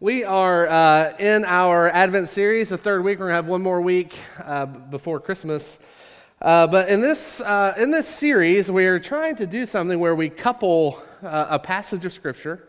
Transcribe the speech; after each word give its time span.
We 0.00 0.22
are 0.22 0.68
uh, 0.68 1.16
in 1.18 1.44
our 1.44 1.88
Advent 1.88 2.28
series, 2.28 2.68
the 2.68 2.78
third 2.78 3.02
week. 3.02 3.18
We're 3.18 3.24
going 3.24 3.30
to 3.30 3.34
have 3.34 3.48
one 3.48 3.62
more 3.62 3.80
week 3.80 4.16
uh, 4.44 4.64
before 4.64 5.18
Christmas. 5.18 5.80
Uh, 6.40 6.68
but 6.68 6.88
in 6.88 7.00
this, 7.00 7.40
uh, 7.40 7.74
in 7.76 7.90
this 7.90 8.06
series, 8.06 8.70
we're 8.70 9.00
trying 9.00 9.34
to 9.34 9.44
do 9.44 9.66
something 9.66 9.98
where 9.98 10.14
we 10.14 10.28
couple 10.28 11.02
uh, 11.20 11.48
a 11.50 11.58
passage 11.58 12.04
of 12.04 12.12
Scripture 12.12 12.68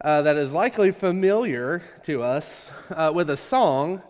uh, 0.00 0.22
that 0.22 0.36
is 0.36 0.52
likely 0.52 0.92
familiar 0.92 1.82
to 2.04 2.22
us 2.22 2.70
with 3.12 3.30
a 3.30 3.36
song 3.36 4.00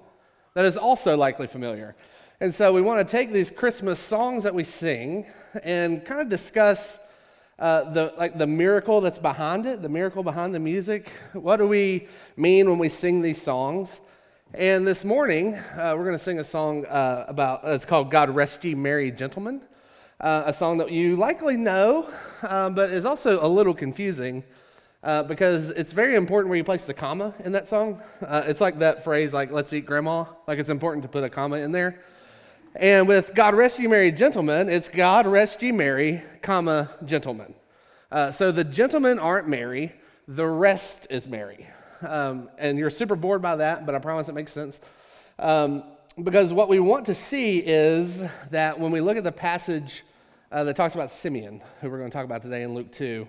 that 0.52 0.66
is 0.66 0.76
also 0.76 1.16
likely 1.16 1.46
familiar. 1.46 1.96
And 2.40 2.54
so 2.54 2.74
we 2.74 2.82
want 2.82 2.98
to 2.98 3.10
take 3.10 3.32
these 3.32 3.50
Christmas 3.50 3.98
songs 3.98 4.42
that 4.42 4.54
we 4.54 4.64
sing 4.64 5.24
and 5.62 6.04
kind 6.04 6.20
of 6.20 6.28
discuss 6.28 7.00
uh, 7.58 7.90
the, 7.92 8.14
like 8.16 8.38
the 8.38 8.46
miracle 8.46 9.00
that's 9.00 9.18
behind 9.18 9.66
it, 9.66 9.82
the 9.82 9.88
miracle 9.88 10.22
behind 10.22 10.54
the 10.54 10.60
music. 10.60 11.10
What 11.32 11.56
do 11.56 11.66
we 11.66 12.06
mean 12.36 12.70
when 12.70 12.78
we 12.78 12.88
sing 12.88 13.20
these 13.20 13.42
songs? 13.42 14.00
And 14.54 14.86
this 14.86 15.04
morning, 15.04 15.54
uh, 15.54 15.94
we're 15.96 16.04
going 16.04 16.16
to 16.16 16.22
sing 16.22 16.38
a 16.38 16.44
song 16.44 16.86
uh, 16.86 17.24
about, 17.26 17.60
it's 17.64 17.84
called 17.84 18.10
God 18.10 18.30
Rest 18.30 18.64
Ye 18.64 18.74
Merry 18.74 19.10
Gentlemen, 19.10 19.60
uh, 20.20 20.44
a 20.46 20.52
song 20.52 20.78
that 20.78 20.92
you 20.92 21.16
likely 21.16 21.56
know, 21.56 22.08
um, 22.48 22.74
but 22.74 22.90
is 22.90 23.04
also 23.04 23.44
a 23.44 23.48
little 23.48 23.74
confusing. 23.74 24.44
Uh, 25.02 25.22
because 25.22 25.70
it's 25.70 25.92
very 25.92 26.16
important 26.16 26.50
where 26.50 26.56
you 26.56 26.64
place 26.64 26.84
the 26.84 26.94
comma 26.94 27.32
in 27.44 27.52
that 27.52 27.68
song. 27.68 28.02
it's 28.20 28.60
like 28.60 28.80
that 28.80 29.04
phrase, 29.04 29.32
like 29.32 29.52
"Let's 29.52 29.72
eat 29.72 29.86
grandma." 29.86 30.24
Like 30.48 30.58
it's 30.58 30.70
important 30.70 31.04
to 31.04 31.08
put 31.08 31.22
a 31.22 31.30
comma 31.30 31.58
in 31.58 31.70
there. 31.70 32.00
And 32.78 33.08
with 33.08 33.34
God 33.34 33.56
rest 33.56 33.80
ye 33.80 33.88
merry 33.88 34.12
gentlemen, 34.12 34.68
it's 34.68 34.88
God 34.88 35.26
rest 35.26 35.60
ye 35.62 35.72
merry, 35.72 36.22
comma, 36.42 36.88
gentlemen. 37.04 37.52
Uh, 38.12 38.30
so 38.30 38.52
the 38.52 38.62
gentlemen 38.62 39.18
aren't 39.18 39.48
merry, 39.48 39.92
the 40.28 40.46
rest 40.46 41.08
is 41.10 41.26
merry. 41.26 41.66
Um, 42.02 42.48
and 42.56 42.78
you're 42.78 42.90
super 42.90 43.16
bored 43.16 43.42
by 43.42 43.56
that, 43.56 43.84
but 43.84 43.96
I 43.96 43.98
promise 43.98 44.28
it 44.28 44.36
makes 44.36 44.52
sense. 44.52 44.78
Um, 45.40 45.82
because 46.22 46.52
what 46.52 46.68
we 46.68 46.78
want 46.78 47.06
to 47.06 47.16
see 47.16 47.58
is 47.58 48.22
that 48.52 48.78
when 48.78 48.92
we 48.92 49.00
look 49.00 49.16
at 49.16 49.24
the 49.24 49.32
passage 49.32 50.04
uh, 50.52 50.62
that 50.62 50.76
talks 50.76 50.94
about 50.94 51.10
Simeon, 51.10 51.60
who 51.80 51.90
we're 51.90 51.98
going 51.98 52.10
to 52.10 52.16
talk 52.16 52.24
about 52.24 52.42
today 52.42 52.62
in 52.62 52.74
Luke 52.74 52.92
2, 52.92 53.26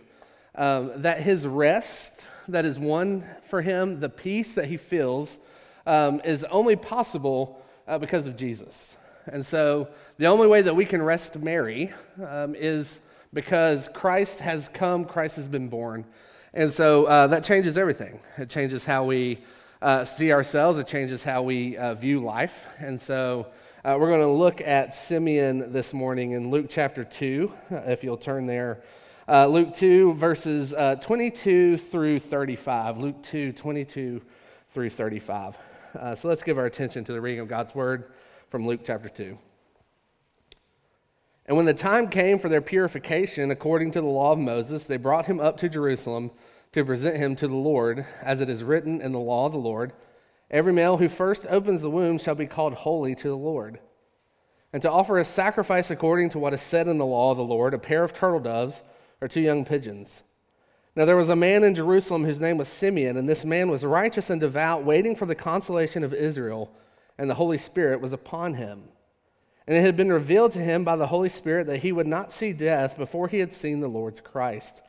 um, 0.54 0.92
that 0.98 1.24
his 1.24 1.48
rest 1.48 2.28
that 2.50 2.66
is 2.66 2.78
won 2.78 3.26
for 3.46 3.64
him, 3.64 4.00
the 4.00 4.10
peace 4.10 4.54
that 4.54 4.68
he 4.68 4.78
feels, 4.78 5.40
um, 5.88 6.22
is 6.24 6.44
only 6.52 6.76
possible 6.76 7.60
uh, 7.88 7.98
because 7.98 8.28
of 8.28 8.38
Jesus. 8.38 8.96
And 9.32 9.46
so 9.46 9.90
the 10.18 10.26
only 10.26 10.48
way 10.48 10.62
that 10.62 10.76
we 10.76 10.86
can 10.86 11.02
rest 11.02 11.38
merry 11.38 11.94
um, 12.28 12.56
is 12.56 13.00
because 13.34 13.90
Christ 13.94 14.40
has 14.40 14.70
come, 14.70 15.06
Christ 15.06 15.36
has 15.36 15.48
been 15.48 15.70
born. 15.70 16.06
And 16.54 16.74
so 16.74 17.06
uh, 17.06 17.28
that 17.28 17.44
changes 17.44 17.78
everything. 17.78 18.20
It 18.38 18.50
changes 18.50 18.84
how 18.84 19.04
we 19.04 19.40
uh, 19.82 20.04
see 20.04 20.34
ourselves, 20.34 20.80
it 20.80 20.88
changes 20.88 21.24
how 21.24 21.44
we 21.44 21.78
uh, 21.78 21.94
view 21.94 22.22
life. 22.22 22.68
And 22.80 23.00
so 23.00 23.48
uh, 23.86 23.98
we're 24.00 24.10
going 24.10 24.22
to 24.22 24.28
look 24.28 24.62
at 24.62 24.96
Simeon 24.96 25.72
this 25.72 25.94
morning 25.94 26.32
in 26.32 26.50
Luke 26.50 26.66
chapter 26.68 27.04
2, 27.04 27.54
uh, 27.72 27.76
if 27.86 28.04
you'll 28.04 28.18
turn 28.18 28.46
there. 28.46 28.82
Uh, 29.28 29.46
Luke 29.46 29.76
2, 29.76 30.16
verses 30.16 30.74
22 31.02 31.78
through 31.78 32.20
35. 32.20 32.98
Luke 32.98 33.22
2, 33.22 33.52
22 33.52 34.22
through 34.74 34.90
35. 34.90 35.56
so 36.16 36.28
let's 36.28 36.42
give 36.42 36.58
our 36.58 36.66
attention 36.66 37.04
to 37.04 37.14
the 37.14 37.22
reading 37.22 37.40
of 37.40 37.48
God's 37.48 37.76
word 37.76 38.06
from 38.50 38.66
Luke 38.66 38.82
chapter 38.84 39.10
2. 39.10 39.38
And 41.46 41.58
when 41.58 41.66
the 41.66 41.74
time 41.74 42.10
came 42.10 42.40
for 42.40 42.50
their 42.50 42.62
purification 42.62 43.52
according 43.52 43.92
to 43.92 44.02
the 44.02 44.08
law 44.08 44.34
of 44.34 44.40
Moses, 44.40 44.86
they 44.86 44.98
brought 44.98 45.26
him 45.26 45.40
up 45.40 45.58
to 45.58 45.70
Jerusalem 45.70 46.32
to 46.72 46.86
present 46.86 47.18
him 47.18 47.36
to 47.38 47.48
the 47.48 47.56
Lord, 47.56 48.06
as 48.22 48.42
it 48.42 48.50
is 48.50 48.64
written 48.64 49.02
in 49.02 49.12
the 49.12 49.20
law 49.20 49.46
of 49.46 49.52
the 49.52 49.58
Lord 49.58 49.94
Every 50.52 50.74
male 50.74 50.98
who 50.98 51.10
first 51.10 51.46
opens 51.48 51.82
the 51.82 51.92
womb 51.92 52.18
shall 52.18 52.34
be 52.34 52.48
called 52.48 52.74
holy 52.74 53.14
to 53.16 53.28
the 53.28 53.38
Lord. 53.38 53.80
And 54.74 54.82
to 54.82 54.92
offer 54.92 55.18
a 55.18 55.26
sacrifice 55.26 55.92
according 55.92 56.30
to 56.30 56.40
what 56.40 56.54
is 56.54 56.62
said 56.62 56.88
in 56.88 56.98
the 56.98 57.06
law 57.06 57.32
of 57.32 57.38
the 57.38 57.44
Lord, 57.44 57.74
a 57.74 57.80
pair 57.80 58.04
of 58.04 58.14
turtle 58.14 58.40
doves 58.40 58.82
or 59.22 59.28
two 59.28 59.42
young 59.42 59.64
pigeons. 59.64 60.24
Now 60.96 61.06
there 61.06 61.16
was 61.16 61.30
a 61.30 61.36
man 61.36 61.64
in 61.64 61.76
Jerusalem 61.76 62.26
whose 62.26 62.40
name 62.40 62.58
was 62.58 62.68
Simeon, 62.68 63.16
and 63.16 63.30
this 63.30 63.46
man 63.46 63.70
was 63.70 63.86
righteous 63.86 64.32
and 64.32 64.42
devout, 64.42 64.84
waiting 64.84 65.16
for 65.16 65.28
the 65.28 65.36
consolation 65.36 66.04
of 66.04 66.14
Israel 66.16 66.72
and 67.20 67.30
the 67.30 67.36
Holy 67.36 67.58
Spirit 67.58 68.00
was 68.00 68.14
upon 68.14 68.54
him. 68.54 68.84
And 69.68 69.78
it 69.78 69.82
had 69.82 69.98
been 69.98 70.12
revealed 70.12 70.54
to 70.54 70.60
him 70.60 70.86
by 70.86 70.96
the 70.96 71.08
Holy 71.08 71.28
Spirit 71.28 71.68
that 71.68 71.82
he 71.82 71.92
would 71.92 72.08
not 72.08 72.32
see 72.32 72.54
death 72.54 72.98
before 72.98 73.28
he 73.28 73.40
had 73.40 73.52
seen 73.52 73.82
the 73.82 73.90
Lord's 73.90 74.22
Christ. 74.22 74.82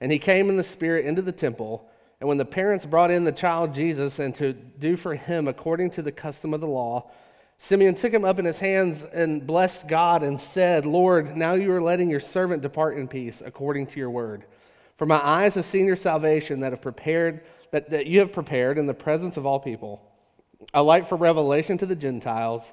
And 0.00 0.10
he 0.10 0.18
came 0.18 0.48
in 0.48 0.56
the 0.56 0.64
Spirit 0.64 1.04
into 1.04 1.20
the 1.20 1.30
temple. 1.30 1.88
And 2.20 2.28
when 2.28 2.38
the 2.38 2.44
parents 2.46 2.86
brought 2.86 3.10
in 3.10 3.24
the 3.24 3.32
child 3.32 3.74
Jesus 3.74 4.18
and 4.18 4.34
to 4.36 4.54
do 4.54 4.96
for 4.96 5.14
him 5.14 5.46
according 5.46 5.90
to 5.90 6.02
the 6.02 6.10
custom 6.10 6.54
of 6.54 6.62
the 6.62 6.66
law, 6.66 7.10
Simeon 7.58 7.94
took 7.94 8.14
him 8.14 8.24
up 8.24 8.38
in 8.38 8.46
his 8.46 8.58
hands 8.58 9.04
and 9.04 9.46
blessed 9.46 9.86
God 9.86 10.22
and 10.22 10.40
said, 10.40 10.86
Lord, 10.86 11.36
now 11.36 11.52
you 11.52 11.70
are 11.70 11.82
letting 11.82 12.08
your 12.08 12.18
servant 12.18 12.62
depart 12.62 12.96
in 12.96 13.08
peace 13.08 13.42
according 13.44 13.88
to 13.88 14.00
your 14.00 14.10
word. 14.10 14.46
For 14.96 15.04
my 15.04 15.22
eyes 15.22 15.54
have 15.54 15.66
seen 15.66 15.86
your 15.86 15.96
salvation 15.96 16.60
that 16.60 16.72
have 16.72 16.82
prepared 16.82 17.44
that, 17.72 17.90
that 17.90 18.06
you 18.06 18.20
have 18.20 18.32
prepared 18.32 18.78
in 18.78 18.86
the 18.86 18.94
presence 18.94 19.36
of 19.36 19.44
all 19.44 19.60
people 19.60 20.00
a 20.72 20.82
light 20.82 21.08
for 21.08 21.16
revelation 21.16 21.78
to 21.78 21.86
the 21.86 21.96
Gentiles, 21.96 22.72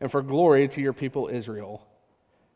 and 0.00 0.10
for 0.10 0.22
glory 0.22 0.68
to 0.68 0.80
your 0.80 0.92
people 0.92 1.28
Israel. 1.28 1.86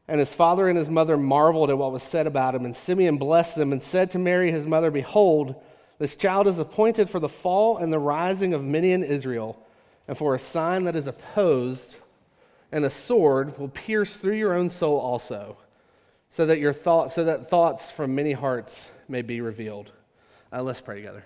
And 0.09 0.19
his 0.19 0.35
father 0.35 0.69
and 0.69 0.77
his 0.77 0.91
mother 0.91 1.17
marveled 1.17 1.71
at 1.71 1.79
what 1.79 1.93
was 1.93 2.03
said 2.03 2.27
about 2.27 2.55
him. 2.55 2.65
And 2.65 2.77
Simeon 2.77 3.17
blessed 3.17 3.57
them 3.57 3.73
and 3.73 3.83
said 3.83 4.11
to 4.11 4.19
Mary, 4.19 4.51
his 4.51 4.67
mother, 4.67 4.91
Behold, 4.91 5.55
this 5.99 6.15
child 6.15 6.47
is 6.47 6.59
appointed 6.59 7.09
for 7.09 7.21
the 7.21 7.29
fall 7.29 7.79
and 7.79 7.93
the 7.93 7.99
rising 7.99 8.53
of 8.53 8.63
many 8.63 8.93
in 8.93 9.05
Israel, 9.05 9.59
and 10.07 10.19
for 10.19 10.35
a 10.35 10.39
sign 10.39 10.85
that 10.85 10.97
is 10.97 11.07
opposed, 11.07 11.99
and 12.73 12.85
a 12.85 12.91
sword 12.91 13.59
will 13.59 13.69
pierce 13.69 14.17
through 14.17 14.37
your 14.37 14.55
own 14.55 14.69
soul 14.69 14.99
also, 14.99 15.57
so 16.29 16.45
that 16.47 16.59
your 16.59 16.73
thoughts, 16.73 17.15
so 17.15 17.25
that 17.25 17.49
thoughts 17.49 17.91
from 17.91 18.15
many 18.15 18.33
hearts 18.33 18.91
may 19.09 19.23
be 19.23 19.41
revealed. 19.41 19.93
Uh, 20.53 20.63
let's 20.63 20.81
pray 20.81 20.97
together. 20.97 21.25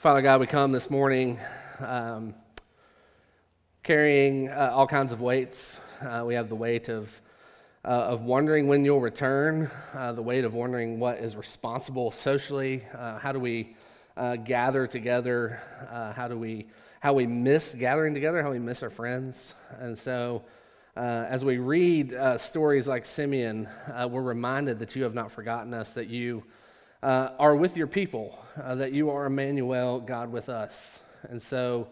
Father 0.00 0.22
God, 0.22 0.40
we 0.40 0.46
come 0.46 0.72
this 0.72 0.88
morning 0.88 1.38
um, 1.78 2.34
carrying 3.82 4.48
uh, 4.48 4.70
all 4.72 4.86
kinds 4.86 5.12
of 5.12 5.20
weights. 5.20 5.78
Uh, 6.00 6.24
we 6.26 6.32
have 6.32 6.48
the 6.48 6.54
weight 6.54 6.88
of, 6.88 7.20
uh, 7.84 7.88
of 7.88 8.22
wondering 8.22 8.66
when 8.66 8.82
you'll 8.82 9.02
return, 9.02 9.70
uh, 9.92 10.12
the 10.12 10.22
weight 10.22 10.46
of 10.46 10.54
wondering 10.54 10.98
what 10.98 11.18
is 11.18 11.36
responsible 11.36 12.10
socially. 12.10 12.82
Uh, 12.96 13.18
how 13.18 13.30
do 13.30 13.38
we 13.38 13.76
uh, 14.16 14.36
gather 14.36 14.86
together? 14.86 15.60
how 16.16 16.28
do 16.28 16.38
we 16.38 16.68
how 17.00 17.12
we 17.12 17.26
miss 17.26 17.74
gathering 17.74 18.14
together? 18.14 18.42
How 18.42 18.52
we 18.52 18.58
miss 18.58 18.82
our 18.82 18.88
friends? 18.88 19.52
And 19.80 19.98
so, 19.98 20.44
as 20.96 21.44
we 21.44 21.58
read 21.58 22.16
stories 22.38 22.88
like 22.88 23.04
Simeon, 23.04 23.68
we're 24.08 24.22
reminded 24.22 24.78
that 24.78 24.96
you 24.96 25.02
have 25.02 25.12
not 25.12 25.30
forgotten 25.30 25.74
us. 25.74 25.92
That 25.92 26.06
you 26.06 26.44
uh, 27.02 27.30
are 27.38 27.56
with 27.56 27.76
your 27.76 27.86
people, 27.86 28.38
uh, 28.62 28.74
that 28.74 28.92
you 28.92 29.10
are 29.10 29.26
Emmanuel, 29.26 30.00
God 30.00 30.30
with 30.32 30.48
us. 30.48 31.00
And 31.22 31.40
so, 31.40 31.88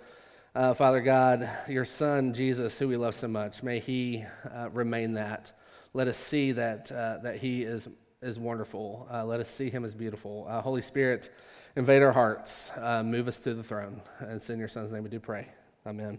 uh, 0.54 0.74
Father 0.74 1.00
God, 1.00 1.48
your 1.68 1.84
Son, 1.84 2.32
Jesus, 2.34 2.78
who 2.78 2.88
we 2.88 2.96
love 2.96 3.14
so 3.14 3.28
much, 3.28 3.62
may 3.62 3.80
he 3.80 4.24
uh, 4.54 4.68
remain 4.70 5.14
that. 5.14 5.52
Let 5.94 6.08
us 6.08 6.16
see 6.16 6.52
that, 6.52 6.92
uh, 6.92 7.18
that 7.22 7.36
he 7.36 7.62
is, 7.62 7.88
is 8.22 8.38
wonderful. 8.38 9.08
Uh, 9.10 9.24
let 9.24 9.40
us 9.40 9.48
see 9.48 9.70
him 9.70 9.84
as 9.84 9.94
beautiful. 9.94 10.46
Holy 10.62 10.82
Spirit, 10.82 11.30
invade 11.76 12.02
our 12.02 12.12
hearts, 12.12 12.70
move 13.04 13.28
us 13.28 13.38
to 13.38 13.54
the 13.54 13.62
throne. 13.62 14.02
And 14.18 14.32
it's 14.32 14.50
in 14.50 14.58
your 14.58 14.68
Son's 14.68 14.92
name 14.92 15.04
we 15.04 15.10
do 15.10 15.20
pray. 15.20 15.48
Amen. 15.86 16.18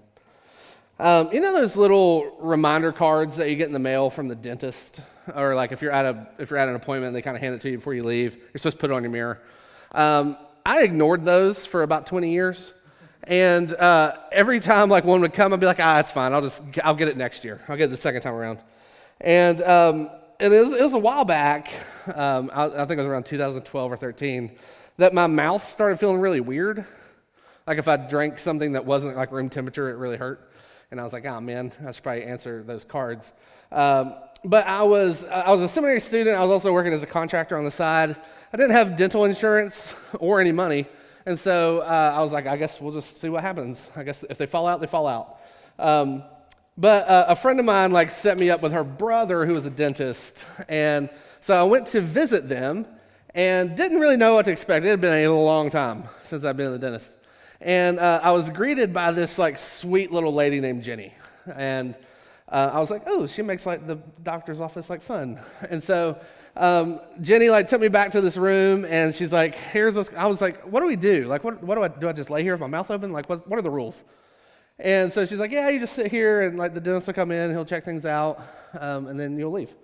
Um, 0.99 1.31
you 1.31 1.39
know 1.39 1.53
those 1.53 1.77
little 1.77 2.35
reminder 2.39 2.91
cards 2.91 3.37
that 3.37 3.49
you 3.49 3.55
get 3.55 3.67
in 3.67 3.71
the 3.73 3.79
mail 3.79 4.09
from 4.09 4.27
the 4.27 4.35
dentist, 4.35 4.99
or 5.33 5.55
like 5.55 5.71
if 5.71 5.81
you're 5.81 5.93
at 5.93 6.05
a 6.05 6.27
if 6.39 6.49
you're 6.49 6.59
at 6.59 6.67
an 6.67 6.75
appointment, 6.75 7.13
they 7.13 7.21
kind 7.21 7.37
of 7.37 7.41
hand 7.41 7.55
it 7.55 7.61
to 7.61 7.69
you 7.69 7.77
before 7.77 7.93
you 7.93 8.03
leave. 8.03 8.35
You're 8.35 8.57
supposed 8.57 8.75
to 8.75 8.81
put 8.81 8.91
it 8.91 8.93
on 8.93 9.03
your 9.03 9.11
mirror. 9.11 9.41
Um, 9.93 10.37
I 10.65 10.83
ignored 10.83 11.23
those 11.23 11.65
for 11.65 11.83
about 11.83 12.05
20 12.05 12.31
years, 12.31 12.73
and 13.23 13.71
uh, 13.75 14.17
every 14.33 14.59
time 14.59 14.89
like 14.89 15.05
one 15.05 15.21
would 15.21 15.31
come, 15.31 15.53
I'd 15.53 15.61
be 15.61 15.67
like, 15.67 15.79
ah, 15.79 15.99
it's 15.99 16.11
fine. 16.11 16.33
I'll 16.33 16.41
just 16.41 16.61
I'll 16.83 16.95
get 16.95 17.07
it 17.07 17.15
next 17.15 17.45
year. 17.45 17.61
I'll 17.69 17.77
get 17.77 17.85
it 17.85 17.91
the 17.91 17.97
second 17.97 18.21
time 18.21 18.33
around. 18.33 18.59
And 19.21 19.61
um, 19.61 20.09
it 20.37 20.49
was, 20.49 20.73
it 20.73 20.83
was, 20.83 20.93
a 20.93 20.97
while 20.97 21.23
back. 21.23 21.71
Um, 22.13 22.51
I, 22.53 22.65
I 22.65 22.85
think 22.85 22.91
it 22.91 22.97
was 22.97 23.05
around 23.05 23.25
2012 23.25 23.91
or 23.91 23.97
13 23.97 24.51
that 24.97 25.13
my 25.13 25.27
mouth 25.27 25.69
started 25.69 25.97
feeling 25.97 26.19
really 26.19 26.41
weird. 26.41 26.85
Like 27.67 27.77
if 27.77 27.87
I 27.87 27.97
drank 27.97 28.39
something 28.39 28.73
that 28.73 28.85
wasn't 28.85 29.15
like 29.15 29.31
room 29.31 29.49
temperature, 29.49 29.89
it 29.89 29.95
really 29.95 30.17
hurt. 30.17 30.48
And 30.91 30.99
I 30.99 31.03
was 31.03 31.13
like, 31.13 31.25
oh 31.25 31.39
man, 31.39 31.71
I 31.85 31.91
should 31.91 32.03
probably 32.03 32.23
answer 32.23 32.63
those 32.63 32.83
cards. 32.83 33.33
Um, 33.71 34.15
but 34.43 34.65
I 34.65 34.83
was, 34.83 35.25
I 35.25 35.51
was 35.51 35.61
a 35.61 35.67
seminary 35.67 35.99
student. 35.99 36.35
I 36.35 36.41
was 36.41 36.49
also 36.49 36.73
working 36.73 36.93
as 36.93 37.03
a 37.03 37.07
contractor 37.07 37.57
on 37.57 37.65
the 37.65 37.71
side. 37.71 38.15
I 38.51 38.57
didn't 38.57 38.71
have 38.71 38.95
dental 38.95 39.25
insurance 39.25 39.93
or 40.19 40.39
any 40.41 40.51
money. 40.51 40.87
And 41.25 41.37
so 41.37 41.79
uh, 41.79 42.13
I 42.15 42.21
was 42.21 42.31
like, 42.31 42.47
I 42.47 42.57
guess 42.57 42.81
we'll 42.81 42.93
just 42.93 43.19
see 43.19 43.29
what 43.29 43.43
happens. 43.43 43.91
I 43.95 44.03
guess 44.03 44.23
if 44.29 44.37
they 44.37 44.47
fall 44.47 44.65
out, 44.65 44.81
they 44.81 44.87
fall 44.87 45.05
out. 45.05 45.39
Um, 45.77 46.23
but 46.77 47.07
uh, 47.07 47.25
a 47.27 47.35
friend 47.35 47.59
of 47.59 47.65
mine 47.65 47.91
like 47.91 48.09
set 48.09 48.39
me 48.39 48.49
up 48.49 48.61
with 48.61 48.71
her 48.71 48.83
brother 48.83 49.45
who 49.45 49.53
was 49.53 49.65
a 49.65 49.69
dentist. 49.69 50.45
And 50.67 51.09
so 51.41 51.59
I 51.59 51.63
went 51.63 51.87
to 51.87 52.01
visit 52.01 52.49
them. 52.49 52.85
and 53.35 53.77
didn't 53.77 53.99
really 53.99 54.17
know 54.17 54.33
what 54.33 54.45
to 54.45 54.51
expect. 54.51 54.85
It 54.85 54.89
had 54.89 55.01
been 55.01 55.25
a 55.25 55.29
long 55.29 55.69
time 55.69 56.05
since 56.23 56.43
I'd 56.43 56.57
been 56.57 56.67
in 56.67 56.71
the 56.71 56.79
dentist. 56.79 57.18
And 57.61 57.99
uh, 57.99 58.21
I 58.23 58.31
was 58.31 58.49
greeted 58.49 58.93
by 58.93 59.11
this 59.11 59.37
like 59.37 59.57
sweet 59.57 60.11
little 60.11 60.33
lady 60.33 60.59
named 60.59 60.83
Jenny. 60.83 61.13
And 61.53 61.95
uh, 62.47 62.71
I 62.73 62.79
was 62.79 62.89
like, 62.89 63.03
oh, 63.05 63.27
she 63.27 63.41
makes 63.41 63.65
like 63.65 63.85
the 63.85 63.95
doctor's 64.23 64.61
office 64.61 64.89
like 64.89 65.01
fun. 65.01 65.39
And 65.69 65.81
so 65.83 66.19
um, 66.55 66.99
Jenny 67.21 67.49
like 67.49 67.67
took 67.67 67.81
me 67.81 67.89
back 67.89 68.11
to 68.11 68.21
this 68.21 68.37
room 68.37 68.85
and 68.85 69.13
she's 69.13 69.31
like, 69.31 69.55
here's 69.55 69.95
what's, 69.95 70.09
I 70.15 70.27
was 70.27 70.41
like, 70.41 70.61
what 70.63 70.79
do 70.79 70.87
we 70.87 70.95
do? 70.95 71.25
Like, 71.25 71.43
what, 71.43 71.61
what 71.63 71.75
do 71.75 71.83
I, 71.83 71.87
do 71.89 72.07
I 72.07 72.13
just 72.13 72.29
lay 72.29 72.43
here 72.43 72.53
with 72.53 72.61
my 72.61 72.67
mouth 72.67 72.89
open? 72.89 73.11
Like, 73.11 73.29
what, 73.29 73.47
what 73.47 73.59
are 73.59 73.61
the 73.61 73.69
rules? 73.69 74.03
And 74.79 75.11
so 75.11 75.25
she's 75.25 75.39
like, 75.39 75.51
yeah, 75.51 75.69
you 75.69 75.79
just 75.79 75.93
sit 75.93 76.09
here 76.09 76.41
and 76.41 76.57
like 76.57 76.73
the 76.73 76.79
dentist 76.79 77.07
will 77.07 77.13
come 77.13 77.31
in, 77.31 77.51
he'll 77.51 77.65
check 77.65 77.83
things 77.83 78.05
out, 78.05 78.41
um, 78.79 79.07
and 79.07 79.19
then 79.19 79.37
you'll 79.37 79.51
leave. 79.51 79.75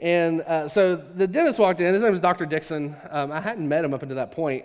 And 0.00 0.40
uh, 0.42 0.68
so 0.68 0.96
the 0.96 1.28
dentist 1.28 1.60
walked 1.60 1.80
in. 1.80 1.94
His 1.94 2.02
name 2.02 2.10
was 2.10 2.20
Dr. 2.20 2.44
Dixon. 2.44 2.96
Um, 3.10 3.30
I 3.30 3.40
hadn't 3.40 3.68
met 3.68 3.84
him 3.84 3.94
up 3.94 4.02
until 4.02 4.16
that 4.16 4.32
point. 4.32 4.64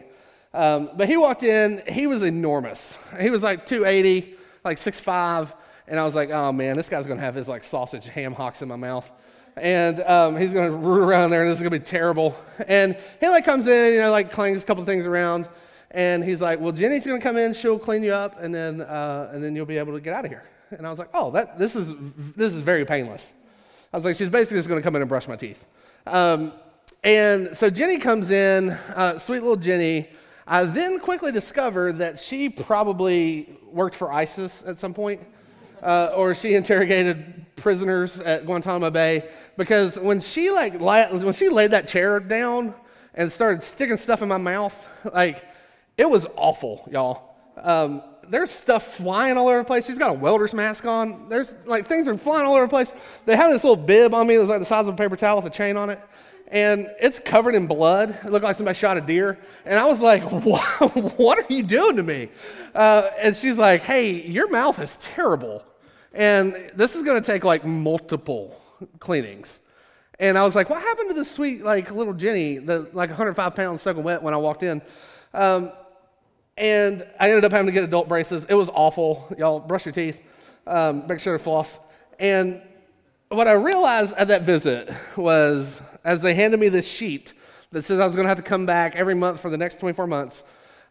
Um, 0.53 0.91
but 0.95 1.07
he 1.07 1.17
walked 1.17 1.43
in. 1.43 1.83
He 1.87 2.07
was 2.07 2.23
enormous. 2.23 2.97
He 3.19 3.29
was 3.29 3.43
like 3.43 3.65
280, 3.65 4.35
like 4.63 4.77
6'5. 4.77 5.53
And 5.87 5.99
I 5.99 6.03
was 6.03 6.15
like, 6.15 6.29
oh 6.31 6.51
man, 6.51 6.75
this 6.75 6.89
guy's 6.89 7.05
to 7.17 7.23
have 7.23 7.35
his 7.35 7.47
like 7.47 7.63
sausage 7.63 8.05
ham 8.05 8.33
hocks 8.33 8.61
in 8.61 8.67
my 8.67 8.75
mouth. 8.75 9.09
And 9.55 10.01
um, 10.01 10.37
he's 10.37 10.53
to 10.69 10.75
root 10.75 11.01
around 11.01 11.31
there 11.31 11.41
and 11.41 11.49
this 11.49 11.57
is 11.57 11.63
to 11.71 11.79
be 11.79 11.83
terrible. 11.83 12.35
And 12.67 12.97
he 13.19 13.27
like 13.27 13.45
comes 13.45 13.67
in, 13.67 13.93
you 13.93 14.01
know, 14.01 14.11
like 14.11 14.31
clangs 14.31 14.63
a 14.63 14.65
couple 14.65 14.83
things 14.85 15.05
around. 15.05 15.47
And 15.91 16.23
he's 16.23 16.41
like, 16.41 16.59
well, 16.59 16.73
Jenny's 16.73 17.03
to 17.03 17.17
come 17.19 17.37
in. 17.37 17.53
She'll 17.53 17.79
clean 17.79 18.03
you 18.03 18.11
up 18.11 18.41
and 18.41 18.53
then, 18.53 18.81
uh, 18.81 19.31
and 19.31 19.43
then 19.43 19.55
you'll 19.55 19.65
be 19.65 19.77
able 19.77 19.93
to 19.93 20.01
get 20.01 20.13
out 20.13 20.25
of 20.25 20.31
here. 20.31 20.43
And 20.71 20.85
I 20.85 20.89
was 20.89 20.99
like, 20.99 21.09
oh, 21.13 21.31
that, 21.31 21.57
this, 21.57 21.75
is, 21.75 21.93
this 22.35 22.53
is 22.53 22.61
very 22.61 22.85
painless. 22.85 23.33
I 23.93 23.97
was 23.97 24.05
like, 24.05 24.15
she's 24.15 24.29
basically 24.29 24.57
just 24.57 24.67
to 24.67 24.81
come 24.81 24.95
in 24.95 25.01
and 25.01 25.09
brush 25.09 25.27
my 25.27 25.37
teeth. 25.37 25.65
Um, 26.05 26.51
and 27.03 27.55
so 27.55 27.69
Jenny 27.69 27.97
comes 27.99 28.31
in, 28.31 28.71
uh, 28.71 29.17
sweet 29.17 29.39
little 29.39 29.55
Jenny. 29.55 30.09
I 30.47 30.63
then 30.63 30.99
quickly 30.99 31.33
discover 31.33 31.91
that 31.93 32.17
she 32.17 32.47
probably 32.47 33.57
worked 33.69 33.95
for 33.95 34.13
ISIS 34.13 34.63
at 34.65 34.77
some 34.77 34.93
point, 34.93 35.21
uh, 35.83 36.11
or 36.15 36.33
she 36.33 36.55
interrogated 36.55 37.45
prisoners 37.57 38.19
at 38.21 38.45
Guantanamo 38.45 38.89
Bay. 38.89 39.29
Because 39.57 39.99
when 39.99 40.21
she 40.21 40.49
like 40.49 40.79
when 40.79 41.33
she 41.33 41.49
laid 41.49 41.71
that 41.71 41.87
chair 41.87 42.21
down 42.21 42.73
and 43.13 43.29
started 43.29 43.61
sticking 43.61 43.97
stuff 43.97 44.21
in 44.21 44.29
my 44.29 44.37
mouth, 44.37 44.87
like 45.13 45.43
it 45.97 46.09
was 46.09 46.25
awful, 46.37 46.87
y'all. 46.89 47.35
Um, 47.57 48.01
there's 48.29 48.51
stuff 48.51 48.95
flying 48.95 49.35
all 49.37 49.47
over 49.47 49.57
the 49.57 49.63
place. 49.63 49.85
She's 49.85 49.97
got 49.97 50.11
a 50.11 50.13
welder's 50.13 50.53
mask 50.53 50.85
on. 50.85 51.27
There's 51.27 51.53
like 51.65 51.87
things 51.87 52.07
are 52.07 52.17
flying 52.17 52.45
all 52.45 52.55
over 52.55 52.65
the 52.65 52.69
place. 52.69 52.93
They 53.25 53.35
have 53.35 53.51
this 53.51 53.63
little 53.63 53.75
bib 53.75 54.13
on 54.13 54.27
me 54.27 54.37
that's 54.37 54.49
like 54.49 54.59
the 54.59 54.65
size 54.65 54.87
of 54.87 54.93
a 54.93 54.97
paper 54.97 55.17
towel 55.17 55.41
with 55.41 55.51
a 55.51 55.55
chain 55.55 55.75
on 55.75 55.89
it. 55.89 55.99
And 56.49 56.89
it's 57.01 57.19
covered 57.19 57.55
in 57.55 57.67
blood. 57.67 58.17
It 58.23 58.31
looked 58.31 58.45
like 58.45 58.55
somebody 58.55 58.77
shot 58.77 58.97
a 58.97 59.01
deer. 59.01 59.37
And 59.65 59.77
I 59.77 59.85
was 59.85 59.99
like, 59.99 60.23
what, 60.31 61.39
are 61.39 61.45
you 61.49 61.63
doing 61.63 61.97
to 61.97 62.03
me? 62.03 62.29
Uh, 62.73 63.09
and 63.19 63.35
she's 63.35 63.57
like, 63.57 63.81
hey, 63.81 64.21
your 64.23 64.49
mouth 64.49 64.79
is 64.79 64.95
terrible. 64.95 65.63
And 66.13 66.71
this 66.73 66.95
is 66.95 67.03
going 67.03 67.21
to 67.21 67.25
take 67.25 67.43
like 67.43 67.65
multiple 67.65 68.59
cleanings. 68.99 69.59
And 70.19 70.37
I 70.37 70.43
was 70.43 70.55
like, 70.55 70.69
what 70.69 70.81
happened 70.81 71.09
to 71.09 71.15
the 71.15 71.25
sweet, 71.25 71.63
like 71.63 71.91
little 71.91 72.13
Jenny, 72.13 72.57
the 72.57 72.89
like 72.93 73.09
105 73.09 73.55
pounds 73.55 73.81
soaking 73.81 74.03
wet 74.03 74.23
when 74.23 74.33
I 74.33 74.37
walked 74.37 74.63
in? 74.63 74.81
Um, 75.33 75.71
and 76.57 77.05
I 77.19 77.29
ended 77.29 77.45
up 77.45 77.51
having 77.51 77.67
to 77.67 77.71
get 77.71 77.83
adult 77.83 78.07
braces. 78.07 78.45
It 78.45 78.55
was 78.55 78.69
awful. 78.69 79.27
Y'all 79.37 79.59
brush 79.59 79.85
your 79.85 79.91
teeth, 79.91 80.19
um, 80.65 81.05
make 81.07 81.19
sure 81.19 81.37
to 81.37 81.43
floss. 81.43 81.79
And 82.19 82.61
what 83.29 83.47
I 83.47 83.53
realized 83.53 84.13
at 84.15 84.29
that 84.29 84.43
visit 84.43 84.93
was 85.15 85.81
as 86.03 86.21
they 86.21 86.33
handed 86.33 86.59
me 86.59 86.69
this 86.69 86.87
sheet 86.87 87.33
that 87.71 87.81
says 87.81 87.99
I 87.99 88.05
was 88.05 88.15
going 88.15 88.25
to 88.25 88.29
have 88.29 88.37
to 88.37 88.43
come 88.43 88.65
back 88.65 88.95
every 88.95 89.15
month 89.15 89.41
for 89.41 89.49
the 89.49 89.57
next 89.57 89.79
24 89.79 90.07
months, 90.07 90.43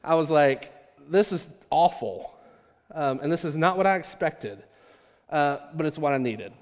I 0.04 0.14
was 0.14 0.30
like, 0.30 0.72
this 1.08 1.32
is 1.32 1.48
awful. 1.70 2.34
Um, 2.94 3.20
and 3.22 3.32
this 3.32 3.44
is 3.44 3.56
not 3.56 3.76
what 3.76 3.86
I 3.86 3.96
expected, 3.96 4.62
uh, 5.30 5.58
but 5.74 5.86
it's 5.86 5.98
what 5.98 6.12
I 6.12 6.18
needed. 6.18 6.52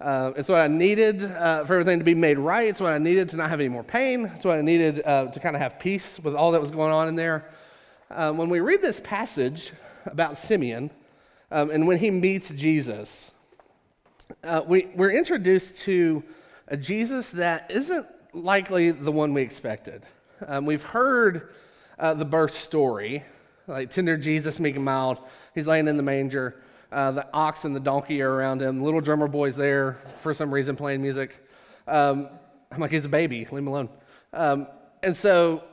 Uh, 0.00 0.32
it's 0.36 0.48
what 0.48 0.60
I 0.60 0.66
needed 0.66 1.24
uh, 1.24 1.64
for 1.64 1.74
everything 1.74 1.98
to 1.98 2.04
be 2.04 2.14
made 2.14 2.38
right. 2.38 2.68
It's 2.68 2.80
what 2.80 2.92
I 2.92 2.98
needed 2.98 3.28
to 3.30 3.36
not 3.36 3.48
have 3.48 3.60
any 3.60 3.68
more 3.68 3.84
pain. 3.84 4.30
It's 4.34 4.44
what 4.44 4.58
I 4.58 4.62
needed 4.62 5.02
uh, 5.04 5.26
to 5.26 5.40
kind 5.40 5.54
of 5.54 5.62
have 5.62 5.78
peace 5.78 6.18
with 6.18 6.34
all 6.34 6.52
that 6.52 6.60
was 6.60 6.72
going 6.72 6.92
on 6.92 7.08
in 7.08 7.14
there. 7.14 7.48
Um, 8.10 8.36
when 8.36 8.50
we 8.50 8.60
read 8.60 8.82
this 8.82 9.00
passage 9.00 9.72
about 10.06 10.36
Simeon 10.36 10.90
um, 11.50 11.70
and 11.70 11.86
when 11.86 11.98
he 11.98 12.10
meets 12.10 12.50
Jesus, 12.50 13.30
uh, 14.42 14.62
we, 14.66 14.86
we're 14.94 15.12
introduced 15.12 15.78
to 15.82 16.22
a 16.68 16.76
Jesus 16.76 17.30
that 17.32 17.70
isn't 17.70 18.06
likely 18.32 18.90
the 18.90 19.12
one 19.12 19.34
we 19.34 19.42
expected. 19.42 20.02
Um, 20.46 20.66
we've 20.66 20.82
heard 20.82 21.50
uh, 21.98 22.14
the 22.14 22.24
birth 22.24 22.52
story, 22.52 23.24
like 23.66 23.90
tender 23.90 24.16
Jesus, 24.16 24.58
meek 24.60 24.76
and 24.76 24.84
mild. 24.84 25.18
He's 25.54 25.66
laying 25.66 25.88
in 25.88 25.96
the 25.96 26.02
manger. 26.02 26.62
Uh, 26.90 27.10
the 27.10 27.26
ox 27.34 27.64
and 27.64 27.74
the 27.74 27.80
donkey 27.80 28.22
are 28.22 28.32
around 28.32 28.62
him. 28.62 28.82
Little 28.82 29.00
drummer 29.00 29.28
boy's 29.28 29.56
there 29.56 29.98
for 30.18 30.32
some 30.32 30.52
reason 30.52 30.76
playing 30.76 31.02
music. 31.02 31.44
Um, 31.86 32.28
I'm 32.70 32.80
like, 32.80 32.90
he's 32.90 33.04
a 33.04 33.08
baby, 33.08 33.40
leave 33.50 33.62
him 33.62 33.68
alone. 33.68 33.88
Um, 34.32 34.66
and 35.02 35.16
so 35.16 35.64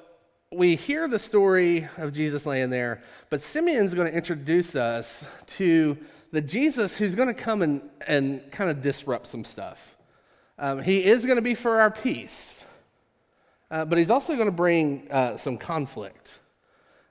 we 0.52 0.76
hear 0.76 1.08
the 1.08 1.20
story 1.20 1.88
of 1.98 2.12
Jesus 2.12 2.46
laying 2.46 2.70
there, 2.70 3.02
but 3.30 3.42
Simeon's 3.42 3.94
going 3.94 4.10
to 4.10 4.16
introduce 4.16 4.76
us 4.76 5.28
to 5.48 5.98
the 6.32 6.42
Jesus 6.42 6.98
who's 6.98 7.16
going 7.16 7.28
to 7.28 7.34
come 7.34 7.62
and, 7.62 7.82
and 8.08 8.52
kind 8.52 8.70
of 8.70 8.82
disrupt 8.82 9.28
some 9.28 9.44
stuff. 9.44 9.96
Um, 10.58 10.82
he 10.82 11.04
is 11.04 11.26
going 11.26 11.36
to 11.38 11.42
be 11.42 11.56
for 11.56 11.80
our 11.82 11.92
peace, 11.92 12.66
uh, 13.70 13.86
but 13.86 13.98
he's 13.98 14.12
also 14.12 14.36
going 14.36 14.48
to 14.48 14.52
bring 14.52 15.08
uh, 15.12 15.38
some 15.38 15.58
conflict. 15.58 16.40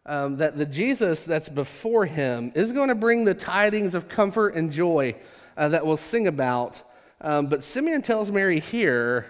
Um, 0.06 0.38
that 0.38 0.56
the 0.56 0.64
Jesus 0.64 1.24
that's 1.24 1.50
before 1.50 2.06
him 2.06 2.52
is 2.54 2.72
going 2.72 2.88
to 2.88 2.94
bring 2.94 3.24
the 3.24 3.34
tidings 3.34 3.94
of 3.94 4.08
comfort 4.08 4.54
and 4.54 4.72
joy 4.72 5.14
uh, 5.58 5.68
that 5.68 5.84
we'll 5.84 5.98
sing 5.98 6.26
about. 6.26 6.82
Um, 7.20 7.46
but 7.46 7.62
Simeon 7.62 8.00
tells 8.00 8.32
Mary 8.32 8.60
here, 8.60 9.26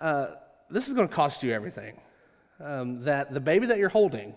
uh, 0.00 0.26
this 0.68 0.86
is 0.86 0.94
going 0.94 1.08
to 1.08 1.14
cost 1.14 1.42
you 1.42 1.52
everything 1.52 1.98
um, 2.62 3.02
that 3.04 3.32
the 3.32 3.40
baby 3.40 3.66
that 3.66 3.78
you're 3.78 3.88
holding, 3.88 4.34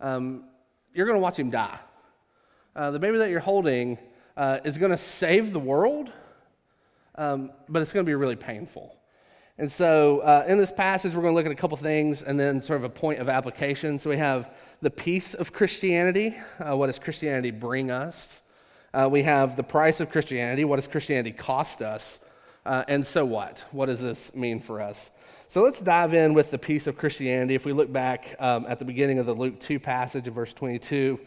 um, 0.00 0.44
you're 0.92 1.06
going 1.06 1.16
to 1.16 1.22
watch 1.22 1.38
him 1.38 1.50
die. 1.50 1.78
Uh, 2.74 2.90
the 2.90 2.98
baby 2.98 3.18
that 3.18 3.28
you're 3.28 3.40
holding 3.40 3.98
uh, 4.36 4.58
is 4.64 4.78
going 4.78 4.90
to 4.90 4.96
save 4.96 5.52
the 5.52 5.58
world, 5.58 6.10
um, 7.16 7.50
but 7.68 7.82
it's 7.82 7.92
going 7.92 8.04
to 8.04 8.08
be 8.08 8.14
really 8.14 8.36
painful. 8.36 8.96
And 9.58 9.70
so, 9.70 10.20
uh, 10.20 10.46
in 10.48 10.56
this 10.56 10.72
passage, 10.72 11.14
we're 11.14 11.20
going 11.20 11.32
to 11.32 11.36
look 11.36 11.44
at 11.46 11.52
a 11.52 11.56
couple 11.56 11.76
things 11.76 12.22
and 12.22 12.40
then 12.40 12.62
sort 12.62 12.78
of 12.78 12.84
a 12.84 12.88
point 12.88 13.20
of 13.20 13.28
application. 13.28 13.98
So, 13.98 14.08
we 14.08 14.16
have 14.16 14.50
the 14.80 14.90
peace 14.90 15.34
of 15.34 15.52
Christianity. 15.52 16.34
Uh, 16.58 16.74
what 16.76 16.86
does 16.86 16.98
Christianity 16.98 17.50
bring 17.50 17.90
us? 17.90 18.42
Uh, 18.94 19.08
we 19.10 19.22
have 19.22 19.56
the 19.56 19.62
price 19.62 20.00
of 20.00 20.10
Christianity. 20.10 20.64
What 20.64 20.76
does 20.76 20.86
Christianity 20.86 21.32
cost 21.32 21.82
us? 21.82 22.20
Uh, 22.64 22.84
and 22.88 23.06
so 23.06 23.24
what? 23.24 23.64
What 23.72 23.86
does 23.86 24.00
this 24.00 24.34
mean 24.34 24.60
for 24.60 24.80
us? 24.80 25.10
So 25.48 25.62
let's 25.62 25.80
dive 25.80 26.14
in 26.14 26.32
with 26.32 26.50
the 26.50 26.58
peace 26.58 26.86
of 26.86 26.96
Christianity. 26.96 27.54
If 27.54 27.66
we 27.66 27.72
look 27.72 27.92
back 27.92 28.36
um, 28.38 28.64
at 28.68 28.78
the 28.78 28.84
beginning 28.84 29.18
of 29.18 29.26
the 29.26 29.34
Luke 29.34 29.60
2 29.60 29.80
passage 29.80 30.28
in 30.28 30.32
verse 30.32 30.52
22, 30.52 31.18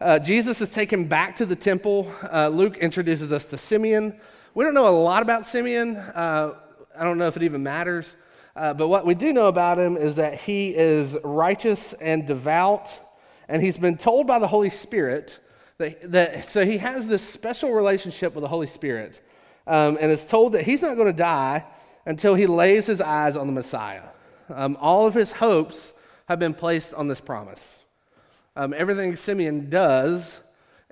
uh, 0.00 0.18
Jesus 0.18 0.60
is 0.60 0.68
taken 0.68 1.04
back 1.04 1.36
to 1.36 1.46
the 1.46 1.56
temple. 1.56 2.10
Uh, 2.30 2.48
Luke 2.48 2.76
introduces 2.78 3.32
us 3.32 3.44
to 3.46 3.56
Simeon. 3.56 4.18
We 4.54 4.64
don't 4.64 4.74
know 4.74 4.88
a 4.88 4.90
lot 4.90 5.22
about 5.22 5.46
Simeon. 5.46 5.96
Uh, 5.96 6.54
I 6.96 7.04
don't 7.04 7.18
know 7.18 7.26
if 7.26 7.36
it 7.36 7.42
even 7.42 7.62
matters. 7.62 8.16
Uh, 8.56 8.72
but 8.72 8.88
what 8.88 9.04
we 9.04 9.14
do 9.14 9.32
know 9.32 9.46
about 9.46 9.78
him 9.78 9.96
is 9.96 10.16
that 10.16 10.40
he 10.40 10.74
is 10.74 11.16
righteous 11.24 11.92
and 11.94 12.26
devout, 12.26 13.00
and 13.48 13.60
he's 13.60 13.78
been 13.78 13.96
told 13.96 14.26
by 14.26 14.38
the 14.38 14.46
Holy 14.46 14.70
Spirit 14.70 15.40
that, 15.78 16.12
that 16.12 16.48
so 16.48 16.64
he 16.64 16.78
has 16.78 17.06
this 17.06 17.22
special 17.22 17.72
relationship 17.72 18.34
with 18.34 18.42
the 18.42 18.48
Holy 18.48 18.68
Spirit, 18.68 19.20
um, 19.66 19.98
and 20.00 20.10
is 20.10 20.24
told 20.24 20.52
that 20.52 20.64
he's 20.64 20.82
not 20.82 20.94
going 20.94 21.08
to 21.08 21.12
die 21.12 21.64
until 22.06 22.34
he 22.34 22.46
lays 22.46 22.86
his 22.86 23.00
eyes 23.00 23.36
on 23.36 23.46
the 23.46 23.52
Messiah. 23.52 24.04
Um, 24.50 24.76
all 24.80 25.06
of 25.06 25.14
his 25.14 25.32
hopes 25.32 25.92
have 26.28 26.38
been 26.38 26.54
placed 26.54 26.94
on 26.94 27.08
this 27.08 27.20
promise. 27.20 27.83
Um, 28.56 28.72
everything 28.72 29.16
Simeon 29.16 29.68
does 29.68 30.38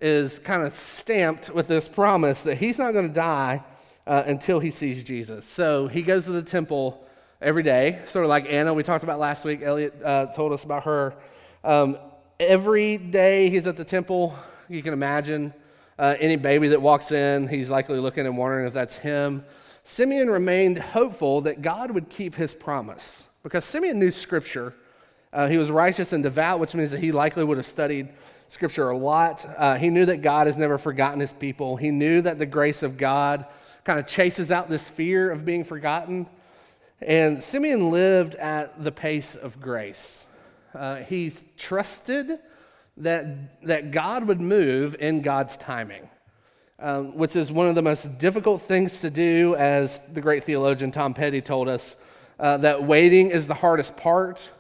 is 0.01 0.41
kind 0.41 0.67
of 0.67 0.73
stamped 0.73 1.49
with 1.51 1.69
this 1.69 1.87
promise 1.87 2.43
that 2.43 2.57
he's 2.57 2.77
not 2.77 2.93
going 2.93 3.07
to 3.07 3.15
die 3.15 3.63
uh, 4.05 4.25
until 4.27 4.59
he 4.59 4.71
sees 4.73 5.05
Jesus. 5.05 5.47
So 5.47 5.87
he 5.87 6.03
goes 6.03 6.25
to 6.25 6.33
the 6.33 6.43
temple 6.43 7.07
every 7.41 7.63
day, 7.63 8.01
sort 8.05 8.25
of 8.25 8.29
like 8.29 8.47
Anna 8.49 8.75
we 8.75 8.83
talked 8.83 9.05
about 9.05 9.21
last 9.21 9.45
week. 9.45 9.63
Elliot 9.63 9.95
uh, 10.05 10.27
told 10.27 10.53
us 10.53 10.65
about 10.65 10.83
her. 10.83 11.15
Um, 11.63 11.99
every 12.41 12.97
day 12.99 13.49
he's 13.49 13.69
at 13.69 13.77
the 13.77 13.85
temple, 13.85 14.35
you 14.69 14.83
can 14.83 14.93
imagine 14.93 15.55
uh, 16.01 16.17
any 16.19 16.35
baby 16.35 16.67
that 16.67 16.83
walks 16.83 17.13
in, 17.13 17.47
he's 17.47 17.71
likely 17.71 18.01
looking 18.01 18.27
and 18.27 18.37
wondering 18.37 18.67
if 18.67 18.73
that's 18.73 18.97
him. 18.97 19.45
Simeon 19.85 20.29
remained 20.29 20.79
hopeful 20.79 21.43
that 21.43 21.63
God 21.63 21.93
would 21.93 22.09
keep 22.09 22.35
his 22.35 22.55
promise 22.55 23.29
because 23.45 23.65
Simeon 23.65 24.01
knew 24.01 24.11
Scripture. 24.11 24.75
Uh, 25.33 25.49
he 25.49 25.57
was 25.57 25.71
righteous 25.71 26.13
and 26.13 26.23
devout, 26.23 26.61
which 26.61 26.75
means 26.75 26.91
that 26.91 27.01
he 27.01 27.13
likely 27.13 27.43
would 27.43 27.57
have 27.57 27.67
studied 27.67 28.09
Scripture 28.49 28.91
a 28.91 28.97
lot. 28.97 29.47
Uh, 29.57 29.77
he 29.77 29.89
knew 29.89 30.05
that 30.05 30.21
God 30.21 30.47
has 30.47 30.59
never 30.59 30.77
forgotten 30.77 31.21
his 31.21 31.33
people. 31.33 31.77
He 31.77 31.91
knew 31.91 32.21
that 32.21 32.39
the 32.39 32.47
grace 32.47 32.83
of 32.83 32.99
God 32.99 33.47
kind 33.85 33.99
of 33.99 34.07
chases 34.07 34.51
out 34.51 34.69
this 34.69 34.89
fear 34.89 35.31
of 35.31 35.45
being 35.45 35.65
forgotten. 35.65 36.27
And 37.01 37.43
Simeon 37.43 37.91
lived 37.91 38.35
at 38.35 38.85
the 38.85 38.93
pace 38.93 39.35
of 39.35 39.61
grace. 39.61 40.27
Uh, 40.75 40.97
he 40.97 41.33
trusted 41.57 42.39
that, 42.99 43.63
that 43.63 43.91
God 43.91 44.25
would 44.29 44.41
move 44.41 44.97
in 45.01 45.23
God's 45.23 45.57
timing, 45.57 46.09
um, 46.79 47.17
which 47.17 47.37
is 47.37 47.51
one 47.51 47.69
of 47.69 47.75
the 47.75 47.83
most 47.83 48.19
difficult 48.19 48.63
things 48.63 49.01
to 49.01 49.11
do, 49.11 49.57
as 49.57 50.01
the 50.13 50.21
great 50.21 50.45
theologian 50.45 50.93
Tom 50.93 51.15
Petty 51.15 51.41
told 51.41 51.69
us, 51.69 51.97
uh, 52.39 52.59
that 52.59 52.85
waiting 52.85 53.31
is 53.31 53.47
the 53.47 53.55
hardest 53.55 53.97
part. 53.97 54.51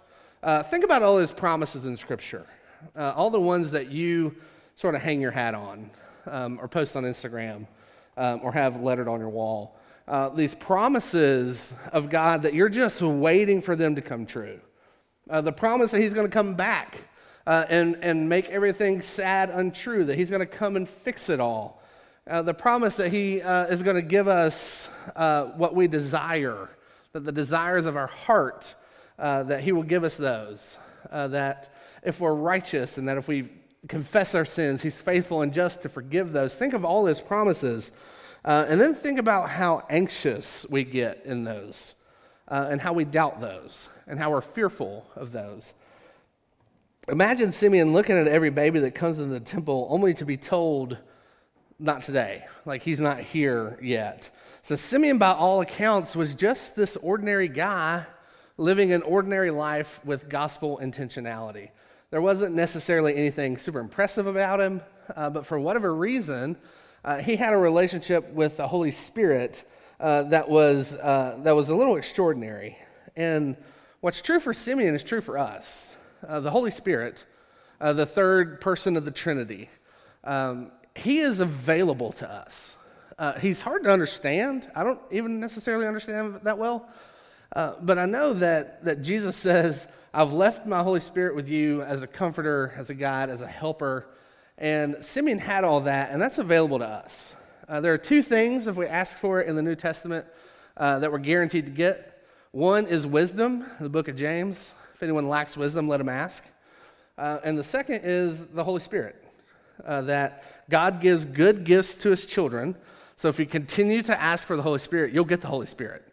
Uh, 0.43 0.61
think 0.61 0.83
about 0.83 1.03
all 1.03 1.19
his 1.19 1.31
promises 1.31 1.87
in 1.87 1.97
Scripture, 1.97 2.45
uh, 2.97 3.13
all 3.15 3.31
the 3.31 3.41
ones 3.41 3.71
that 3.71 3.93
you 3.93 4.35
sort 4.75 4.97
of 4.97 5.01
hang 5.01 5.21
your 5.21 5.31
hat 5.31 5.55
on 5.55 5.89
um, 6.27 6.59
or 6.61 6.67
post 6.67 6.97
on 6.97 7.05
Instagram 7.05 7.65
um, 8.17 8.41
or 8.43 8.51
have 8.51 8.83
lettered 8.83 9.07
on 9.07 9.21
your 9.21 9.29
wall 9.29 9.79
uh, 10.09 10.29
these 10.31 10.53
promises 10.53 11.73
of 11.93 12.11
God 12.11 12.43
that 12.43 12.55
you're 12.55 12.69
just 12.69 13.01
waiting 13.01 13.63
for 13.63 13.77
them 13.77 13.95
to 13.95 14.03
come 14.03 14.27
true. 14.27 14.59
Uh, 15.31 15.41
the 15.41 15.53
promise 15.53 15.93
that 15.93 16.01
He's 16.01 16.13
going 16.13 16.27
to 16.27 16.33
come 16.33 16.55
back 16.55 16.99
uh, 17.47 17.65
and, 17.69 17.97
and 18.03 18.29
make 18.29 18.49
everything 18.49 19.01
sad 19.01 19.49
untrue, 19.49 20.05
that 20.05 20.19
He's 20.19 20.29
going 20.29 20.41
to 20.41 20.47
come 20.47 20.75
and 20.75 20.89
fix 20.89 21.29
it 21.29 21.39
all. 21.39 21.81
Uh, 22.27 22.43
the 22.43 22.53
promise 22.53 22.97
that 22.97 23.13
He 23.13 23.37
is 23.37 23.85
going 23.85 23.95
to 23.95 24.03
give 24.03 24.27
us 24.27 24.89
what 25.15 25.77
we 25.77 25.87
desire, 25.87 26.69
that 27.13 27.25
the 27.25 27.31
desires 27.31 27.87
of 27.87 27.97
our 27.97 28.09
heart, 28.09 28.75
that 29.19 29.61
He 29.61 29.73
will 29.73 29.83
give 29.83 30.04
us 30.04 30.16
those. 30.16 30.78
that 31.11 31.73
if 32.02 32.21
we're 32.21 32.35
righteous 32.35 32.99
and 32.99 33.09
that 33.09 33.16
if 33.16 33.28
we 33.28 33.49
confess 33.88 34.35
our 34.35 34.45
sins, 34.45 34.83
He's 34.83 34.97
faithful 34.97 35.42
and 35.42 35.52
just 35.52 35.83
to 35.83 35.88
forgive 35.88 36.33
those. 36.33 36.54
Think 36.54 36.75
of 36.75 36.85
all 36.85 37.07
His 37.07 37.21
promises. 37.21 37.92
Uh, 38.45 38.66
and 38.69 38.81
then 38.81 38.95
think 38.95 39.19
about 39.19 39.49
how 39.49 39.85
anxious 39.88 40.66
we 40.69 40.83
get 40.83 41.23
in 41.25 41.45
those, 41.45 41.95
uh, 42.49 42.66
and 42.71 42.81
how 42.81 42.92
we 42.92 43.04
doubt 43.04 43.40
those, 43.40 43.88
and 44.07 44.19
how 44.19 44.33
we're 44.33 44.40
fearful 44.40 45.07
of 45.14 45.31
those. 45.31 45.75
Imagine 47.09 47.52
Simeon 47.52 47.92
looking 47.92 48.16
at 48.16 48.26
every 48.26 48.50
baby 48.50 48.81
that 48.81 48.95
comes 48.95 49.21
into 49.21 49.33
the 49.33 49.40
temple 49.40 49.87
only 49.90 50.12
to 50.14 50.25
be 50.25 50.37
told, 50.37 50.99
not 51.78 52.02
today, 52.02 52.45
like 52.64 52.83
he's 52.83 53.00
not 53.00 53.21
here 53.21 53.78
yet. 53.81 54.31
So, 54.62 54.75
Simeon, 54.76 55.19
by 55.19 55.33
all 55.33 55.61
accounts, 55.61 56.16
was 56.16 56.35
just 56.35 56.75
this 56.75 56.97
ordinary 56.97 57.49
guy 57.49 58.07
living 58.57 58.93
an 58.93 59.03
ordinary 59.03 59.51
life 59.51 60.01
with 60.05 60.29
gospel 60.29 60.79
intentionality. 60.83 61.71
There 62.11 62.21
wasn't 62.21 62.55
necessarily 62.55 63.17
anything 63.17 63.57
super 63.57 63.81
impressive 63.81 64.27
about 64.27 64.61
him, 64.61 64.83
uh, 65.17 65.31
but 65.31 65.47
for 65.47 65.59
whatever 65.59 65.95
reason, 65.95 66.57
uh, 67.05 67.19
he 67.19 67.37
had 67.37 67.55
a 67.55 67.57
relationship 67.57 68.31
with 68.33 68.59
the 68.59 68.69
Holy 68.69 68.91
Spirit 68.91 69.65
uh, 69.99 70.25
that, 70.25 70.49
was, 70.49 70.95
uh, 70.97 71.39
that 71.43 71.53
was 71.53 71.69
a 71.69 71.75
little 71.75 71.97
extraordinary. 71.97 72.77
And 73.17 73.57
what's 74.01 74.21
true 74.21 74.41
for 74.41 74.53
Simeon 74.53 74.95
is 74.95 75.03
true 75.03 75.21
for 75.21 75.39
us. 75.39 75.95
Uh, 76.27 76.41
the 76.41 76.51
Holy 76.51 76.71
Spirit, 76.71 77.25
uh, 77.81 77.93
the 77.93 78.07
third 78.07 78.61
person 78.61 78.97
of 78.97 79.05
the 79.05 79.11
Trinity, 79.11 79.71
um, 80.25 80.71
he 80.95 81.21
is 81.21 81.41
available 81.41 82.13
to 82.13 82.31
us. 82.31 82.77
He's 83.41 83.61
hard 83.61 83.85
to 83.85 83.91
understand. 83.93 84.69
I 84.75 84.83
don't 84.83 85.01
even 85.13 85.39
necessarily 85.39 85.87
understand 85.87 86.41
that 86.43 86.59
well. 86.59 86.91
But 87.55 87.99
I 87.99 88.07
know 88.07 88.35
that, 88.35 88.85
that 88.85 89.03
Jesus 89.03 89.37
says, 89.37 89.87
I've 90.15 90.33
left 90.33 90.67
my 90.67 90.83
Holy 90.83 91.01
Spirit 91.01 91.35
with 91.35 91.49
you 91.49 91.83
as 91.83 92.03
a 92.03 92.07
comforter, 92.07 92.75
as 92.77 92.91
a 92.91 92.95
guide, 92.95 93.31
as 93.31 93.41
a 93.41 93.47
helper. 93.47 94.07
And 94.59 95.03
Simeon 95.03 95.39
had 95.39 95.65
all 95.65 95.81
that, 95.83 96.11
and 96.11 96.21
that's 96.21 96.39
available 96.39 96.79
to 96.79 96.87
us. 96.87 97.35
Uh, 97.69 97.81
there 97.81 97.95
are 97.95 97.99
two 97.99 98.23
things, 98.23 98.67
if 98.67 98.77
we 98.77 98.87
ask 98.87 99.17
for 99.17 99.41
it 99.41 99.49
in 99.49 99.57
the 99.57 99.63
New 99.63 99.75
Testament, 99.75 100.27
uh, 100.77 100.99
that 100.99 101.11
we're 101.11 101.19
guaranteed 101.19 101.67
to 101.67 101.73
get. 101.73 102.23
One 102.51 102.87
is 102.87 103.07
wisdom, 103.07 103.65
the 103.81 103.89
book 103.89 104.09
of 104.09 104.17
James. 104.17 104.71
If 104.95 105.03
anyone 105.03 105.29
lacks 105.29 105.57
wisdom, 105.57 105.89
let 105.89 106.01
him 106.01 106.09
ask. 106.09 106.45
Uh, 107.17 107.39
and 107.45 107.59
the 107.59 107.65
second 107.65 108.03
is 108.05 108.47
the 108.47 108.65
Holy 108.65 108.81
Spirit, 108.81 109.17
uh, 109.85 110.03
that 110.03 110.69
God 110.69 111.01
gives 111.01 111.25
good 111.25 111.65
gifts 111.65 111.95
to 111.97 112.11
his 112.11 112.27
children. 112.27 112.77
So 113.17 113.29
if 113.29 113.39
you 113.39 113.47
continue 113.47 114.03
to 114.03 114.21
ask 114.21 114.47
for 114.47 114.57
the 114.57 114.63
Holy 114.63 114.79
Spirit, 114.79 115.15
you'll 115.15 115.25
get 115.25 115.41
the 115.41 115.49
Holy 115.49 115.67
Spirit. 115.67 116.07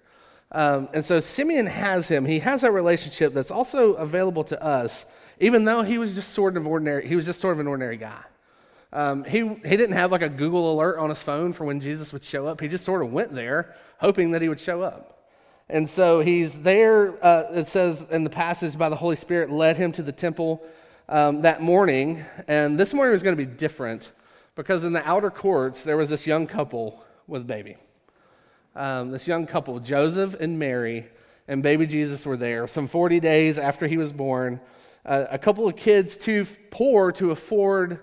Um, 0.51 0.89
and 0.93 1.05
so 1.05 1.19
Simeon 1.19 1.67
has 1.67 2.07
him. 2.07 2.25
He 2.25 2.39
has 2.39 2.63
a 2.63 2.71
relationship 2.71 3.33
that's 3.33 3.51
also 3.51 3.93
available 3.93 4.43
to 4.45 4.63
us, 4.63 5.05
even 5.39 5.63
though 5.63 5.83
he 5.83 5.97
was 5.97 6.15
just 6.15 6.31
sort 6.33 6.57
of 6.57 6.65
ordinary. 6.65 7.07
He 7.07 7.15
was 7.15 7.25
just 7.25 7.39
sort 7.39 7.53
of 7.53 7.59
an 7.59 7.67
ordinary 7.67 7.97
guy. 7.97 8.21
Um, 8.91 9.23
he, 9.23 9.39
he 9.39 9.77
didn't 9.77 9.91
have 9.91 10.11
like 10.11 10.23
a 10.23 10.29
Google 10.29 10.73
alert 10.73 10.97
on 10.97 11.09
his 11.09 11.21
phone 11.21 11.53
for 11.53 11.65
when 11.65 11.79
Jesus 11.79 12.11
would 12.11 12.23
show 12.23 12.47
up. 12.47 12.59
He 12.59 12.67
just 12.67 12.83
sort 12.83 13.03
of 13.03 13.13
went 13.13 13.33
there 13.33 13.75
hoping 13.99 14.31
that 14.31 14.41
he 14.41 14.49
would 14.49 14.59
show 14.59 14.81
up. 14.81 15.27
And 15.69 15.87
so 15.87 16.21
he's 16.21 16.61
there, 16.61 17.23
uh, 17.23 17.51
it 17.51 17.67
says 17.67 18.03
in 18.09 18.23
the 18.23 18.29
passage, 18.31 18.75
by 18.75 18.89
the 18.89 18.95
Holy 18.95 19.15
Spirit 19.15 19.51
led 19.51 19.77
him 19.77 19.91
to 19.91 20.01
the 20.01 20.11
temple 20.11 20.63
um, 21.07 21.43
that 21.43 21.61
morning. 21.61 22.25
And 22.47 22.79
this 22.79 22.95
morning 22.95 23.11
was 23.11 23.21
going 23.21 23.37
to 23.37 23.45
be 23.45 23.51
different 23.51 24.11
because 24.55 24.83
in 24.83 24.93
the 24.93 25.07
outer 25.07 25.29
courts, 25.29 25.83
there 25.83 25.95
was 25.95 26.09
this 26.09 26.25
young 26.25 26.47
couple 26.47 27.03
with 27.27 27.43
a 27.43 27.45
baby. 27.45 27.77
Um, 28.75 29.11
this 29.11 29.27
young 29.27 29.47
couple, 29.47 29.79
Joseph 29.79 30.35
and 30.39 30.59
Mary, 30.59 31.07
and 31.47 31.63
baby 31.63 31.87
Jesus 31.87 32.25
were 32.25 32.37
there. 32.37 32.67
Some 32.67 32.87
40 32.87 33.19
days 33.19 33.57
after 33.57 33.87
he 33.87 33.97
was 33.97 34.13
born, 34.13 34.61
uh, 35.05 35.25
a 35.29 35.39
couple 35.39 35.67
of 35.67 35.75
kids 35.75 36.17
too 36.17 36.45
poor 36.69 37.11
to 37.13 37.31
afford 37.31 37.99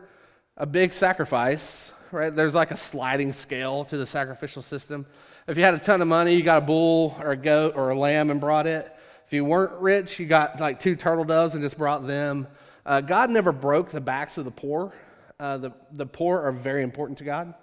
a 0.57 0.67
big 0.67 0.93
sacrifice, 0.93 1.93
right? 2.11 2.35
There's 2.35 2.55
like 2.55 2.73
a 2.73 2.77
sliding 2.77 3.33
scale 3.33 3.85
to 3.85 3.97
the 3.97 4.07
sacrificial 4.07 4.63
system. 4.63 5.07
If 5.47 5.57
you 5.57 5.63
had 5.63 5.75
a 5.75 5.79
ton 5.79 6.03
of 6.03 6.09
money, 6.09 6.35
you 6.35 6.43
got 6.43 6.59
a 6.59 6.67
bull 6.67 7.17
or 7.21 7.31
a 7.31 7.37
goat 7.37 7.75
or 7.77 7.91
a 7.91 7.99
lamb 7.99 8.31
and 8.31 8.41
brought 8.41 8.67
it. 8.67 8.93
If 9.27 9.33
you 9.33 9.45
weren't 9.45 9.81
rich, 9.81 10.19
you 10.19 10.27
got 10.27 10.61
like 10.61 10.81
two 10.81 10.97
turtle 10.97 11.25
doves 11.25 11.55
and 11.55 11.63
just 11.63 11.79
brought 11.79 12.07
them. 12.07 12.49
Uh, 12.85 13.01
God 13.01 13.31
never 13.31 13.53
broke 13.53 13.91
the 13.91 14.01
backs 14.01 14.39
of 14.39 14.45
the 14.45 14.51
poor. 14.51 14.93
Uh, 15.39 15.59
the, 15.59 15.73
the 15.93 16.07
poor 16.07 16.41
are 16.41 16.53
very 16.53 16.83
important 16.83 17.19
to 17.19 17.25
God. 17.25 17.55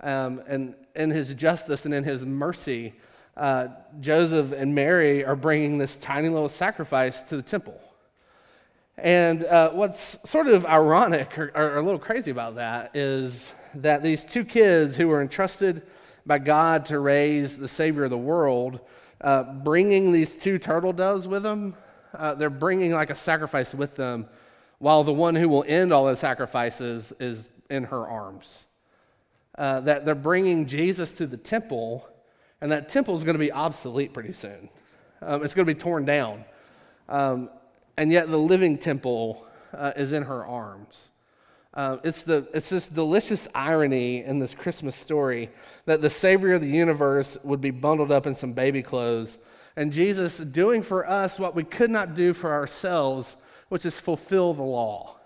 Um, 0.00 0.42
and 0.46 0.74
in 0.94 1.10
his 1.10 1.34
justice 1.34 1.84
and 1.84 1.94
in 1.94 2.04
his 2.04 2.24
mercy, 2.24 2.94
uh, 3.36 3.68
Joseph 4.00 4.52
and 4.52 4.74
Mary 4.74 5.24
are 5.24 5.36
bringing 5.36 5.78
this 5.78 5.96
tiny 5.96 6.28
little 6.28 6.48
sacrifice 6.48 7.22
to 7.22 7.36
the 7.36 7.42
temple. 7.42 7.80
And 8.98 9.44
uh, 9.44 9.70
what's 9.70 10.18
sort 10.28 10.48
of 10.48 10.66
ironic 10.66 11.38
or, 11.38 11.50
or, 11.54 11.76
a 11.76 11.82
little 11.82 11.98
crazy 11.98 12.30
about 12.30 12.56
that 12.56 12.94
is 12.94 13.50
that 13.74 14.02
these 14.02 14.22
two 14.22 14.44
kids 14.44 14.96
who 14.96 15.08
were 15.08 15.22
entrusted 15.22 15.82
by 16.26 16.38
God 16.38 16.86
to 16.86 16.98
raise 16.98 17.56
the 17.56 17.68
Savior 17.68 18.04
of 18.04 18.10
the 18.10 18.18
world, 18.18 18.80
uh, 19.22 19.44
bringing 19.44 20.12
these 20.12 20.36
two 20.36 20.58
turtle 20.58 20.92
doves 20.92 21.26
with 21.26 21.42
them, 21.42 21.74
uh, 22.14 22.34
they're 22.34 22.50
bringing 22.50 22.92
like 22.92 23.08
a 23.08 23.14
sacrifice 23.14 23.74
with 23.74 23.94
them, 23.94 24.26
while 24.78 25.04
the 25.04 25.12
one 25.12 25.34
who 25.34 25.48
will 25.48 25.64
end 25.66 25.92
all 25.92 26.04
the 26.04 26.14
sacrifices 26.14 27.12
is 27.18 27.48
in 27.70 27.84
her 27.84 28.06
arms. 28.06 28.66
Uh, 29.58 29.80
that 29.80 30.06
they're 30.06 30.14
bringing 30.14 30.66
Jesus 30.66 31.12
to 31.14 31.26
the 31.26 31.36
temple, 31.36 32.08
and 32.60 32.72
that 32.72 32.88
temple 32.88 33.14
is 33.14 33.22
going 33.24 33.34
to 33.34 33.38
be 33.38 33.52
obsolete 33.52 34.14
pretty 34.14 34.32
soon. 34.32 34.70
Um, 35.20 35.44
it's 35.44 35.54
going 35.54 35.66
to 35.66 35.74
be 35.74 35.78
torn 35.78 36.04
down. 36.04 36.44
Um, 37.08 37.50
and 37.96 38.10
yet 38.10 38.30
the 38.30 38.38
living 38.38 38.78
temple 38.78 39.44
uh, 39.74 39.92
is 39.96 40.12
in 40.12 40.22
her 40.24 40.44
arms. 40.44 41.10
Uh, 41.74 41.98
it's, 42.04 42.22
the, 42.22 42.46
it's 42.52 42.68
this 42.68 42.88
delicious 42.88 43.48
irony 43.54 44.24
in 44.24 44.38
this 44.38 44.54
Christmas 44.54 44.94
story 44.94 45.50
that 45.86 46.02
the 46.02 46.10
Savior 46.10 46.54
of 46.54 46.60
the 46.60 46.68
universe 46.68 47.38
would 47.42 47.60
be 47.60 47.70
bundled 47.70 48.12
up 48.12 48.26
in 48.26 48.34
some 48.34 48.52
baby 48.52 48.82
clothes, 48.82 49.38
and 49.74 49.90
Jesus 49.90 50.36
doing 50.36 50.82
for 50.82 51.08
us 51.08 51.38
what 51.38 51.54
we 51.54 51.64
could 51.64 51.90
not 51.90 52.14
do 52.14 52.34
for 52.34 52.52
ourselves, 52.52 53.36
which 53.70 53.86
is 53.86 53.98
fulfill 54.00 54.52
the 54.52 54.62
law. 54.62 55.16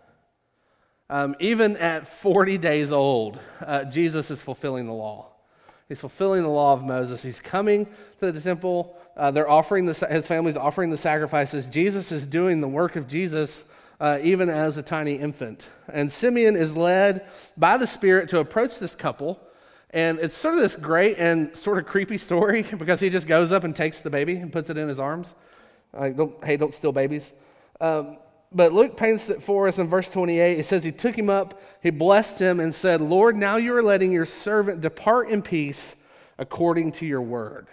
Um, 1.08 1.36
even 1.38 1.76
at 1.76 2.06
40 2.06 2.58
days 2.58 2.90
old, 2.90 3.38
uh, 3.64 3.84
Jesus 3.84 4.30
is 4.30 4.42
fulfilling 4.42 4.86
the 4.86 4.92
law. 4.92 5.28
He's 5.88 6.00
fulfilling 6.00 6.42
the 6.42 6.48
law 6.48 6.72
of 6.72 6.82
Moses. 6.82 7.22
He's 7.22 7.38
coming 7.38 7.86
to 8.20 8.32
the 8.32 8.40
temple. 8.40 8.96
Uh, 9.16 9.30
they're 9.30 9.48
offering 9.48 9.86
the, 9.86 9.94
his 10.10 10.26
family's 10.26 10.56
offering 10.56 10.90
the 10.90 10.96
sacrifices. 10.96 11.66
Jesus 11.66 12.10
is 12.10 12.26
doing 12.26 12.60
the 12.60 12.68
work 12.68 12.96
of 12.96 13.06
Jesus 13.06 13.64
uh, 14.00 14.18
even 14.22 14.48
as 14.48 14.76
a 14.76 14.82
tiny 14.82 15.14
infant. 15.14 15.68
And 15.88 16.10
Simeon 16.10 16.56
is 16.56 16.76
led 16.76 17.26
by 17.56 17.76
the 17.76 17.86
Spirit 17.86 18.28
to 18.30 18.40
approach 18.40 18.78
this 18.78 18.94
couple. 18.94 19.40
And 19.90 20.18
it's 20.18 20.36
sort 20.36 20.54
of 20.54 20.60
this 20.60 20.76
great 20.76 21.18
and 21.18 21.56
sort 21.56 21.78
of 21.78 21.86
creepy 21.86 22.18
story 22.18 22.62
because 22.78 23.00
he 23.00 23.08
just 23.08 23.26
goes 23.26 23.52
up 23.52 23.64
and 23.64 23.74
takes 23.74 24.00
the 24.00 24.10
baby 24.10 24.36
and 24.36 24.52
puts 24.52 24.68
it 24.70 24.76
in 24.76 24.88
his 24.88 24.98
arms. 24.98 25.34
Like, 25.92 26.16
don't, 26.16 26.44
hey, 26.44 26.56
don't 26.56 26.74
steal 26.74 26.92
babies. 26.92 27.32
Um, 27.80 28.18
but 28.52 28.72
Luke 28.72 28.96
paints 28.96 29.28
it 29.28 29.42
for 29.42 29.68
us 29.68 29.78
in 29.78 29.88
verse 29.88 30.08
28. 30.08 30.58
It 30.58 30.66
says, 30.66 30.84
He 30.84 30.92
took 30.92 31.16
him 31.16 31.28
up, 31.28 31.60
he 31.82 31.90
blessed 31.90 32.40
him, 32.40 32.60
and 32.60 32.74
said, 32.74 33.00
Lord, 33.00 33.36
now 33.36 33.56
you 33.56 33.74
are 33.76 33.82
letting 33.82 34.12
your 34.12 34.26
servant 34.26 34.80
depart 34.80 35.28
in 35.28 35.42
peace 35.42 35.96
according 36.38 36.92
to 36.92 37.06
your 37.06 37.22
word. 37.22 37.66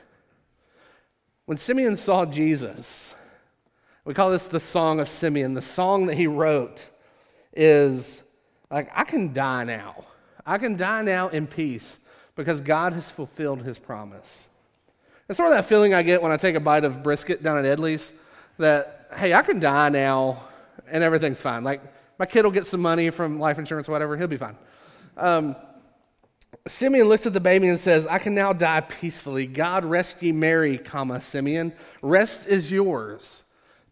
When 1.46 1.58
Simeon 1.58 1.98
saw 1.98 2.26
Jesus, 2.26 3.14
we 4.06 4.14
call 4.14 4.32
this 4.32 4.48
the 4.48 4.60
Song 4.60 5.00
of 5.00 5.08
Simeon. 5.08 5.54
The 5.54 5.62
song 5.62 6.08
that 6.08 6.16
he 6.16 6.28
wrote 6.28 6.90
is 7.54 8.24
like, 8.72 8.90
I 8.94 9.04
can 9.04 9.34
die 9.34 9.64
now. 9.64 10.04
I 10.46 10.58
can 10.58 10.76
die 10.76 11.04
now 11.04 11.30
in 11.30 11.48
peace 11.48 12.00
because 12.36 12.62
God 12.62 12.94
has 12.94 13.12
fulfilled 13.12 13.62
his 13.62 13.78
promise. 13.78 14.50
It's 15.30 15.38
sort 15.38 15.52
of 15.52 15.56
that 15.56 15.66
feeling 15.66 15.94
I 15.94 16.04
get 16.04 16.22
when 16.22 16.32
I 16.32 16.38
take 16.38 16.56
a 16.56 16.60
bite 16.60 16.84
of 16.84 17.04
brisket 17.04 17.44
down 17.44 17.58
at 17.58 17.66
Edley's 17.66 18.12
that, 18.58 19.10
hey, 19.16 19.34
I 19.34 19.42
can 19.42 19.60
die 19.60 19.90
now 19.90 20.50
and 20.88 21.04
everything's 21.04 21.42
fine. 21.42 21.64
Like, 21.64 21.82
my 22.20 22.26
kid 22.26 22.44
will 22.44 22.52
get 22.52 22.66
some 22.66 22.82
money 22.82 23.10
from 23.10 23.40
life 23.40 23.60
insurance, 23.60 23.88
whatever, 23.88 24.18
he'll 24.18 24.28
be 24.28 24.38
fine. 24.38 24.58
Um, 25.18 25.56
Simeon 26.68 27.10
looks 27.10 27.26
at 27.26 27.34
the 27.34 27.40
baby 27.40 27.68
and 27.68 27.80
says, 27.80 28.08
I 28.08 28.20
can 28.20 28.36
now 28.36 28.54
die 28.54 28.82
peacefully. 28.82 29.48
God 29.48 29.84
rest 29.84 30.22
ye 30.22 30.32
merry, 30.32 30.78
comma, 30.78 31.20
Simeon. 31.20 31.74
Rest 32.02 32.48
is 32.48 32.72
yours. 32.72 33.44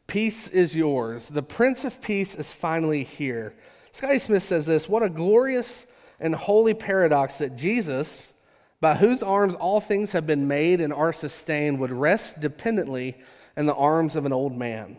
Peace 0.08 0.48
is 0.48 0.76
yours. 0.76 1.30
The 1.30 1.44
Prince 1.44 1.84
of 1.84 2.02
Peace 2.02 2.36
is 2.36 2.54
finally 2.54 3.04
here. 3.04 3.56
Scotty 3.92 4.20
Smith 4.20 4.44
says 4.44 4.66
this 4.66 4.88
What 4.88 5.04
a 5.04 5.10
glorious 5.10 5.86
and 6.20 6.36
holy 6.36 6.74
paradox 6.74 7.36
that 7.38 7.58
Jesus, 7.58 8.34
by 8.80 8.96
whose 8.96 9.24
arms 9.24 9.56
all 9.56 9.82
things 9.82 10.12
have 10.12 10.28
been 10.28 10.48
made 10.48 10.80
and 10.80 10.94
are 10.94 11.14
sustained, 11.14 11.80
would 11.80 11.92
rest 11.92 12.40
dependently 12.40 13.18
in 13.58 13.66
the 13.66 13.76
arms 13.76 14.16
of 14.16 14.26
an 14.26 14.34
old 14.34 14.56
man. 14.56 14.98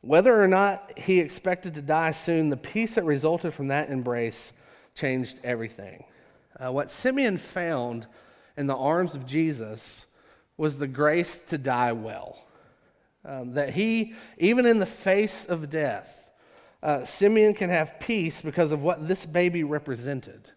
Whether 0.00 0.40
or 0.40 0.46
not 0.46 0.98
he 0.98 1.20
expected 1.20 1.74
to 1.74 1.82
die 1.82 2.12
soon, 2.12 2.50
the 2.50 2.56
peace 2.56 2.94
that 2.94 3.04
resulted 3.04 3.52
from 3.52 3.68
that 3.68 3.90
embrace 3.90 4.52
changed 4.94 5.40
everything. 5.42 6.04
Uh, 6.58 6.72
what 6.72 6.90
Simeon 6.90 7.38
found 7.38 8.06
in 8.56 8.66
the 8.66 8.76
arms 8.76 9.14
of 9.14 9.26
Jesus 9.26 10.06
was 10.56 10.78
the 10.78 10.86
grace 10.86 11.40
to 11.40 11.58
die 11.58 11.92
well. 11.92 12.44
Um, 13.24 13.54
that 13.54 13.74
he, 13.74 14.14
even 14.38 14.66
in 14.66 14.78
the 14.78 14.86
face 14.86 15.44
of 15.44 15.70
death, 15.70 16.30
uh, 16.82 17.04
Simeon 17.04 17.54
can 17.54 17.70
have 17.70 17.98
peace 17.98 18.40
because 18.40 18.72
of 18.72 18.82
what 18.82 19.08
this 19.08 19.26
baby 19.26 19.64
represented. 19.64 20.52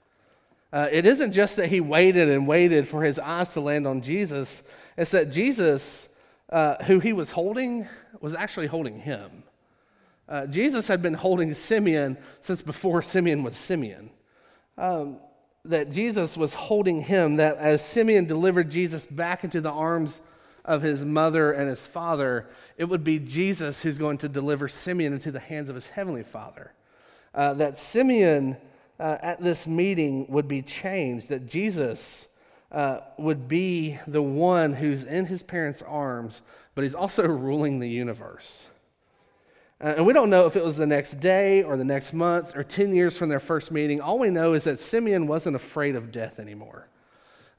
Uh, 0.72 0.88
it 0.92 1.06
isn't 1.06 1.32
just 1.32 1.58
that 1.58 1.68
he 1.68 1.82
waited 1.82 2.30
and 2.30 2.48
waited 2.48 2.88
for 2.88 3.04
his 3.04 3.20
eyes 3.20 3.52
to 3.54 3.60
land 3.60 3.86
on 3.86 4.02
Jesus, 4.02 4.64
it's 4.98 5.12
that 5.12 5.32
Jesus, 5.32 6.10
uh, 6.52 6.84
who 6.84 7.00
he 7.00 7.14
was 7.14 7.32
holding, 7.32 7.88
was 8.20 8.36
actually 8.36 8.68
holding 8.68 9.00
him. 9.00 9.44
Uh, 10.28 10.46
Jesus 10.46 10.88
had 10.88 11.02
been 11.02 11.14
holding 11.14 11.54
Simeon 11.54 12.18
since 12.40 12.62
before 12.62 13.02
Simeon 13.02 13.44
was 13.44 13.56
Simeon. 13.56 14.10
Um, 14.78 15.18
that 15.66 15.92
Jesus 15.92 16.38
was 16.38 16.54
holding 16.54 17.02
him, 17.02 17.38
that 17.38 17.58
as 17.58 17.86
Simeon 17.86 18.26
delivered 18.26 18.72
Jesus 18.72 19.06
back 19.06 19.44
into 19.44 19.62
the 19.62 19.70
arms 19.72 20.22
of 20.66 20.82
his 20.82 21.06
mother 21.06 21.52
and 21.52 21.70
his 21.70 21.86
father, 21.86 22.48
it 22.78 22.86
would 22.86 23.04
be 23.04 23.20
Jesus 23.20 23.82
who's 23.82 23.98
going 23.98 24.18
to 24.20 24.30
deliver 24.30 24.68
Simeon 24.68 25.14
into 25.14 25.32
the 25.32 25.40
hands 25.40 25.70
of 25.70 25.76
his 25.76 25.88
heavenly 25.88 26.24
father. 26.24 26.74
Uh, 27.34 27.54
that 27.56 27.78
Simeon 27.78 28.58
uh, 29.00 29.18
at 29.22 29.42
this 29.42 29.68
meeting 29.68 30.26
would 30.30 30.48
be 30.48 30.62
changed, 30.62 31.30
that 31.30 31.48
Jesus 31.48 32.28
uh, 32.72 33.02
would 33.18 33.48
be 33.48 34.00
the 34.08 34.22
one 34.22 34.74
who's 34.74 35.04
in 35.04 35.26
his 35.26 35.44
parents' 35.44 35.82
arms, 35.82 36.42
but 36.76 36.84
he's 36.84 36.96
also 36.96 37.28
ruling 37.28 37.80
the 37.80 37.90
universe. 37.90 38.68
Uh, 39.82 39.96
and 39.98 40.06
we 40.06 40.14
don't 40.14 40.30
know 40.30 40.46
if 40.46 40.56
it 40.56 40.64
was 40.64 40.78
the 40.78 40.86
next 40.86 41.20
day 41.20 41.64
or 41.64 41.76
the 41.76 41.84
next 41.84 42.14
month 42.14 42.56
or 42.56 42.64
10 42.64 42.94
years 42.94 43.18
from 43.18 43.30
their 43.30 43.40
first 43.40 43.72
meeting. 43.72 44.00
All 44.00 44.20
we 44.20 44.30
know 44.30 44.54
is 44.54 44.66
that 44.66 44.80
Simeon 44.80 45.28
wasn't 45.28 45.56
afraid 45.56 45.96
of 45.96 46.12
death 46.12 46.40
anymore. 46.40 46.88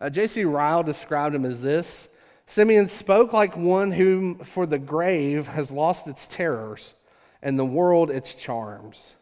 Uh, 0.00 0.08
J.C. 0.08 0.44
Ryle 0.44 0.82
described 0.82 1.34
him 1.34 1.44
as 1.44 1.62
this 1.62 2.08
Simeon 2.46 2.88
spoke 2.88 3.32
like 3.32 3.56
one 3.56 3.92
whom, 3.92 4.38
for 4.40 4.66
the 4.66 4.78
grave, 4.78 5.46
has 5.48 5.70
lost 5.70 6.06
its 6.06 6.26
terrors 6.26 6.94
and 7.42 7.58
the 7.58 7.64
world 7.64 8.10
its 8.10 8.34
charms. 8.34 9.14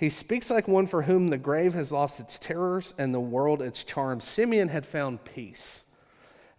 He 0.00 0.08
speaks 0.08 0.50
like 0.50 0.66
one 0.66 0.86
for 0.86 1.02
whom 1.02 1.28
the 1.28 1.36
grave 1.36 1.74
has 1.74 1.92
lost 1.92 2.20
its 2.20 2.38
terrors 2.38 2.94
and 2.96 3.12
the 3.12 3.20
world 3.20 3.60
its 3.60 3.84
charms. 3.84 4.24
Simeon 4.24 4.68
had 4.68 4.86
found 4.86 5.26
peace. 5.26 5.84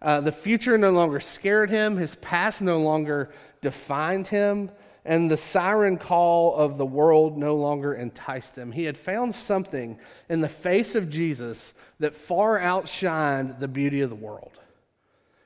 Uh, 0.00 0.20
the 0.20 0.30
future 0.30 0.78
no 0.78 0.92
longer 0.92 1.18
scared 1.18 1.68
him, 1.68 1.96
his 1.96 2.14
past 2.14 2.62
no 2.62 2.78
longer 2.78 3.32
defined 3.60 4.28
him 4.28 4.70
and 5.04 5.28
the 5.28 5.36
siren 5.36 5.96
call 5.96 6.54
of 6.54 6.78
the 6.78 6.86
world 6.86 7.36
no 7.36 7.56
longer 7.56 7.94
enticed 7.94 8.54
him. 8.54 8.70
He 8.70 8.84
had 8.84 8.96
found 8.96 9.34
something 9.34 9.98
in 10.28 10.40
the 10.40 10.48
face 10.48 10.94
of 10.94 11.10
Jesus 11.10 11.74
that 11.98 12.14
far 12.14 12.60
outshined 12.60 13.58
the 13.58 13.66
beauty 13.66 14.02
of 14.02 14.10
the 14.10 14.16
world. 14.16 14.60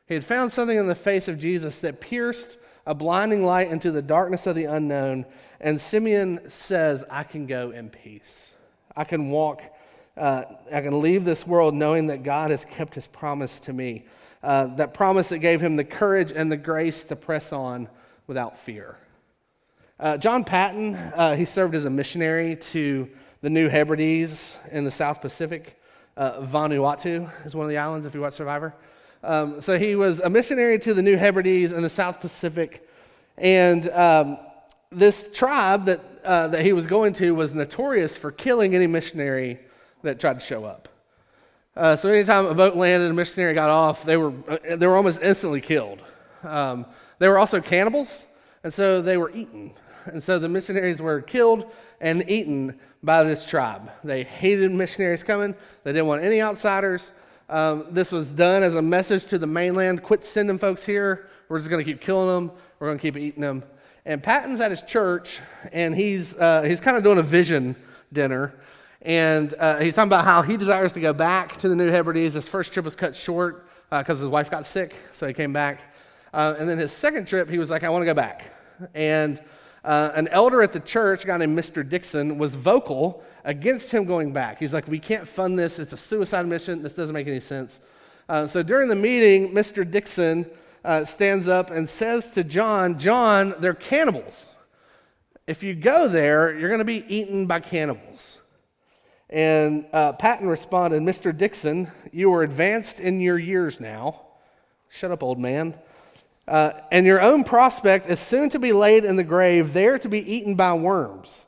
He 0.06 0.12
had 0.12 0.24
found 0.24 0.52
something 0.52 0.76
in 0.76 0.86
the 0.86 0.94
face 0.94 1.28
of 1.28 1.38
Jesus 1.38 1.78
that 1.78 2.02
pierced 2.02 2.58
a 2.86 2.94
blinding 2.94 3.42
light 3.42 3.68
into 3.68 3.90
the 3.90 4.02
darkness 4.02 4.46
of 4.46 4.54
the 4.54 4.64
unknown. 4.64 5.26
And 5.60 5.80
Simeon 5.80 6.48
says, 6.48 7.04
I 7.10 7.24
can 7.24 7.46
go 7.46 7.70
in 7.72 7.90
peace. 7.90 8.52
I 8.96 9.04
can 9.04 9.30
walk, 9.30 9.62
uh, 10.16 10.44
I 10.72 10.80
can 10.80 11.02
leave 11.02 11.24
this 11.24 11.46
world 11.46 11.74
knowing 11.74 12.06
that 12.06 12.22
God 12.22 12.50
has 12.50 12.64
kept 12.64 12.94
his 12.94 13.06
promise 13.06 13.60
to 13.60 13.72
me. 13.72 14.06
Uh, 14.42 14.66
that 14.76 14.94
promise 14.94 15.30
that 15.30 15.38
gave 15.38 15.60
him 15.60 15.76
the 15.76 15.84
courage 15.84 16.30
and 16.30 16.52
the 16.52 16.56
grace 16.56 17.04
to 17.04 17.16
press 17.16 17.52
on 17.52 17.88
without 18.26 18.56
fear. 18.56 18.96
Uh, 19.98 20.16
John 20.16 20.44
Paton, 20.44 20.94
uh, 20.94 21.34
he 21.34 21.44
served 21.44 21.74
as 21.74 21.84
a 21.84 21.90
missionary 21.90 22.54
to 22.56 23.10
the 23.40 23.50
New 23.50 23.68
Hebrides 23.68 24.56
in 24.70 24.84
the 24.84 24.90
South 24.90 25.20
Pacific. 25.20 25.80
Uh, 26.16 26.42
Vanuatu 26.42 27.30
is 27.44 27.56
one 27.56 27.64
of 27.64 27.70
the 27.70 27.78
islands 27.78 28.06
if 28.06 28.14
you 28.14 28.20
watch 28.20 28.34
Survivor. 28.34 28.74
Um, 29.26 29.60
so 29.60 29.76
he 29.76 29.96
was 29.96 30.20
a 30.20 30.30
missionary 30.30 30.78
to 30.78 30.94
the 30.94 31.02
New 31.02 31.16
Hebrides 31.16 31.72
in 31.72 31.82
the 31.82 31.88
South 31.88 32.20
Pacific. 32.20 32.88
And 33.36 33.88
um, 33.88 34.38
this 34.92 35.28
tribe 35.32 35.86
that, 35.86 36.00
uh, 36.24 36.46
that 36.48 36.64
he 36.64 36.72
was 36.72 36.86
going 36.86 37.12
to 37.14 37.32
was 37.32 37.52
notorious 37.52 38.16
for 38.16 38.30
killing 38.30 38.76
any 38.76 38.86
missionary 38.86 39.58
that 40.02 40.20
tried 40.20 40.38
to 40.38 40.46
show 40.46 40.64
up. 40.64 40.88
Uh, 41.74 41.96
so 41.96 42.08
anytime 42.08 42.46
a 42.46 42.54
boat 42.54 42.76
landed, 42.76 43.10
a 43.10 43.14
missionary 43.14 43.52
got 43.52 43.68
off, 43.68 44.04
they 44.04 44.16
were, 44.16 44.32
uh, 44.48 44.76
they 44.76 44.86
were 44.86 44.94
almost 44.94 45.20
instantly 45.20 45.60
killed. 45.60 46.00
Um, 46.44 46.86
they 47.18 47.26
were 47.26 47.36
also 47.36 47.60
cannibals, 47.60 48.28
and 48.62 48.72
so 48.72 49.02
they 49.02 49.16
were 49.16 49.32
eaten. 49.32 49.72
And 50.04 50.22
so 50.22 50.38
the 50.38 50.48
missionaries 50.48 51.02
were 51.02 51.20
killed 51.20 51.68
and 52.00 52.30
eaten 52.30 52.78
by 53.02 53.24
this 53.24 53.44
tribe. 53.44 53.90
They 54.04 54.22
hated 54.22 54.70
missionaries 54.70 55.24
coming, 55.24 55.56
they 55.82 55.92
didn't 55.92 56.06
want 56.06 56.22
any 56.22 56.40
outsiders. 56.40 57.10
Um, 57.48 57.86
this 57.90 58.10
was 58.10 58.30
done 58.30 58.62
as 58.62 58.74
a 58.74 58.82
message 58.82 59.24
to 59.26 59.38
the 59.38 59.46
mainland 59.46 60.02
quit 60.02 60.24
sending 60.24 60.58
folks 60.58 60.84
here. 60.84 61.28
We're 61.48 61.58
just 61.58 61.70
going 61.70 61.84
to 61.84 61.90
keep 61.90 62.00
killing 62.00 62.28
them, 62.28 62.56
we're 62.78 62.88
going 62.88 62.98
to 62.98 63.02
keep 63.02 63.16
eating 63.16 63.40
them. 63.40 63.62
And 64.04 64.22
Paton's 64.22 64.60
at 64.60 64.70
his 64.70 64.82
church, 64.82 65.40
and 65.72 65.94
he's, 65.94 66.36
uh, 66.36 66.62
he's 66.62 66.80
kind 66.80 66.96
of 66.96 67.02
doing 67.02 67.18
a 67.18 67.22
vision 67.22 67.76
dinner. 68.12 68.54
And 69.02 69.54
uh, 69.58 69.78
he's 69.78 69.94
talking 69.94 70.08
about 70.08 70.24
how 70.24 70.42
he 70.42 70.56
desires 70.56 70.92
to 70.94 71.00
go 71.00 71.12
back 71.12 71.56
to 71.58 71.68
the 71.68 71.76
New 71.76 71.88
Hebrides. 71.88 72.34
His 72.34 72.48
first 72.48 72.72
trip 72.72 72.84
was 72.84 72.96
cut 72.96 73.14
short 73.14 73.68
because 73.90 74.20
uh, 74.20 74.24
his 74.24 74.28
wife 74.28 74.50
got 74.50 74.64
sick, 74.64 74.96
so 75.12 75.28
he 75.28 75.32
came 75.32 75.52
back. 75.52 75.94
Uh, 76.34 76.54
and 76.58 76.68
then 76.68 76.78
his 76.78 76.92
second 76.92 77.28
trip, 77.28 77.48
he 77.48 77.58
was 77.58 77.70
like, 77.70 77.84
I 77.84 77.88
want 77.88 78.02
to 78.02 78.06
go 78.06 78.14
back. 78.14 78.52
And 78.94 79.40
uh, 79.86 80.12
an 80.14 80.26
elder 80.28 80.62
at 80.62 80.72
the 80.72 80.80
church, 80.80 81.24
a 81.24 81.28
guy 81.28 81.36
named 81.36 81.56
Mr. 81.56 81.88
Dickson, 81.88 82.38
was 82.38 82.56
vocal 82.56 83.22
against 83.44 83.92
him 83.92 84.04
going 84.04 84.32
back. 84.32 84.58
He's 84.58 84.74
like, 84.74 84.88
We 84.88 84.98
can't 84.98 85.26
fund 85.26 85.58
this. 85.58 85.78
It's 85.78 85.92
a 85.92 85.96
suicide 85.96 86.46
mission. 86.46 86.82
This 86.82 86.94
doesn't 86.94 87.14
make 87.14 87.28
any 87.28 87.40
sense. 87.40 87.80
Uh, 88.28 88.48
so 88.48 88.62
during 88.62 88.88
the 88.88 88.96
meeting, 88.96 89.54
Mr. 89.54 89.88
Dickson 89.88 90.44
uh, 90.84 91.04
stands 91.04 91.46
up 91.46 91.70
and 91.70 91.88
says 91.88 92.30
to 92.30 92.42
John, 92.42 92.98
John, 92.98 93.54
they're 93.60 93.74
cannibals. 93.74 94.50
If 95.46 95.62
you 95.62 95.74
go 95.74 96.08
there, 96.08 96.58
you're 96.58 96.68
going 96.68 96.80
to 96.80 96.84
be 96.84 97.04
eaten 97.08 97.46
by 97.46 97.60
cannibals. 97.60 98.40
And 99.30 99.86
uh, 99.92 100.12
Paton 100.14 100.48
responded, 100.48 101.02
Mr. 101.02 101.36
Dickson, 101.36 101.90
you 102.12 102.32
are 102.34 102.42
advanced 102.42 102.98
in 102.98 103.20
your 103.20 103.38
years 103.38 103.78
now. 103.78 104.22
Shut 104.88 105.12
up, 105.12 105.22
old 105.22 105.38
man. 105.38 105.76
Uh, 106.48 106.72
and 106.92 107.06
your 107.06 107.20
own 107.20 107.42
prospect 107.42 108.08
is 108.08 108.20
soon 108.20 108.48
to 108.50 108.58
be 108.58 108.72
laid 108.72 109.04
in 109.04 109.16
the 109.16 109.24
grave, 109.24 109.72
there 109.72 109.98
to 109.98 110.08
be 110.08 110.32
eaten 110.32 110.54
by 110.54 110.72
worms. 110.74 111.44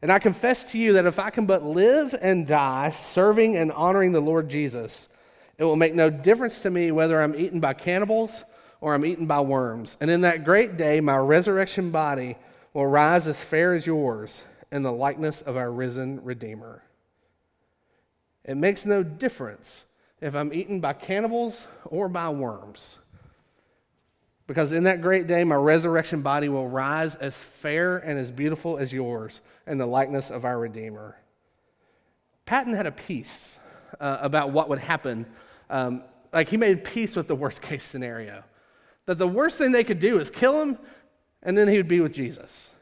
And 0.00 0.10
I 0.10 0.18
confess 0.18 0.72
to 0.72 0.78
you 0.78 0.94
that 0.94 1.06
if 1.06 1.18
I 1.18 1.30
can 1.30 1.46
but 1.46 1.64
live 1.64 2.14
and 2.20 2.46
die 2.46 2.90
serving 2.90 3.56
and 3.56 3.70
honoring 3.72 4.12
the 4.12 4.20
Lord 4.20 4.48
Jesus, 4.48 5.08
it 5.58 5.64
will 5.64 5.76
make 5.76 5.94
no 5.94 6.10
difference 6.10 6.62
to 6.62 6.70
me 6.70 6.90
whether 6.90 7.20
I'm 7.20 7.36
eaten 7.36 7.60
by 7.60 7.74
cannibals 7.74 8.42
or 8.80 8.94
I'm 8.94 9.06
eaten 9.06 9.26
by 9.26 9.40
worms. 9.40 9.96
And 10.00 10.10
in 10.10 10.22
that 10.22 10.44
great 10.44 10.76
day, 10.76 11.00
my 11.00 11.16
resurrection 11.16 11.90
body 11.90 12.36
will 12.72 12.86
rise 12.86 13.28
as 13.28 13.38
fair 13.38 13.74
as 13.74 13.86
yours 13.86 14.42
in 14.72 14.82
the 14.82 14.90
likeness 14.90 15.42
of 15.42 15.56
our 15.56 15.70
risen 15.70 16.24
Redeemer. 16.24 16.82
It 18.44 18.56
makes 18.56 18.84
no 18.84 19.02
difference 19.02 19.84
if 20.20 20.34
I'm 20.34 20.52
eaten 20.52 20.80
by 20.80 20.94
cannibals 20.94 21.66
or 21.84 22.08
by 22.08 22.30
worms. 22.30 22.98
Because 24.52 24.72
in 24.72 24.84
that 24.84 25.00
great 25.00 25.26
day, 25.26 25.44
my 25.44 25.54
resurrection 25.54 26.20
body 26.20 26.50
will 26.50 26.68
rise 26.68 27.16
as 27.16 27.34
fair 27.34 27.96
and 27.96 28.18
as 28.18 28.30
beautiful 28.30 28.76
as 28.76 28.92
yours 28.92 29.40
in 29.66 29.78
the 29.78 29.86
likeness 29.86 30.28
of 30.28 30.44
our 30.44 30.58
Redeemer. 30.58 31.16
Paton 32.44 32.74
had 32.74 32.84
a 32.84 32.92
peace 32.92 33.58
uh, 33.98 34.18
about 34.20 34.50
what 34.50 34.68
would 34.68 34.78
happen. 34.78 35.24
Um, 35.70 36.04
like 36.34 36.50
he 36.50 36.58
made 36.58 36.84
peace 36.84 37.16
with 37.16 37.28
the 37.28 37.34
worst 37.34 37.62
case 37.62 37.82
scenario. 37.82 38.44
That 39.06 39.16
the 39.16 39.26
worst 39.26 39.56
thing 39.56 39.72
they 39.72 39.84
could 39.84 40.00
do 40.00 40.20
is 40.20 40.30
kill 40.30 40.60
him, 40.60 40.78
and 41.42 41.56
then 41.56 41.66
he 41.66 41.78
would 41.78 41.88
be 41.88 42.00
with 42.00 42.12
Jesus. 42.12 42.72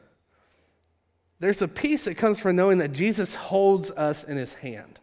There's 1.39 1.61
a 1.61 1.69
peace 1.69 2.03
that 2.03 2.15
comes 2.15 2.37
from 2.37 2.57
knowing 2.57 2.79
that 2.79 2.91
Jesus 2.91 3.33
holds 3.33 3.91
us 3.91 4.25
in 4.25 4.35
his 4.35 4.55
hand. 4.55 4.99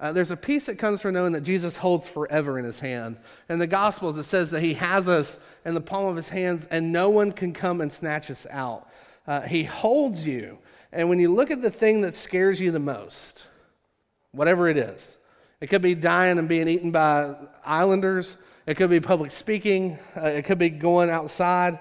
Uh, 0.00 0.12
there's 0.12 0.30
a 0.30 0.36
peace 0.36 0.64
that 0.66 0.78
comes 0.78 1.02
from 1.02 1.12
knowing 1.12 1.32
that 1.32 1.42
Jesus 1.42 1.76
holds 1.76 2.08
forever 2.08 2.58
in 2.58 2.64
his 2.64 2.80
hand. 2.80 3.18
In 3.50 3.58
the 3.58 3.66
Gospels, 3.66 4.16
it 4.16 4.22
says 4.22 4.50
that 4.50 4.62
he 4.62 4.74
has 4.74 5.08
us 5.08 5.38
in 5.66 5.74
the 5.74 5.80
palm 5.80 6.06
of 6.06 6.16
his 6.16 6.30
hands 6.30 6.66
and 6.70 6.90
no 6.90 7.10
one 7.10 7.32
can 7.32 7.52
come 7.52 7.82
and 7.82 7.92
snatch 7.92 8.30
us 8.30 8.46
out. 8.50 8.88
Uh, 9.26 9.42
he 9.42 9.64
holds 9.64 10.26
you. 10.26 10.58
And 10.90 11.10
when 11.10 11.20
you 11.20 11.32
look 11.32 11.50
at 11.50 11.60
the 11.60 11.70
thing 11.70 12.00
that 12.00 12.14
scares 12.14 12.58
you 12.58 12.70
the 12.70 12.80
most, 12.80 13.46
whatever 14.32 14.68
it 14.68 14.78
is, 14.78 15.18
it 15.60 15.66
could 15.66 15.82
be 15.82 15.94
dying 15.94 16.38
and 16.38 16.48
being 16.48 16.66
eaten 16.66 16.90
by 16.90 17.34
islanders, 17.62 18.38
it 18.66 18.78
could 18.78 18.88
be 18.88 19.00
public 19.00 19.30
speaking, 19.30 19.98
uh, 20.16 20.28
it 20.28 20.46
could 20.46 20.58
be 20.58 20.70
going 20.70 21.10
outside. 21.10 21.78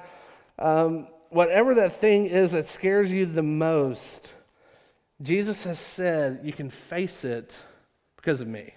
Um, 0.57 1.07
whatever 1.29 1.73
that 1.75 1.93
thing 1.93 2.25
is 2.25 2.51
that 2.51 2.65
scares 2.65 3.09
you 3.09 3.25
the 3.25 3.43
most, 3.43 4.33
Jesus 5.21 5.63
has 5.63 5.79
said 5.79 6.41
you 6.43 6.51
can 6.51 6.69
face 6.69 7.23
it 7.23 7.61
because 8.19 8.41
of 8.41 8.47
me. 8.47 8.73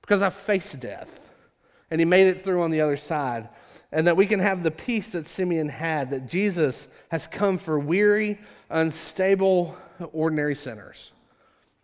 Because 0.00 0.20
I 0.22 0.30
faced 0.30 0.80
death. 0.80 1.30
And 1.90 2.00
he 2.00 2.04
made 2.04 2.26
it 2.26 2.42
through 2.42 2.62
on 2.62 2.70
the 2.70 2.80
other 2.80 2.96
side. 2.96 3.48
And 3.92 4.06
that 4.06 4.16
we 4.16 4.26
can 4.26 4.40
have 4.40 4.62
the 4.62 4.70
peace 4.70 5.10
that 5.10 5.26
Simeon 5.26 5.68
had, 5.68 6.10
that 6.10 6.28
Jesus 6.28 6.88
has 7.10 7.26
come 7.26 7.58
for 7.58 7.78
weary, 7.78 8.40
unstable, 8.70 9.76
ordinary 10.12 10.54
sinners. 10.54 11.12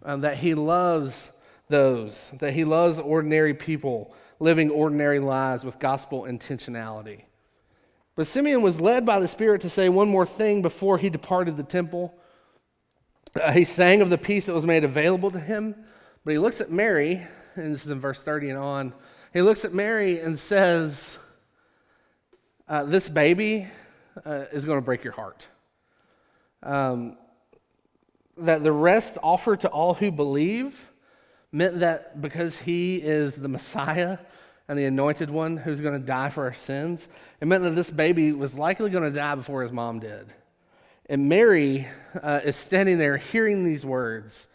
Um, 0.02 0.22
that 0.22 0.38
he 0.38 0.54
loves 0.54 1.30
those, 1.68 2.32
that 2.38 2.54
he 2.54 2.64
loves 2.64 2.98
ordinary 2.98 3.54
people 3.54 4.14
living 4.40 4.70
ordinary 4.70 5.18
lives 5.18 5.64
with 5.64 5.78
gospel 5.78 6.22
intentionality. 6.22 7.22
But 8.14 8.26
Simeon 8.26 8.62
was 8.62 8.80
led 8.80 9.06
by 9.06 9.20
the 9.20 9.28
Spirit 9.28 9.60
to 9.60 9.68
say 9.68 9.88
one 9.88 10.08
more 10.08 10.26
thing 10.26 10.62
before 10.62 10.98
he 10.98 11.10
departed 11.10 11.56
the 11.56 11.62
temple. 11.62 12.14
Uh, 13.40 13.52
he 13.52 13.64
sang 13.64 14.00
of 14.00 14.10
the 14.10 14.18
peace 14.18 14.46
that 14.46 14.54
was 14.54 14.66
made 14.66 14.84
available 14.84 15.30
to 15.30 15.38
him, 15.38 15.74
but 16.24 16.32
he 16.32 16.38
looks 16.38 16.60
at 16.60 16.70
Mary, 16.70 17.26
and 17.54 17.74
this 17.74 17.84
is 17.84 17.90
in 17.90 18.00
verse 18.00 18.22
30 18.22 18.50
and 18.50 18.58
on. 18.58 18.92
He 19.32 19.42
looks 19.42 19.64
at 19.64 19.72
Mary 19.72 20.20
and 20.20 20.38
says, 20.38 21.18
uh, 22.68 22.84
This 22.84 23.08
baby 23.08 23.68
uh, 24.24 24.44
is 24.52 24.64
going 24.64 24.78
to 24.78 24.84
break 24.84 25.04
your 25.04 25.12
heart. 25.12 25.46
Um, 26.62 27.16
that 28.36 28.62
the 28.62 28.72
rest 28.72 29.18
offered 29.22 29.60
to 29.60 29.68
all 29.68 29.94
who 29.94 30.10
believe 30.10 30.90
meant 31.52 31.80
that 31.80 32.20
because 32.20 32.58
he 32.58 32.96
is 32.96 33.36
the 33.36 33.48
Messiah 33.48 34.18
and 34.68 34.78
the 34.78 34.84
anointed 34.84 35.30
one 35.30 35.56
who's 35.56 35.80
going 35.80 35.98
to 35.98 36.06
die 36.06 36.30
for 36.30 36.44
our 36.44 36.52
sins, 36.52 37.08
it 37.40 37.48
meant 37.48 37.64
that 37.64 37.70
this 37.70 37.90
baby 37.90 38.32
was 38.32 38.54
likely 38.54 38.90
going 38.90 39.04
to 39.04 39.10
die 39.10 39.34
before 39.34 39.62
his 39.62 39.72
mom 39.72 39.98
did. 39.98 40.26
And 41.06 41.28
Mary 41.28 41.88
uh, 42.22 42.40
is 42.44 42.54
standing 42.54 42.98
there 42.98 43.16
hearing 43.16 43.64
these 43.64 43.84
words 43.84 44.46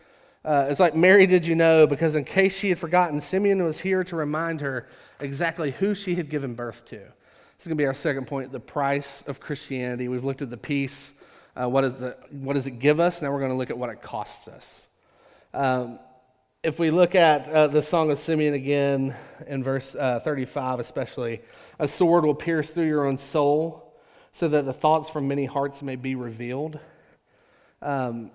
uh, 0.45 0.67
it's 0.69 0.79
like, 0.79 0.95
Mary, 0.95 1.25
did 1.25 1.45
you 1.45 1.55
know? 1.55 1.87
Because 1.87 2.15
in 2.15 2.25
case 2.25 2.57
she 2.57 2.69
had 2.69 2.77
forgotten, 2.77 3.21
Simeon 3.21 3.63
was 3.63 3.79
here 3.79 4.03
to 4.03 4.15
remind 4.15 4.61
her 4.61 4.87
exactly 5.19 5.71
who 5.71 5.95
she 5.95 6.15
had 6.15 6.29
given 6.29 6.53
birth 6.53 6.83
to. 6.85 6.97
This 6.97 7.61
is 7.61 7.67
going 7.67 7.77
to 7.77 7.81
be 7.81 7.85
our 7.85 7.93
second 7.93 8.27
point 8.27 8.51
the 8.51 8.59
price 8.59 9.23
of 9.27 9.39
Christianity. 9.39 10.09
We've 10.09 10.25
looked 10.25 10.41
at 10.41 10.49
the 10.49 10.57
peace. 10.57 11.13
Uh, 11.55 11.69
what, 11.69 11.85
is 11.85 11.95
the, 11.95 12.17
what 12.31 12.53
does 12.53 12.67
it 12.67 12.79
give 12.79 12.99
us? 12.99 13.21
Now 13.21 13.31
we're 13.31 13.39
going 13.39 13.51
to 13.51 13.57
look 13.57 13.69
at 13.69 13.77
what 13.77 13.89
it 13.89 14.01
costs 14.01 14.47
us. 14.47 14.87
Um, 15.53 15.99
if 16.61 16.79
we 16.79 16.91
look 16.91 17.15
at 17.15 17.47
uh, 17.47 17.67
the 17.67 17.81
Song 17.81 18.09
of 18.11 18.17
Simeon 18.17 18.53
again 18.53 19.15
in 19.47 19.63
verse 19.63 19.95
uh, 19.95 20.19
35, 20.23 20.79
especially, 20.79 21.41
a 21.79 21.87
sword 21.87 22.25
will 22.25 22.35
pierce 22.35 22.69
through 22.69 22.87
your 22.87 23.05
own 23.05 23.17
soul 23.17 23.93
so 24.31 24.47
that 24.47 24.65
the 24.65 24.73
thoughts 24.73 25.09
from 25.09 25.27
many 25.27 25.45
hearts 25.45 25.81
may 25.81 25.95
be 25.95 26.15
revealed. 26.15 26.79
Um, 27.81 28.31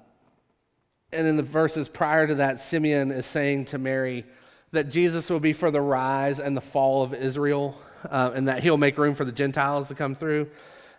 and 1.12 1.26
in 1.26 1.36
the 1.36 1.42
verses 1.42 1.88
prior 1.88 2.26
to 2.26 2.36
that, 2.36 2.60
Simeon 2.60 3.10
is 3.10 3.26
saying 3.26 3.66
to 3.66 3.78
Mary 3.78 4.24
that 4.72 4.90
Jesus 4.90 5.30
will 5.30 5.40
be 5.40 5.52
for 5.52 5.70
the 5.70 5.80
rise 5.80 6.38
and 6.38 6.56
the 6.56 6.60
fall 6.60 7.02
of 7.02 7.14
Israel, 7.14 7.80
uh, 8.10 8.32
and 8.34 8.48
that 8.48 8.62
he'll 8.62 8.76
make 8.76 8.98
room 8.98 9.14
for 9.14 9.24
the 9.24 9.32
Gentiles 9.32 9.88
to 9.88 9.94
come 9.94 10.14
through, 10.14 10.48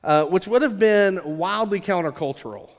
uh, 0.03 0.25
which 0.25 0.47
would 0.47 0.63
have 0.63 0.79
been 0.79 1.37
wildly 1.37 1.79
countercultural. 1.79 2.69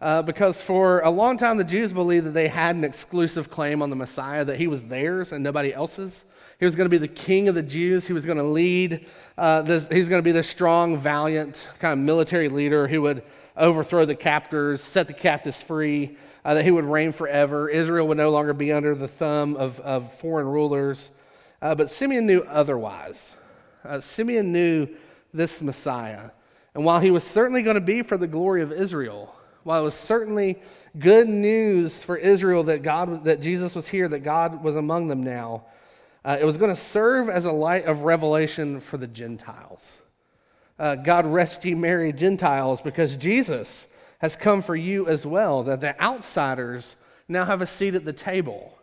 Uh, 0.00 0.20
because 0.22 0.60
for 0.60 1.00
a 1.00 1.10
long 1.10 1.36
time, 1.36 1.56
the 1.56 1.64
Jews 1.64 1.92
believed 1.92 2.26
that 2.26 2.30
they 2.32 2.48
had 2.48 2.74
an 2.74 2.82
exclusive 2.82 3.50
claim 3.50 3.82
on 3.82 3.90
the 3.90 3.96
Messiah, 3.96 4.44
that 4.44 4.58
he 4.58 4.66
was 4.66 4.84
theirs 4.84 5.32
and 5.32 5.44
nobody 5.44 5.72
else's. 5.72 6.24
He 6.62 6.66
was 6.66 6.76
going 6.76 6.84
to 6.84 6.90
be 6.90 6.98
the 6.98 7.08
king 7.08 7.48
of 7.48 7.56
the 7.56 7.62
Jews. 7.64 8.06
He 8.06 8.12
was 8.12 8.24
going 8.24 8.38
to 8.38 8.44
lead, 8.44 9.04
uh, 9.36 9.62
this, 9.62 9.88
he's 9.88 10.08
going 10.08 10.20
to 10.20 10.24
be 10.24 10.30
the 10.30 10.44
strong, 10.44 10.96
valiant 10.96 11.68
kind 11.80 11.92
of 11.92 11.98
military 11.98 12.48
leader 12.48 12.86
who 12.86 13.02
would 13.02 13.24
overthrow 13.56 14.04
the 14.04 14.14
captors, 14.14 14.80
set 14.80 15.08
the 15.08 15.12
captives 15.12 15.60
free, 15.60 16.16
uh, 16.44 16.54
that 16.54 16.64
he 16.64 16.70
would 16.70 16.84
reign 16.84 17.10
forever. 17.10 17.68
Israel 17.68 18.06
would 18.06 18.16
no 18.16 18.30
longer 18.30 18.52
be 18.52 18.70
under 18.70 18.94
the 18.94 19.08
thumb 19.08 19.56
of, 19.56 19.80
of 19.80 20.16
foreign 20.18 20.46
rulers. 20.46 21.10
Uh, 21.60 21.74
but 21.74 21.90
Simeon 21.90 22.28
knew 22.28 22.42
otherwise. 22.42 23.34
Uh, 23.84 23.98
Simeon 23.98 24.52
knew 24.52 24.86
this 25.34 25.62
Messiah. 25.62 26.30
And 26.76 26.84
while 26.84 27.00
he 27.00 27.10
was 27.10 27.24
certainly 27.24 27.62
going 27.62 27.74
to 27.74 27.80
be 27.80 28.02
for 28.02 28.16
the 28.16 28.28
glory 28.28 28.62
of 28.62 28.70
Israel, 28.70 29.34
while 29.64 29.80
it 29.80 29.84
was 29.84 29.94
certainly 29.94 30.62
good 30.96 31.28
news 31.28 32.04
for 32.04 32.16
Israel 32.16 32.62
that, 32.62 32.84
God, 32.84 33.24
that 33.24 33.40
Jesus 33.40 33.74
was 33.74 33.88
here, 33.88 34.06
that 34.06 34.20
God 34.20 34.62
was 34.62 34.76
among 34.76 35.08
them 35.08 35.24
now, 35.24 35.64
uh, 36.24 36.38
it 36.40 36.44
was 36.44 36.56
going 36.56 36.74
to 36.74 36.80
serve 36.80 37.28
as 37.28 37.44
a 37.44 37.52
light 37.52 37.84
of 37.84 38.02
revelation 38.02 38.80
for 38.80 38.96
the 38.96 39.06
Gentiles. 39.06 39.98
Uh, 40.78 40.94
God 40.94 41.26
rescue 41.26 41.76
Mary 41.76 42.12
Gentiles 42.12 42.80
because 42.80 43.16
Jesus 43.16 43.88
has 44.18 44.36
come 44.36 44.62
for 44.62 44.76
you 44.76 45.08
as 45.08 45.26
well, 45.26 45.62
that 45.64 45.80
the 45.80 46.00
outsiders 46.00 46.96
now 47.28 47.44
have 47.44 47.60
a 47.60 47.66
seat 47.66 47.94
at 47.94 48.04
the 48.04 48.12
table. 48.12 48.78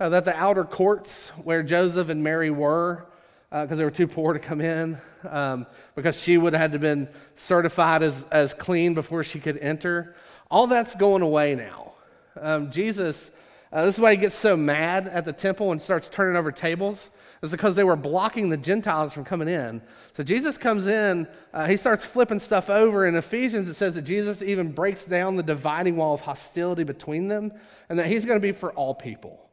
Uh, 0.00 0.08
that 0.08 0.24
the 0.24 0.34
outer 0.34 0.64
courts 0.64 1.28
where 1.44 1.62
Joseph 1.62 2.08
and 2.08 2.24
Mary 2.24 2.50
were, 2.50 3.04
because 3.50 3.72
uh, 3.72 3.74
they 3.74 3.84
were 3.84 3.90
too 3.90 4.06
poor 4.06 4.32
to 4.32 4.38
come 4.38 4.62
in, 4.62 4.98
um, 5.28 5.66
because 5.94 6.18
she 6.18 6.38
would 6.38 6.54
have 6.54 6.62
had 6.62 6.72
to 6.72 6.78
been 6.78 7.06
certified 7.34 8.02
as, 8.02 8.24
as 8.32 8.54
clean 8.54 8.94
before 8.94 9.22
she 9.22 9.38
could 9.38 9.58
enter, 9.58 10.16
all 10.50 10.66
that's 10.66 10.94
going 10.94 11.20
away 11.20 11.54
now. 11.54 11.92
Um, 12.40 12.70
Jesus, 12.70 13.30
uh, 13.72 13.84
this 13.84 13.96
is 13.96 14.00
why 14.00 14.10
he 14.12 14.16
gets 14.16 14.36
so 14.36 14.56
mad 14.56 15.06
at 15.08 15.24
the 15.24 15.32
temple 15.32 15.70
and 15.70 15.80
starts 15.80 16.08
turning 16.08 16.36
over 16.36 16.50
tables 16.50 17.10
is 17.42 17.50
because 17.50 17.74
they 17.76 17.84
were 17.84 17.96
blocking 17.96 18.50
the 18.50 18.56
Gentiles 18.56 19.14
from 19.14 19.24
coming 19.24 19.48
in. 19.48 19.80
So 20.12 20.22
Jesus 20.22 20.58
comes 20.58 20.86
in, 20.86 21.26
uh, 21.54 21.66
he 21.66 21.76
starts 21.76 22.04
flipping 22.04 22.40
stuff 22.40 22.68
over. 22.68 23.06
In 23.06 23.16
Ephesians, 23.16 23.68
it 23.68 23.74
says 23.74 23.94
that 23.94 24.02
Jesus 24.02 24.42
even 24.42 24.72
breaks 24.72 25.04
down 25.04 25.36
the 25.36 25.42
dividing 25.42 25.96
wall 25.96 26.14
of 26.14 26.20
hostility 26.20 26.84
between 26.84 27.28
them 27.28 27.52
and 27.88 27.98
that 27.98 28.06
he's 28.06 28.24
going 28.24 28.38
to 28.38 28.42
be 28.46 28.52
for 28.52 28.72
all 28.72 28.94
people. 28.94 29.48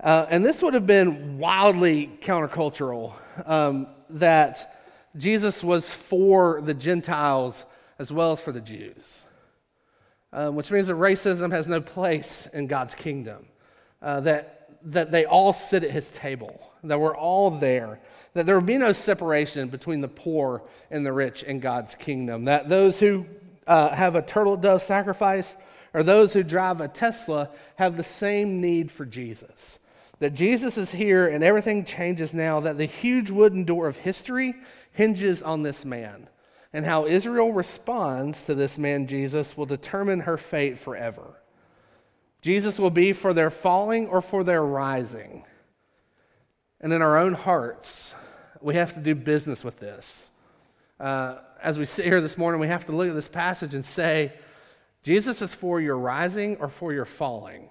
Uh, 0.00 0.26
and 0.30 0.44
this 0.44 0.62
would 0.62 0.74
have 0.74 0.86
been 0.86 1.38
wildly 1.38 2.08
countercultural 2.22 3.12
um, 3.46 3.88
that 4.10 4.78
Jesus 5.16 5.64
was 5.64 5.92
for 5.92 6.60
the 6.60 6.74
Gentiles 6.74 7.64
as 7.98 8.12
well 8.12 8.30
as 8.30 8.40
for 8.40 8.52
the 8.52 8.60
Jews, 8.60 9.22
um, 10.32 10.54
which 10.54 10.70
means 10.70 10.86
that 10.88 10.94
racism 10.94 11.50
has 11.50 11.68
no 11.68 11.80
place 11.80 12.48
in 12.52 12.66
God's 12.66 12.94
kingdom. 12.94 13.46
Uh, 14.00 14.20
that 14.20 14.58
that 14.82 15.10
they 15.10 15.24
all 15.24 15.52
sit 15.52 15.84
at 15.84 15.90
his 15.90 16.08
table, 16.10 16.60
that 16.84 17.00
we're 17.00 17.16
all 17.16 17.50
there, 17.50 18.00
that 18.34 18.46
there 18.46 18.54
will 18.54 18.66
be 18.66 18.78
no 18.78 18.92
separation 18.92 19.68
between 19.68 20.00
the 20.00 20.08
poor 20.08 20.62
and 20.90 21.04
the 21.04 21.12
rich 21.12 21.42
in 21.42 21.60
God's 21.60 21.94
kingdom, 21.94 22.44
that 22.44 22.68
those 22.68 23.00
who 23.00 23.26
uh, 23.66 23.94
have 23.94 24.14
a 24.14 24.22
turtle 24.22 24.56
dove 24.56 24.82
sacrifice 24.82 25.56
or 25.94 26.02
those 26.02 26.32
who 26.32 26.42
drive 26.42 26.80
a 26.80 26.88
Tesla 26.88 27.50
have 27.76 27.96
the 27.96 28.04
same 28.04 28.60
need 28.60 28.90
for 28.90 29.04
Jesus. 29.04 29.78
That 30.20 30.34
Jesus 30.34 30.76
is 30.76 30.90
here 30.90 31.28
and 31.28 31.42
everything 31.44 31.84
changes 31.84 32.34
now, 32.34 32.60
that 32.60 32.78
the 32.78 32.84
huge 32.84 33.30
wooden 33.30 33.64
door 33.64 33.86
of 33.86 33.96
history 33.96 34.54
hinges 34.92 35.42
on 35.42 35.62
this 35.62 35.84
man. 35.84 36.28
And 36.72 36.84
how 36.84 37.06
Israel 37.06 37.52
responds 37.52 38.44
to 38.44 38.54
this 38.54 38.78
man, 38.78 39.06
Jesus, 39.06 39.56
will 39.56 39.66
determine 39.66 40.20
her 40.20 40.36
fate 40.36 40.78
forever. 40.78 41.42
Jesus 42.42 42.78
will 42.78 42.90
be 42.90 43.12
for 43.12 43.32
their 43.32 43.50
falling 43.50 44.06
or 44.06 44.20
for 44.20 44.44
their 44.44 44.62
rising. 44.62 45.44
And 46.80 46.92
in 46.92 47.02
our 47.02 47.16
own 47.18 47.32
hearts, 47.32 48.14
we 48.60 48.74
have 48.74 48.94
to 48.94 49.00
do 49.00 49.14
business 49.14 49.64
with 49.64 49.78
this. 49.78 50.30
Uh, 51.00 51.38
as 51.62 51.78
we 51.78 51.84
sit 51.84 52.04
here 52.04 52.20
this 52.20 52.38
morning, 52.38 52.60
we 52.60 52.68
have 52.68 52.86
to 52.86 52.92
look 52.92 53.08
at 53.08 53.14
this 53.14 53.28
passage 53.28 53.74
and 53.74 53.84
say, 53.84 54.32
Jesus 55.02 55.42
is 55.42 55.54
for 55.54 55.80
your 55.80 55.96
rising 55.96 56.56
or 56.56 56.68
for 56.68 56.92
your 56.92 57.04
falling. 57.04 57.70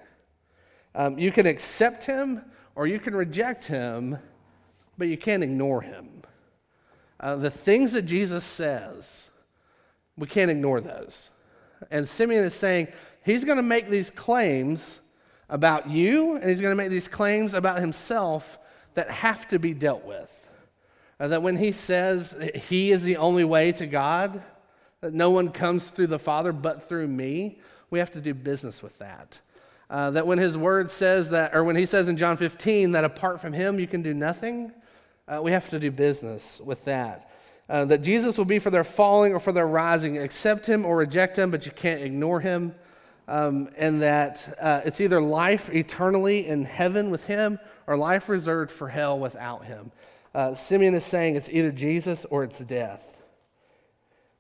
Um, 0.95 1.19
you 1.19 1.31
can 1.31 1.45
accept 1.45 2.05
him 2.05 2.41
or 2.75 2.88
you 2.88 2.99
can 2.99 3.15
reject 3.15 3.65
him, 3.65 4.17
but 4.97 5.07
you 5.07 5.17
can't 5.17 5.43
ignore 5.43 5.81
him. 5.81 6.23
Uh, 7.19 7.36
the 7.36 7.51
things 7.51 7.93
that 7.93 8.03
Jesus 8.03 8.43
says, 8.43 9.30
we 10.17 10.27
can't 10.27 10.51
ignore 10.51 10.82
those. 10.82 11.32
And 11.91 12.08
Simeon 12.08 12.43
is 12.43 12.53
saying, 12.53 12.88
He's 13.23 13.43
going 13.43 13.58
to 13.58 13.63
make 13.63 13.89
these 13.89 14.10
claims 14.10 15.01
about 15.49 15.89
you, 15.89 16.36
and 16.36 16.49
he's 16.49 16.62
going 16.62 16.71
to 16.71 16.82
make 16.82 16.89
these 16.89 17.10
claims 17.10 17.53
about 17.53 17.80
himself 17.80 18.58
that 18.93 19.10
have 19.10 19.47
to 19.49 19.60
be 19.60 19.73
dealt 19.73 20.06
with. 20.06 20.49
Uh, 21.19 21.27
that 21.27 21.41
when 21.41 21.58
he 21.58 21.71
says 21.71 22.36
he 22.56 22.91
is 22.91 23.03
the 23.03 23.17
only 23.17 23.43
way 23.43 23.71
to 23.73 23.86
God, 23.86 24.41
that 25.01 25.13
no 25.13 25.30
one 25.32 25.49
comes 25.49 25.89
through 25.89 26.08
the 26.08 26.19
Father 26.19 26.53
but 26.53 26.88
through 26.88 27.08
me, 27.08 27.60
we 27.89 27.99
have 27.99 28.12
to 28.12 28.21
do 28.21 28.34
business 28.34 28.82
with 28.82 28.97
that. 28.99 29.39
Uh, 29.89 30.12
that 30.12 30.27
when 30.27 30.38
his 30.38 30.58
word 30.58 30.89
says 30.89 31.30
that, 31.30 31.56
or 31.56 31.63
when 31.63 31.75
he 31.75 31.86
says 31.86 32.10
in 32.10 32.17
John 32.17 32.38
15 32.38 32.91
that 32.91 33.03
apart 33.03 33.39
from 33.39 33.53
him 33.53 33.80
you 33.80 33.88
can 33.88 34.01
do 34.01 34.13
nothing, 34.13 34.71
uh, 35.27 35.41
we 35.41 35.51
have 35.51 35.69
to 35.69 35.79
do 35.79 35.91
business 35.91 36.61
with 36.63 36.85
that. 36.85 37.29
Uh, 37.69 37.83
that 37.85 38.01
Jesus 38.01 38.37
will 38.37 38.45
be 38.45 38.59
for 38.59 38.69
their 38.69 38.85
falling 38.85 39.33
or 39.33 39.39
for 39.39 39.51
their 39.51 39.67
rising. 39.67 40.17
Accept 40.17 40.65
him 40.65 40.85
or 40.85 40.95
reject 40.95 41.37
him, 41.37 41.51
but 41.51 41.65
you 41.65 41.71
can't 41.71 42.01
ignore 42.01 42.39
him. 42.39 42.73
Um, 43.27 43.69
and 43.77 44.01
that 44.01 44.57
uh, 44.61 44.81
it's 44.85 45.01
either 45.01 45.21
life 45.21 45.69
eternally 45.69 46.47
in 46.47 46.63
heaven 46.63 47.09
with 47.09 47.25
him 47.25 47.59
or 47.85 47.97
life 47.97 48.29
reserved 48.29 48.71
for 48.71 48.87
hell 48.87 49.19
without 49.19 49.65
him. 49.65 49.91
Uh, 50.33 50.55
Simeon 50.55 50.93
is 50.93 51.03
saying 51.03 51.35
it's 51.35 51.49
either 51.49 51.71
Jesus 51.71 52.25
or 52.25 52.45
it's 52.45 52.59
death. 52.59 53.17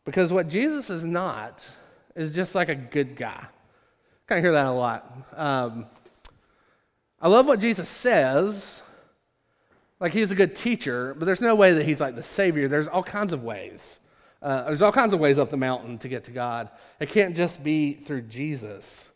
Because 0.05 0.31
what 0.31 0.47
Jesus 0.47 0.89
is 0.89 1.03
not 1.03 1.69
is 2.15 2.31
just 2.31 2.55
like 2.55 2.69
a 2.69 2.75
good 2.75 3.17
guy. 3.17 3.45
Kind 4.27 4.39
of 4.39 4.43
hear 4.43 4.53
that 4.53 4.67
a 4.67 4.71
lot. 4.71 5.11
Um, 5.35 5.85
I 7.21 7.27
love 7.27 7.45
what 7.45 7.59
Jesus 7.59 7.89
says, 7.89 8.81
like 9.99 10.13
he's 10.13 10.31
a 10.31 10.35
good 10.35 10.55
teacher, 10.55 11.15
but 11.17 11.25
there's 11.25 11.41
no 11.41 11.55
way 11.55 11.73
that 11.73 11.85
he's 11.85 11.99
like 11.99 12.15
the 12.15 12.23
Savior. 12.23 12.67
There's 12.67 12.87
all 12.87 13.03
kinds 13.03 13.33
of 13.33 13.43
ways. 13.43 13.99
Uh, 14.41 14.65
there's 14.65 14.81
all 14.81 14.91
kinds 14.91 15.13
of 15.13 15.19
ways 15.19 15.39
up 15.39 15.49
the 15.49 15.57
mountain 15.57 15.97
to 15.99 16.07
get 16.07 16.25
to 16.25 16.31
God. 16.31 16.69
It 16.99 17.09
can't 17.09 17.35
just 17.35 17.63
be 17.63 17.93
through 17.93 18.23
Jesus. 18.23 19.09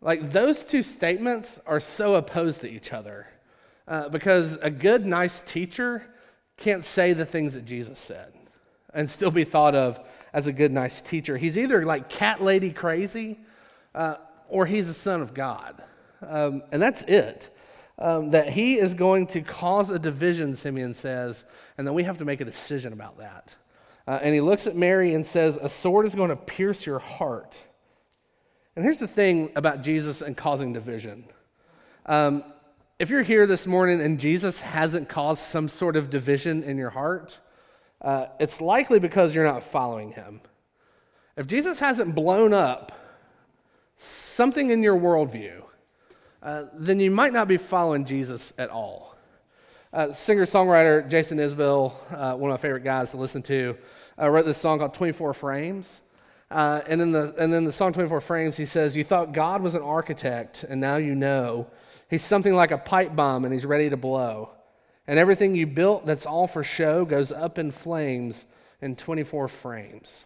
Like 0.00 0.32
those 0.32 0.64
two 0.64 0.82
statements 0.82 1.60
are 1.66 1.80
so 1.80 2.16
opposed 2.16 2.60
to 2.62 2.70
each 2.70 2.92
other 2.92 3.26
uh, 3.86 4.08
because 4.08 4.54
a 4.60 4.70
good, 4.70 5.06
nice 5.06 5.40
teacher 5.40 6.04
can't 6.56 6.84
say 6.84 7.12
the 7.12 7.24
things 7.24 7.54
that 7.54 7.64
Jesus 7.64 7.98
said 7.98 8.32
and 8.92 9.08
still 9.08 9.30
be 9.30 9.44
thought 9.44 9.74
of 9.74 10.00
as 10.32 10.46
a 10.46 10.52
good, 10.52 10.72
nice 10.72 11.00
teacher. 11.00 11.36
He's 11.36 11.56
either 11.56 11.84
like 11.84 12.08
cat 12.08 12.42
lady 12.42 12.70
crazy 12.70 13.38
uh, 13.94 14.16
or 14.48 14.66
he's 14.66 14.88
a 14.88 14.94
son 14.94 15.22
of 15.22 15.34
God. 15.34 15.82
Um, 16.26 16.62
and 16.72 16.82
that's 16.82 17.02
it. 17.02 17.53
Um, 17.96 18.30
that 18.32 18.48
he 18.50 18.74
is 18.74 18.92
going 18.92 19.28
to 19.28 19.40
cause 19.40 19.90
a 19.90 20.00
division, 20.00 20.56
Simeon 20.56 20.94
says, 20.94 21.44
and 21.78 21.86
then 21.86 21.94
we 21.94 22.02
have 22.02 22.18
to 22.18 22.24
make 22.24 22.40
a 22.40 22.44
decision 22.44 22.92
about 22.92 23.18
that. 23.18 23.54
Uh, 24.06 24.18
and 24.20 24.34
he 24.34 24.40
looks 24.40 24.66
at 24.66 24.74
Mary 24.74 25.14
and 25.14 25.24
says, 25.24 25.58
A 25.62 25.68
sword 25.68 26.04
is 26.04 26.14
going 26.14 26.30
to 26.30 26.36
pierce 26.36 26.86
your 26.86 26.98
heart. 26.98 27.64
And 28.76 28.84
here's 28.84 28.98
the 28.98 29.08
thing 29.08 29.50
about 29.54 29.82
Jesus 29.82 30.22
and 30.22 30.36
causing 30.36 30.72
division. 30.72 31.24
Um, 32.06 32.44
if 32.98 33.10
you're 33.10 33.22
here 33.22 33.46
this 33.46 33.66
morning 33.66 34.00
and 34.00 34.18
Jesus 34.18 34.60
hasn't 34.60 35.08
caused 35.08 35.42
some 35.42 35.68
sort 35.68 35.96
of 35.96 36.10
division 36.10 36.62
in 36.62 36.76
your 36.76 36.90
heart, 36.90 37.38
uh, 38.00 38.26
it's 38.38 38.60
likely 38.60 38.98
because 38.98 39.34
you're 39.34 39.44
not 39.44 39.62
following 39.62 40.12
him. 40.12 40.40
If 41.36 41.46
Jesus 41.46 41.80
hasn't 41.80 42.14
blown 42.14 42.52
up 42.52 42.92
something 43.96 44.70
in 44.70 44.82
your 44.82 44.98
worldview, 44.98 45.62
uh, 46.44 46.64
then 46.74 47.00
you 47.00 47.10
might 47.10 47.32
not 47.32 47.48
be 47.48 47.56
following 47.56 48.04
Jesus 48.04 48.52
at 48.58 48.70
all. 48.70 49.16
Uh, 49.92 50.12
Singer 50.12 50.44
songwriter 50.44 51.08
Jason 51.08 51.38
Isbell, 51.38 51.94
uh, 52.12 52.36
one 52.36 52.50
of 52.50 52.54
my 52.54 52.60
favorite 52.60 52.84
guys 52.84 53.12
to 53.12 53.16
listen 53.16 53.42
to, 53.42 53.76
uh, 54.20 54.28
wrote 54.28 54.44
this 54.44 54.58
song 54.58 54.78
called 54.78 54.92
24 54.92 55.32
Frames. 55.34 56.02
And, 56.50 57.00
in 57.00 57.10
the, 57.10 57.34
and 57.38 57.52
then 57.52 57.64
the 57.64 57.72
song 57.72 57.92
24 57.92 58.20
Frames, 58.20 58.56
he 58.56 58.66
says, 58.66 58.94
You 58.94 59.02
thought 59.02 59.32
God 59.32 59.62
was 59.62 59.74
an 59.74 59.82
architect, 59.82 60.64
and 60.68 60.80
now 60.80 60.96
you 60.96 61.14
know 61.14 61.66
he's 62.10 62.24
something 62.24 62.54
like 62.54 62.70
a 62.70 62.78
pipe 62.78 63.16
bomb 63.16 63.44
and 63.44 63.52
he's 63.52 63.66
ready 63.66 63.90
to 63.90 63.96
blow. 63.96 64.50
And 65.06 65.18
everything 65.18 65.54
you 65.54 65.66
built 65.66 66.06
that's 66.06 66.26
all 66.26 66.46
for 66.46 66.62
show 66.62 67.04
goes 67.04 67.32
up 67.32 67.58
in 67.58 67.70
flames 67.70 68.44
in 68.80 68.96
24 68.96 69.48
frames. 69.48 70.24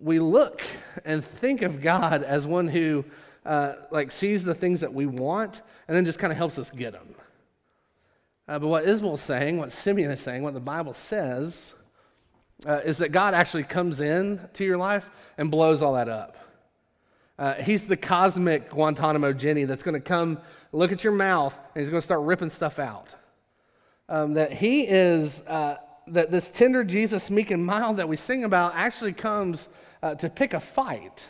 We 0.00 0.18
look 0.18 0.62
and 1.04 1.24
think 1.24 1.62
of 1.62 1.82
God 1.82 2.22
as 2.22 2.46
one 2.46 2.68
who 2.68 3.04
uh, 3.44 3.74
like 3.90 4.12
sees 4.12 4.44
the 4.44 4.54
things 4.54 4.80
that 4.80 4.92
we 4.92 5.06
want 5.06 5.62
and 5.88 5.96
then 5.96 6.04
just 6.04 6.18
kind 6.18 6.30
of 6.30 6.36
helps 6.36 6.58
us 6.58 6.70
get 6.70 6.92
them. 6.92 7.14
Uh, 8.46 8.58
but 8.58 8.66
what 8.66 8.84
is 8.84 9.02
saying, 9.20 9.58
what 9.58 9.70
Simeon 9.72 10.10
is 10.10 10.20
saying, 10.20 10.42
what 10.42 10.54
the 10.54 10.60
Bible 10.60 10.92
says, 10.92 11.74
uh, 12.66 12.80
is 12.84 12.98
that 12.98 13.10
God 13.10 13.32
actually 13.32 13.62
comes 13.62 14.00
in 14.00 14.40
to 14.54 14.64
your 14.64 14.76
life 14.76 15.08
and 15.38 15.50
blows 15.50 15.82
all 15.82 15.94
that 15.94 16.08
up. 16.08 16.36
Uh, 17.38 17.54
he's 17.54 17.86
the 17.86 17.96
cosmic 17.96 18.68
Guantanamo 18.68 19.32
Jenny 19.32 19.64
that's 19.64 19.82
going 19.82 19.94
to 19.94 20.00
come 20.00 20.38
look 20.72 20.92
at 20.92 21.02
your 21.02 21.12
mouth 21.12 21.56
and 21.74 21.80
he's 21.80 21.90
going 21.90 22.00
to 22.00 22.04
start 22.04 22.20
ripping 22.20 22.50
stuff 22.50 22.78
out. 22.78 23.14
Um, 24.08 24.34
that 24.34 24.52
he 24.52 24.82
is, 24.82 25.42
uh, 25.42 25.76
that 26.08 26.30
this 26.30 26.50
tender 26.50 26.84
Jesus, 26.84 27.30
meek 27.30 27.50
and 27.50 27.64
mild 27.64 27.96
that 27.96 28.08
we 28.08 28.16
sing 28.16 28.44
about 28.44 28.74
actually 28.74 29.12
comes 29.12 29.68
uh, 30.02 30.16
to 30.16 30.28
pick 30.28 30.52
a 30.52 30.60
fight. 30.60 31.28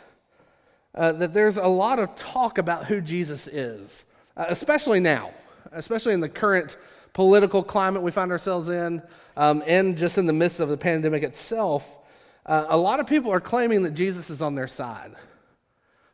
Uh, 0.93 1.13
that 1.13 1.33
there's 1.33 1.57
a 1.57 1.67
lot 1.67 1.99
of 1.99 2.13
talk 2.15 2.57
about 2.57 2.85
who 2.85 2.99
Jesus 2.99 3.47
is, 3.47 4.03
uh, 4.35 4.45
especially 4.49 4.99
now, 4.99 5.31
especially 5.71 6.13
in 6.13 6.19
the 6.19 6.29
current 6.29 6.75
political 7.13 7.63
climate 7.63 8.01
we 8.01 8.11
find 8.11 8.31
ourselves 8.31 8.69
in, 8.69 9.01
um, 9.37 9.63
and 9.65 9.97
just 9.97 10.17
in 10.17 10.25
the 10.25 10.33
midst 10.33 10.59
of 10.59 10.69
the 10.69 10.77
pandemic 10.77 11.23
itself. 11.23 11.97
Uh, 12.45 12.65
a 12.69 12.77
lot 12.77 12.99
of 12.99 13.07
people 13.07 13.31
are 13.31 13.39
claiming 13.39 13.83
that 13.83 13.91
Jesus 13.91 14.29
is 14.29 14.41
on 14.41 14.55
their 14.55 14.67
side. 14.67 15.13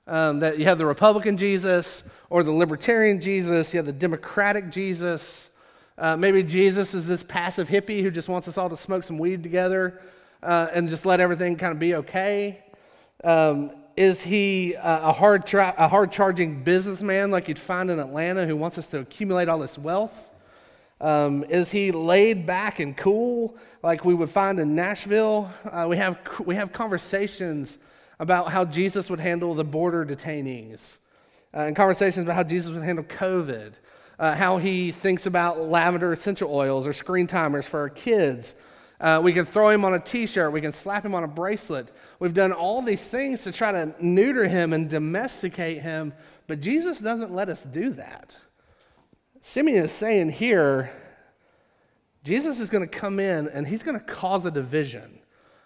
Um, 0.05 0.39
that 0.39 0.57
you 0.57 0.65
have 0.65 0.77
the 0.77 0.85
Republican 0.85 1.35
Jesus 1.35 2.03
or 2.29 2.43
the 2.43 2.51
Libertarian 2.51 3.19
Jesus, 3.19 3.73
you 3.73 3.77
have 3.77 3.85
the 3.85 3.91
Democratic 3.91 4.69
Jesus. 4.69 5.49
Uh, 5.97 6.15
maybe 6.15 6.43
Jesus 6.43 6.93
is 6.93 7.07
this 7.07 7.23
passive 7.23 7.67
hippie 7.67 8.01
who 8.01 8.11
just 8.11 8.29
wants 8.29 8.47
us 8.47 8.57
all 8.57 8.69
to 8.69 8.77
smoke 8.77 9.03
some 9.03 9.17
weed 9.17 9.43
together 9.43 9.99
uh, 10.43 10.67
and 10.71 10.87
just 10.87 11.05
let 11.05 11.19
everything 11.19 11.55
kind 11.57 11.73
of 11.73 11.79
be 11.79 11.95
okay. 11.95 12.63
Um, 13.23 13.71
is 13.97 14.21
he 14.21 14.75
uh, 14.75 15.09
a 15.09 15.11
hard, 15.11 15.47
tra- 15.47 15.73
a 15.75 15.87
hard 15.87 16.11
charging 16.11 16.63
businessman 16.63 17.31
like 17.31 17.47
you'd 17.47 17.57
find 17.57 17.89
in 17.89 17.97
Atlanta 17.99 18.45
who 18.45 18.55
wants 18.55 18.77
us 18.77 18.87
to 18.87 18.99
accumulate 18.99 19.49
all 19.49 19.57
this 19.57 19.77
wealth? 19.77 20.29
Um, 21.01 21.43
is 21.45 21.71
he 21.71 21.91
laid 21.91 22.45
back 22.45 22.79
and 22.79 22.95
cool 22.95 23.57
like 23.81 24.05
we 24.05 24.13
would 24.13 24.29
find 24.29 24.59
in 24.59 24.75
Nashville? 24.75 25.51
Uh, 25.65 25.87
we, 25.89 25.97
have, 25.97 26.19
we 26.45 26.55
have 26.55 26.71
conversations 26.71 27.79
about 28.19 28.51
how 28.51 28.65
Jesus 28.65 29.09
would 29.09 29.19
handle 29.19 29.55
the 29.55 29.63
border 29.63 30.05
detainees, 30.05 30.97
uh, 31.53 31.61
and 31.61 31.75
conversations 31.75 32.23
about 32.23 32.35
how 32.35 32.43
Jesus 32.43 32.71
would 32.71 32.83
handle 32.83 33.03
COVID, 33.03 33.73
uh, 34.19 34.35
how 34.35 34.57
he 34.57 34.91
thinks 34.91 35.25
about 35.25 35.59
lavender 35.59 36.11
essential 36.11 36.53
oils 36.53 36.87
or 36.87 36.93
screen 36.93 37.25
timers 37.25 37.65
for 37.65 37.79
our 37.79 37.89
kids. 37.89 38.53
Uh, 38.99 39.21
we 39.23 39.31
can 39.31 39.45
throw 39.45 39.69
him 39.69 39.85
on 39.85 39.93
a 39.93 39.99
t 39.99 40.25
shirt, 40.25 40.51
we 40.51 40.61
can 40.61 40.73
slap 40.73 41.05
him 41.05 41.13
on 41.13 41.23
a 41.23 41.27
bracelet. 41.27 41.89
We've 42.19 42.33
done 42.33 42.51
all 42.51 42.81
these 42.81 43.07
things 43.07 43.43
to 43.43 43.51
try 43.51 43.71
to 43.71 43.93
neuter 43.99 44.47
him 44.47 44.73
and 44.73 44.89
domesticate 44.89 45.81
him, 45.81 46.13
but 46.47 46.61
Jesus 46.61 46.99
doesn't 46.99 47.31
let 47.31 47.49
us 47.49 47.63
do 47.63 47.91
that. 47.91 48.37
Simeon 49.39 49.83
is 49.85 49.91
saying 49.91 50.31
here, 50.31 50.91
Jesus 52.23 52.59
is 52.59 52.69
going 52.69 52.87
to 52.87 52.97
come 52.97 53.19
in 53.19 53.47
and 53.49 53.67
he's 53.67 53.83
going 53.83 53.97
to 53.97 54.05
cause 54.05 54.45
a 54.45 54.51
division 54.51 55.19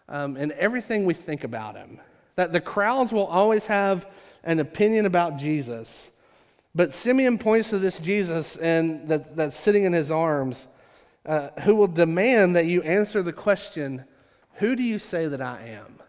um, 0.10 0.36
in 0.38 0.52
everything 0.52 1.06
we 1.06 1.13
think 1.13 1.44
about 1.44 1.76
him. 1.76 2.00
That 2.36 2.52
the 2.52 2.62
crowds 2.62 3.12
will 3.12 3.26
always 3.26 3.65
have 3.67 4.08
an 4.44 4.60
opinion 4.60 5.06
about 5.06 5.38
Jesus. 5.38 6.12
But 6.76 6.94
Simeon 6.94 7.38
points 7.38 7.70
to 7.70 7.80
this 7.80 8.00
Jesus 8.00 8.58
and 8.58 9.08
that, 9.08 9.36
that's 9.36 9.58
sitting 9.58 9.84
in 9.86 9.94
his 9.94 10.12
arms, 10.12 10.67
uh, 11.25 11.49
who 11.62 11.75
will 11.75 11.88
demand 11.88 12.55
that 12.55 12.65
you 12.65 12.81
answer 12.81 13.21
the 13.21 13.34
question, 13.34 14.05
Who 14.55 14.75
do 14.75 14.84
you 14.84 14.99
say 14.99 15.27
that 15.27 15.41
I 15.41 15.62
am? 15.67 15.99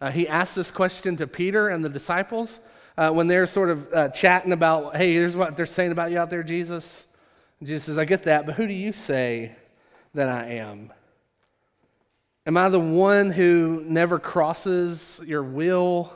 Uh, 0.00 0.10
he 0.10 0.26
asked 0.28 0.56
this 0.56 0.70
question 0.70 1.16
to 1.16 1.26
Peter 1.26 1.68
and 1.68 1.84
the 1.84 1.88
disciples 1.88 2.60
uh, 2.96 3.10
when 3.10 3.26
they're 3.26 3.46
sort 3.46 3.70
of 3.70 3.92
uh, 3.92 4.08
chatting 4.10 4.52
about, 4.52 4.96
Hey, 4.96 5.12
here's 5.12 5.36
what 5.36 5.56
they're 5.56 5.66
saying 5.66 5.92
about 5.92 6.10
you 6.10 6.18
out 6.18 6.30
there, 6.30 6.42
Jesus. 6.42 7.06
And 7.58 7.66
Jesus 7.66 7.84
says, 7.86 7.98
I 7.98 8.04
get 8.04 8.24
that, 8.24 8.46
but 8.46 8.54
who 8.54 8.66
do 8.66 8.72
you 8.72 8.92
say 8.92 9.52
that 10.14 10.28
I 10.28 10.46
am? 10.54 10.92
Am 12.46 12.56
I 12.56 12.68
the 12.68 12.80
one 12.80 13.30
who 13.30 13.84
never 13.86 14.18
crosses 14.18 15.20
your 15.24 15.42
will? 15.42 16.12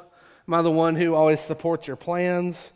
Am 0.48 0.54
I 0.54 0.62
the 0.62 0.70
one 0.70 0.96
who 0.96 1.14
always 1.14 1.40
supports 1.40 1.86
your 1.86 1.96
plans? 1.96 2.72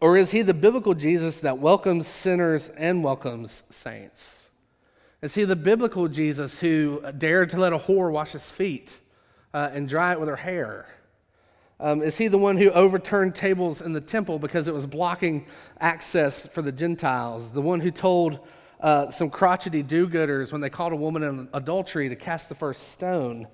Or 0.00 0.16
is 0.16 0.30
he 0.30 0.42
the 0.42 0.54
biblical 0.54 0.94
Jesus 0.94 1.40
that 1.40 1.58
welcomes 1.58 2.06
sinners 2.06 2.68
and 2.76 3.02
welcomes 3.02 3.62
saints? 3.70 4.48
Is 5.22 5.34
he 5.34 5.44
the 5.44 5.56
biblical 5.56 6.06
Jesus 6.06 6.60
who 6.60 7.02
dared 7.16 7.50
to 7.50 7.58
let 7.58 7.72
a 7.72 7.78
whore 7.78 8.12
wash 8.12 8.32
his 8.32 8.50
feet 8.50 9.00
uh, 9.52 9.70
and 9.72 9.88
dry 9.88 10.12
it 10.12 10.20
with 10.20 10.28
her 10.28 10.36
hair? 10.36 10.86
Um, 11.80 12.02
is 12.02 12.16
he 12.18 12.28
the 12.28 12.38
one 12.38 12.56
who 12.56 12.70
overturned 12.70 13.34
tables 13.34 13.82
in 13.82 13.92
the 13.92 14.00
temple 14.00 14.38
because 14.38 14.68
it 14.68 14.74
was 14.74 14.86
blocking 14.86 15.46
access 15.80 16.46
for 16.46 16.62
the 16.62 16.72
Gentiles? 16.72 17.50
The 17.50 17.62
one 17.62 17.80
who 17.80 17.90
told 17.90 18.40
uh, 18.80 19.10
some 19.10 19.30
crotchety 19.30 19.82
do 19.82 20.08
gooders 20.08 20.52
when 20.52 20.60
they 20.60 20.70
caught 20.70 20.92
a 20.92 20.96
woman 20.96 21.22
in 21.22 21.48
adultery 21.52 22.08
to 22.08 22.16
cast 22.16 22.48
the 22.48 22.54
first 22.54 22.90
stone? 22.90 23.48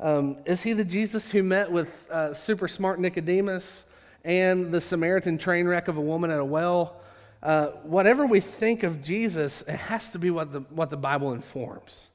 Um, 0.00 0.38
is 0.44 0.62
he 0.62 0.72
the 0.72 0.84
Jesus 0.84 1.30
who 1.30 1.42
met 1.42 1.70
with 1.70 2.10
uh, 2.10 2.34
super 2.34 2.66
smart 2.66 2.98
Nicodemus 2.98 3.86
and 4.24 4.72
the 4.72 4.80
Samaritan 4.80 5.38
train 5.38 5.66
wreck 5.66 5.88
of 5.88 5.96
a 5.96 6.00
woman 6.00 6.30
at 6.30 6.40
a 6.40 6.44
well? 6.44 7.00
Uh, 7.42 7.68
whatever 7.82 8.24
we 8.24 8.40
think 8.40 8.82
of 8.82 9.02
Jesus, 9.02 9.62
it 9.62 9.76
has 9.76 10.10
to 10.10 10.18
be 10.18 10.30
what 10.30 10.50
the, 10.52 10.60
what 10.70 10.88
the 10.88 10.96
Bible 10.96 11.32
informs. 11.32 12.08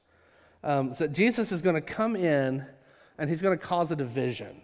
Um, 0.64 0.92
so 0.92 1.04
that 1.04 1.12
Jesus 1.12 1.52
is 1.52 1.62
going 1.62 1.76
to 1.76 1.80
come 1.80 2.16
in 2.16 2.66
and 3.16 3.30
he's 3.30 3.40
going 3.40 3.56
to 3.56 3.64
cause 3.64 3.90
a 3.90 3.96
division. 3.96 4.60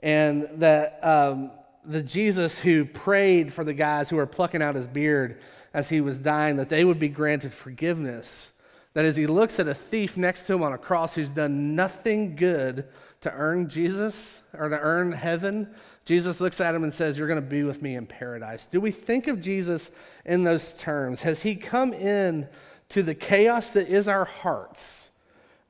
and 0.00 0.48
that 0.54 0.98
um, 1.02 1.50
the 1.84 2.02
Jesus 2.02 2.58
who 2.60 2.84
prayed 2.84 3.52
for 3.52 3.64
the 3.64 3.74
guys 3.74 4.10
who 4.10 4.16
were 4.16 4.26
plucking 4.26 4.62
out 4.62 4.74
his 4.74 4.86
beard 4.86 5.40
as 5.72 5.88
he 5.88 6.00
was 6.00 6.18
dying, 6.18 6.56
that 6.56 6.68
they 6.68 6.84
would 6.84 6.98
be 6.98 7.08
granted 7.08 7.52
forgiveness. 7.52 8.52
That 8.94 9.04
as 9.04 9.16
he 9.16 9.26
looks 9.26 9.60
at 9.60 9.68
a 9.68 9.74
thief 9.74 10.16
next 10.16 10.44
to 10.44 10.54
him 10.54 10.62
on 10.62 10.72
a 10.72 10.78
cross 10.78 11.14
who's 11.14 11.28
done 11.28 11.74
nothing 11.74 12.34
good 12.34 12.86
to 13.20 13.32
earn 13.32 13.68
Jesus 13.68 14.42
or 14.56 14.68
to 14.68 14.78
earn 14.78 15.12
heaven, 15.12 15.74
Jesus 16.06 16.40
looks 16.40 16.60
at 16.60 16.74
him 16.74 16.84
and 16.84 16.94
says, 16.94 17.18
You're 17.18 17.26
going 17.26 17.42
to 17.42 17.46
be 17.46 17.64
with 17.64 17.82
me 17.82 17.96
in 17.96 18.06
paradise. 18.06 18.64
Do 18.66 18.80
we 18.80 18.92
think 18.92 19.26
of 19.26 19.40
Jesus 19.40 19.90
in 20.24 20.44
those 20.44 20.72
terms? 20.72 21.22
Has 21.22 21.42
he 21.42 21.56
come 21.56 21.92
in 21.92 22.48
to 22.90 23.02
the 23.02 23.14
chaos 23.14 23.72
that 23.72 23.88
is 23.88 24.06
our 24.06 24.24
hearts, 24.24 25.10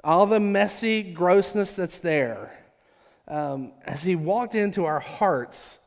all 0.05 0.27
the 0.27 0.38
messy 0.38 1.03
grossness 1.03 1.75
that's 1.75 2.01
there? 2.01 2.62
Um, 3.27 3.72
has 3.87 4.05
he 4.05 4.14
walked 4.14 4.55
into 4.55 4.85
our 4.85 5.01
hearts 5.01 5.79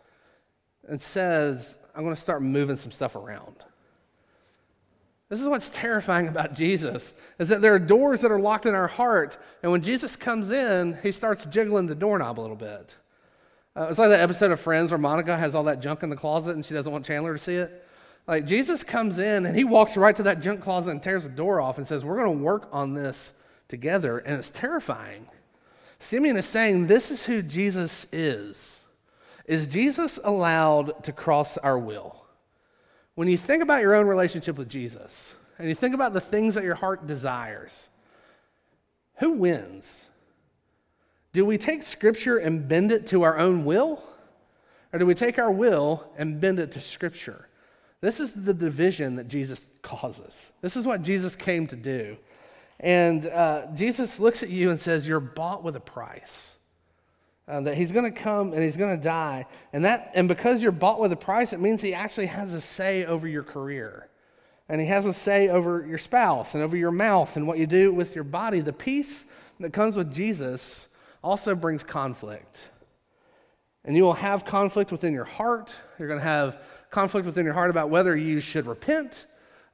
and 0.88 0.99
says, 0.99 1.77
I'm 1.95 2.03
going 2.03 2.15
to 2.15 2.21
start 2.21 2.41
moving 2.41 2.75
some 2.75 2.91
stuff 2.91 3.15
around? 3.15 3.63
This 5.29 5.39
is 5.39 5.47
what's 5.47 5.69
terrifying 5.69 6.27
about 6.27 6.55
Jesus, 6.55 7.13
is 7.38 7.49
that 7.49 7.62
there 7.62 7.75
are 7.75 7.79
doors 7.79 8.21
that 8.21 8.31
are 8.31 8.39
locked 8.39 8.65
in 8.65 8.73
our 8.73 8.88
heart, 8.88 9.38
and 9.62 9.71
when 9.71 9.81
Jesus 9.81 10.15
comes 10.15 10.49
in, 10.49 10.97
he 11.03 11.12
starts 11.12 11.45
jiggling 11.45 11.85
the 11.85 11.93
doorknob 11.93 12.39
a 12.39 12.41
little 12.41 12.55
bit. 12.55 12.95
Uh, 13.79 13.87
it's 13.89 13.97
like 13.97 14.09
that 14.09 14.19
episode 14.19 14.51
of 14.51 14.59
Friends 14.59 14.91
where 14.91 14.97
Monica 14.97 15.37
has 15.37 15.55
all 15.55 15.63
that 15.63 15.79
junk 15.79 16.03
in 16.03 16.09
the 16.09 16.15
closet 16.15 16.53
and 16.53 16.65
she 16.65 16.73
doesn't 16.73 16.91
want 16.91 17.05
Chandler 17.05 17.31
to 17.31 17.39
see 17.39 17.55
it. 17.55 17.87
Like 18.27 18.45
Jesus 18.45 18.83
comes 18.83 19.19
in 19.19 19.45
and 19.45 19.55
he 19.55 19.63
walks 19.63 19.95
right 19.95 20.13
to 20.17 20.23
that 20.23 20.41
junk 20.41 20.59
closet 20.59 20.91
and 20.91 21.01
tears 21.01 21.23
the 21.23 21.29
door 21.29 21.61
off 21.61 21.77
and 21.77 21.87
says, 21.87 22.03
We're 22.03 22.17
going 22.17 22.37
to 22.37 22.43
work 22.43 22.67
on 22.73 22.93
this 22.93 23.33
together. 23.69 24.17
And 24.17 24.37
it's 24.37 24.49
terrifying. 24.49 25.27
Simeon 25.97 26.35
is 26.35 26.45
saying, 26.45 26.87
This 26.87 27.09
is 27.09 27.25
who 27.25 27.41
Jesus 27.41 28.05
is. 28.11 28.83
Is 29.45 29.65
Jesus 29.65 30.19
allowed 30.25 31.01
to 31.05 31.13
cross 31.13 31.57
our 31.57 31.79
will? 31.79 32.25
When 33.15 33.29
you 33.29 33.37
think 33.37 33.63
about 33.63 33.81
your 33.81 33.95
own 33.95 34.07
relationship 34.07 34.57
with 34.57 34.67
Jesus 34.67 35.37
and 35.57 35.69
you 35.69 35.75
think 35.75 35.95
about 35.95 36.11
the 36.11 36.21
things 36.21 36.55
that 36.55 36.65
your 36.65 36.75
heart 36.75 37.07
desires, 37.07 37.87
who 39.19 39.31
wins? 39.31 40.09
Do 41.33 41.45
we 41.45 41.57
take 41.57 41.83
Scripture 41.83 42.37
and 42.37 42.67
bend 42.67 42.91
it 42.91 43.07
to 43.07 43.23
our 43.23 43.37
own 43.37 43.65
will? 43.65 44.03
Or 44.91 44.99
do 44.99 45.05
we 45.05 45.13
take 45.13 45.37
our 45.37 45.51
will 45.51 46.11
and 46.17 46.41
bend 46.41 46.59
it 46.59 46.71
to 46.73 46.81
Scripture? 46.81 47.47
This 48.01 48.19
is 48.19 48.33
the 48.33 48.53
division 48.53 49.15
that 49.17 49.27
Jesus 49.27 49.69
causes. 49.81 50.51
This 50.61 50.75
is 50.75 50.87
what 50.87 51.01
Jesus 51.01 51.35
came 51.35 51.67
to 51.67 51.75
do. 51.75 52.17
And 52.79 53.27
uh, 53.27 53.67
Jesus 53.75 54.19
looks 54.19 54.41
at 54.41 54.49
you 54.49 54.69
and 54.69 54.79
says, 54.79 55.07
You're 55.07 55.19
bought 55.19 55.63
with 55.63 55.75
a 55.75 55.81
price. 55.81 56.55
Uh, 57.47 57.61
that 57.61 57.75
he's 57.75 57.91
going 57.91 58.05
to 58.05 58.19
come 58.19 58.53
and 58.53 58.61
he's 58.61 58.77
going 58.77 58.95
to 58.95 59.03
die. 59.03 59.45
And, 59.73 59.83
that, 59.83 60.11
and 60.13 60.27
because 60.27 60.61
you're 60.61 60.71
bought 60.71 60.99
with 60.99 61.11
a 61.11 61.17
price, 61.17 61.51
it 61.51 61.59
means 61.59 61.81
he 61.81 61.95
actually 61.95 62.27
has 62.27 62.53
a 62.53 62.61
say 62.61 63.05
over 63.05 63.27
your 63.27 63.41
career. 63.41 64.07
And 64.69 64.79
he 64.79 64.85
has 64.85 65.07
a 65.07 65.13
say 65.13 65.49
over 65.49 65.83
your 65.85 65.97
spouse 65.97 66.53
and 66.53 66.61
over 66.61 66.77
your 66.77 66.91
mouth 66.91 67.35
and 67.35 67.47
what 67.47 67.57
you 67.57 67.65
do 67.65 67.91
with 67.91 68.13
your 68.13 68.23
body. 68.23 68.59
The 68.61 68.71
peace 68.71 69.25
that 69.59 69.73
comes 69.73 69.95
with 69.95 70.13
Jesus 70.13 70.88
also 71.23 71.55
brings 71.55 71.84
conflict. 71.84 72.69
And 73.86 73.95
you 73.95 74.03
will 74.03 74.13
have 74.13 74.45
conflict 74.45 74.91
within 74.91 75.13
your 75.13 75.25
heart. 75.25 75.75
You're 75.97 76.08
going 76.08 76.19
to 76.19 76.25
have 76.25 76.62
conflict 76.91 77.25
within 77.25 77.45
your 77.45 77.53
heart 77.53 77.69
about 77.69 77.89
whether 77.89 78.15
you 78.15 78.39
should 78.39 78.65
repent. 78.65 79.25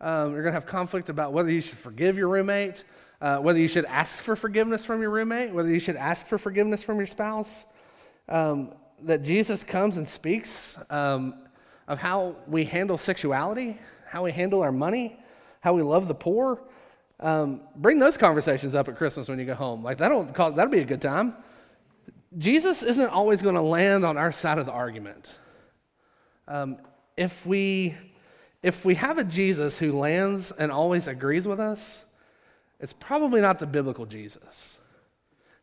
Um, 0.01 0.33
you're 0.33 0.41
going 0.41 0.53
to 0.53 0.59
have 0.59 0.65
conflict 0.65 1.09
about 1.09 1.33
whether 1.33 1.49
you 1.49 1.61
should 1.61 1.77
forgive 1.77 2.17
your 2.17 2.27
roommate, 2.27 2.83
uh, 3.21 3.37
whether 3.37 3.59
you 3.59 3.67
should 3.67 3.85
ask 3.85 4.19
for 4.19 4.35
forgiveness 4.35 4.85
from 4.85 5.01
your 5.01 5.09
roommate, 5.09 5.53
whether 5.53 5.69
you 5.69 5.79
should 5.79 5.95
ask 5.95 6.27
for 6.27 6.37
forgiveness 6.37 6.83
from 6.83 6.97
your 6.97 7.07
spouse. 7.07 7.65
Um, 8.27 8.73
that 9.03 9.23
Jesus 9.23 9.63
comes 9.63 9.97
and 9.97 10.07
speaks 10.07 10.77
um, 10.89 11.35
of 11.87 11.99
how 11.99 12.35
we 12.47 12.65
handle 12.65 12.97
sexuality, 12.97 13.77
how 14.07 14.23
we 14.23 14.31
handle 14.31 14.61
our 14.61 14.71
money, 14.71 15.19
how 15.59 15.73
we 15.73 15.81
love 15.81 16.07
the 16.07 16.15
poor. 16.15 16.61
Um, 17.19 17.61
bring 17.75 17.99
those 17.99 18.17
conversations 18.17 18.75
up 18.75 18.87
at 18.89 18.97
Christmas 18.97 19.29
when 19.29 19.39
you 19.39 19.45
go 19.45 19.55
home. 19.55 19.83
Like 19.83 19.97
that'll 19.97 20.23
that'll 20.23 20.67
be 20.67 20.79
a 20.79 20.85
good 20.85 21.01
time. 21.01 21.35
Jesus 22.37 22.83
isn't 22.83 23.09
always 23.09 23.41
going 23.41 23.55
to 23.55 23.61
land 23.61 24.03
on 24.03 24.17
our 24.17 24.31
side 24.31 24.57
of 24.57 24.65
the 24.65 24.73
argument. 24.73 25.33
Um, 26.47 26.77
if 27.15 27.45
we 27.45 27.95
if 28.61 28.83
we 28.83 28.95
have 28.95 29.17
a 29.17 29.23
Jesus 29.23 29.77
who 29.77 29.91
lands 29.91 30.51
and 30.51 30.71
always 30.71 31.07
agrees 31.07 31.47
with 31.47 31.59
us, 31.59 32.03
it's 32.79 32.93
probably 32.93 33.39
not 33.39 33.59
the 33.59 33.67
biblical 33.67 34.05
Jesus. 34.05 34.79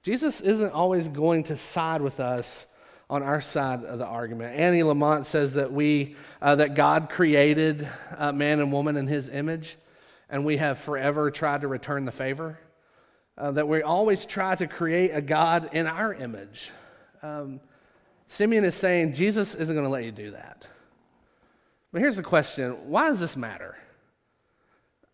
Jesus 0.03 0.41
isn't 0.41 0.73
always 0.73 1.09
going 1.09 1.45
to 1.45 1.57
side 1.57 2.01
with 2.01 2.21
us 2.21 2.67
on 3.11 3.23
our 3.23 3.41
side 3.41 3.85
of 3.85 3.99
the 3.99 4.07
argument. 4.07 4.59
Annie 4.59 4.81
Lamott 4.81 5.27
says 5.27 5.53
that 5.55 5.73
we 5.73 6.17
uh, 6.41 6.57
that 6.57 6.75
God 6.75 7.11
created 7.11 7.89
uh, 8.17 8.33
man 8.33 8.59
and 8.59 8.73
woman 8.73 8.97
in 8.97 9.07
His 9.07 9.29
image, 9.29 9.77
and 10.33 10.47
we 10.47 10.57
have 10.57 10.79
forever 10.79 11.31
tried 11.31 11.61
to 11.61 11.69
return 11.69 12.07
the 12.07 12.11
favor. 12.11 12.59
Uh, 13.39 13.51
that 13.53 13.67
we 13.67 13.83
always 13.83 14.27
try 14.27 14.55
to 14.55 14.67
create 14.67 15.11
a 15.11 15.21
God 15.21 15.71
in 15.73 15.87
our 15.87 16.13
image. 16.13 16.71
Um, 17.23 17.61
Simeon 18.27 18.65
is 18.65 18.75
saying 18.75 19.15
Jesus 19.15 19.55
isn't 19.55 19.75
going 19.75 19.87
to 19.87 19.91
let 19.91 20.05
you 20.05 20.13
do 20.13 20.33
that. 20.33 20.67
But 21.93 22.03
here's 22.03 22.17
the 22.17 22.23
question 22.23 22.73
why 22.89 23.09
does 23.09 23.21
this 23.21 23.37
matter? 23.37 23.77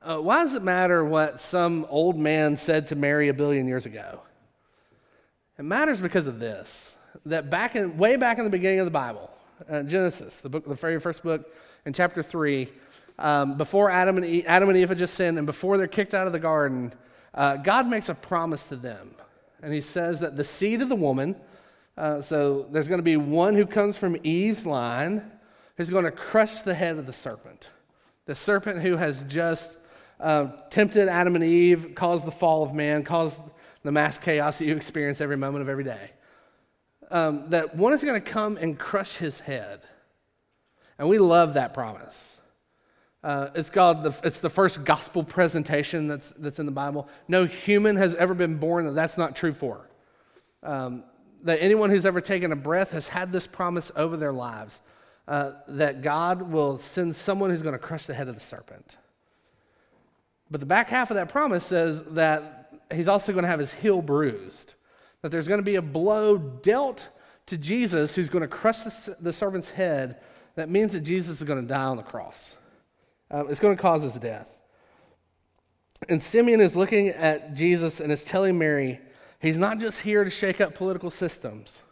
Uh, 0.00 0.18
why 0.18 0.44
does 0.44 0.54
it 0.54 0.62
matter 0.62 1.04
what 1.04 1.40
some 1.40 1.84
old 1.88 2.16
man 2.16 2.56
said 2.56 2.86
to 2.88 2.96
Mary 2.96 3.28
a 3.28 3.34
billion 3.34 3.66
years 3.66 3.86
ago? 3.86 4.20
It 5.58 5.64
matters 5.64 6.00
because 6.00 6.26
of 6.26 6.38
this 6.38 6.96
that 7.26 7.50
back 7.50 7.74
in, 7.74 7.98
way 7.98 8.16
back 8.16 8.38
in 8.38 8.44
the 8.44 8.50
beginning 8.50 8.80
of 8.80 8.86
the 8.86 8.92
Bible, 8.92 9.30
uh, 9.68 9.82
Genesis, 9.82 10.38
the 10.38 10.48
book, 10.48 10.66
the 10.66 10.74
very 10.74 11.00
first 11.00 11.24
book, 11.24 11.52
in 11.84 11.92
chapter 11.92 12.22
3, 12.22 12.68
um, 13.18 13.56
before 13.56 13.90
Adam 13.90 14.16
and, 14.16 14.26
Eve, 14.26 14.44
Adam 14.46 14.68
and 14.68 14.78
Eve 14.78 14.88
had 14.88 14.98
just 14.98 15.14
sinned 15.14 15.38
and 15.38 15.46
before 15.46 15.76
they're 15.76 15.86
kicked 15.86 16.14
out 16.14 16.26
of 16.26 16.32
the 16.32 16.38
garden, 16.38 16.92
uh, 17.34 17.56
God 17.56 17.86
makes 17.86 18.08
a 18.08 18.14
promise 18.14 18.64
to 18.68 18.76
them. 18.76 19.14
And 19.62 19.72
he 19.72 19.80
says 19.80 20.20
that 20.20 20.36
the 20.36 20.44
seed 20.44 20.82
of 20.82 20.88
the 20.88 20.96
woman, 20.96 21.36
uh, 21.96 22.20
so 22.20 22.66
there's 22.70 22.88
going 22.88 23.00
to 23.00 23.04
be 23.04 23.16
one 23.16 23.54
who 23.54 23.66
comes 23.66 23.96
from 23.96 24.16
Eve's 24.22 24.64
line, 24.64 25.30
who's 25.76 25.90
going 25.90 26.04
to 26.04 26.12
crush 26.12 26.60
the 26.60 26.74
head 26.74 26.96
of 26.96 27.06
the 27.06 27.12
serpent. 27.12 27.70
The 28.26 28.34
serpent 28.34 28.82
who 28.82 28.96
has 28.96 29.22
just 29.22 29.78
uh, 30.20 30.48
tempted 30.70 31.08
Adam 31.08 31.34
and 31.34 31.44
Eve, 31.44 31.94
caused 31.94 32.26
the 32.26 32.32
fall 32.32 32.62
of 32.62 32.74
man, 32.74 33.02
caused 33.02 33.42
the 33.82 33.92
mass 33.92 34.18
chaos 34.18 34.58
that 34.58 34.64
you 34.64 34.74
experience 34.76 35.20
every 35.20 35.36
moment 35.36 35.62
of 35.62 35.68
every 35.68 35.84
day. 35.84 36.10
Um, 37.10 37.50
that 37.50 37.74
one 37.74 37.92
is 37.92 38.04
going 38.04 38.20
to 38.20 38.30
come 38.30 38.56
and 38.56 38.78
crush 38.78 39.16
his 39.16 39.40
head. 39.40 39.80
And 40.98 41.08
we 41.08 41.18
love 41.18 41.54
that 41.54 41.72
promise. 41.72 42.37
Uh, 43.24 43.48
it's 43.54 43.70
called 43.70 44.04
the, 44.04 44.14
it's 44.22 44.40
the 44.40 44.50
first 44.50 44.84
gospel 44.84 45.24
presentation 45.24 46.06
that's, 46.06 46.32
that's 46.38 46.58
in 46.58 46.66
the 46.66 46.72
Bible. 46.72 47.08
No 47.26 47.46
human 47.46 47.96
has 47.96 48.14
ever 48.14 48.34
been 48.34 48.56
born 48.56 48.86
that 48.86 48.92
that's 48.92 49.18
not 49.18 49.34
true 49.34 49.52
for. 49.52 49.88
Um, 50.62 51.04
that 51.42 51.60
anyone 51.62 51.90
who's 51.90 52.06
ever 52.06 52.20
taken 52.20 52.52
a 52.52 52.56
breath 52.56 52.90
has 52.92 53.08
had 53.08 53.32
this 53.32 53.46
promise 53.46 53.90
over 53.96 54.16
their 54.16 54.32
lives 54.32 54.80
uh, 55.26 55.52
that 55.68 56.02
God 56.02 56.42
will 56.42 56.78
send 56.78 57.14
someone 57.14 57.50
who's 57.50 57.62
going 57.62 57.74
to 57.74 57.78
crush 57.78 58.06
the 58.06 58.14
head 58.14 58.28
of 58.28 58.34
the 58.34 58.40
serpent. 58.40 58.96
But 60.50 60.60
the 60.60 60.66
back 60.66 60.88
half 60.88 61.10
of 61.10 61.16
that 61.16 61.28
promise 61.28 61.64
says 61.64 62.02
that 62.10 62.72
he's 62.92 63.08
also 63.08 63.32
going 63.32 63.42
to 63.42 63.48
have 63.48 63.60
his 63.60 63.72
heel 63.72 64.00
bruised, 64.00 64.74
that 65.22 65.30
there's 65.30 65.48
going 65.48 65.58
to 65.58 65.64
be 65.64 65.76
a 65.76 65.82
blow 65.82 66.38
dealt 66.38 67.08
to 67.46 67.56
Jesus 67.56 68.14
who's 68.14 68.30
going 68.30 68.42
to 68.42 68.48
crush 68.48 68.80
the, 68.80 69.16
the 69.20 69.32
serpent's 69.32 69.70
head. 69.70 70.20
That 70.54 70.68
means 70.68 70.92
that 70.92 71.00
Jesus 71.00 71.38
is 71.38 71.44
going 71.44 71.60
to 71.60 71.68
die 71.68 71.84
on 71.84 71.96
the 71.96 72.02
cross. 72.02 72.56
Um, 73.30 73.50
it's 73.50 73.60
going 73.60 73.76
to 73.76 73.80
cause 73.80 74.02
his 74.02 74.14
death. 74.14 74.50
And 76.08 76.22
Simeon 76.22 76.60
is 76.60 76.76
looking 76.76 77.08
at 77.08 77.54
Jesus 77.54 78.00
and 78.00 78.12
is 78.12 78.24
telling 78.24 78.58
Mary, 78.58 79.00
he's 79.40 79.58
not 79.58 79.78
just 79.78 80.00
here 80.00 80.24
to 80.24 80.30
shake 80.30 80.60
up 80.60 80.74
political 80.74 81.10
systems. 81.10 81.82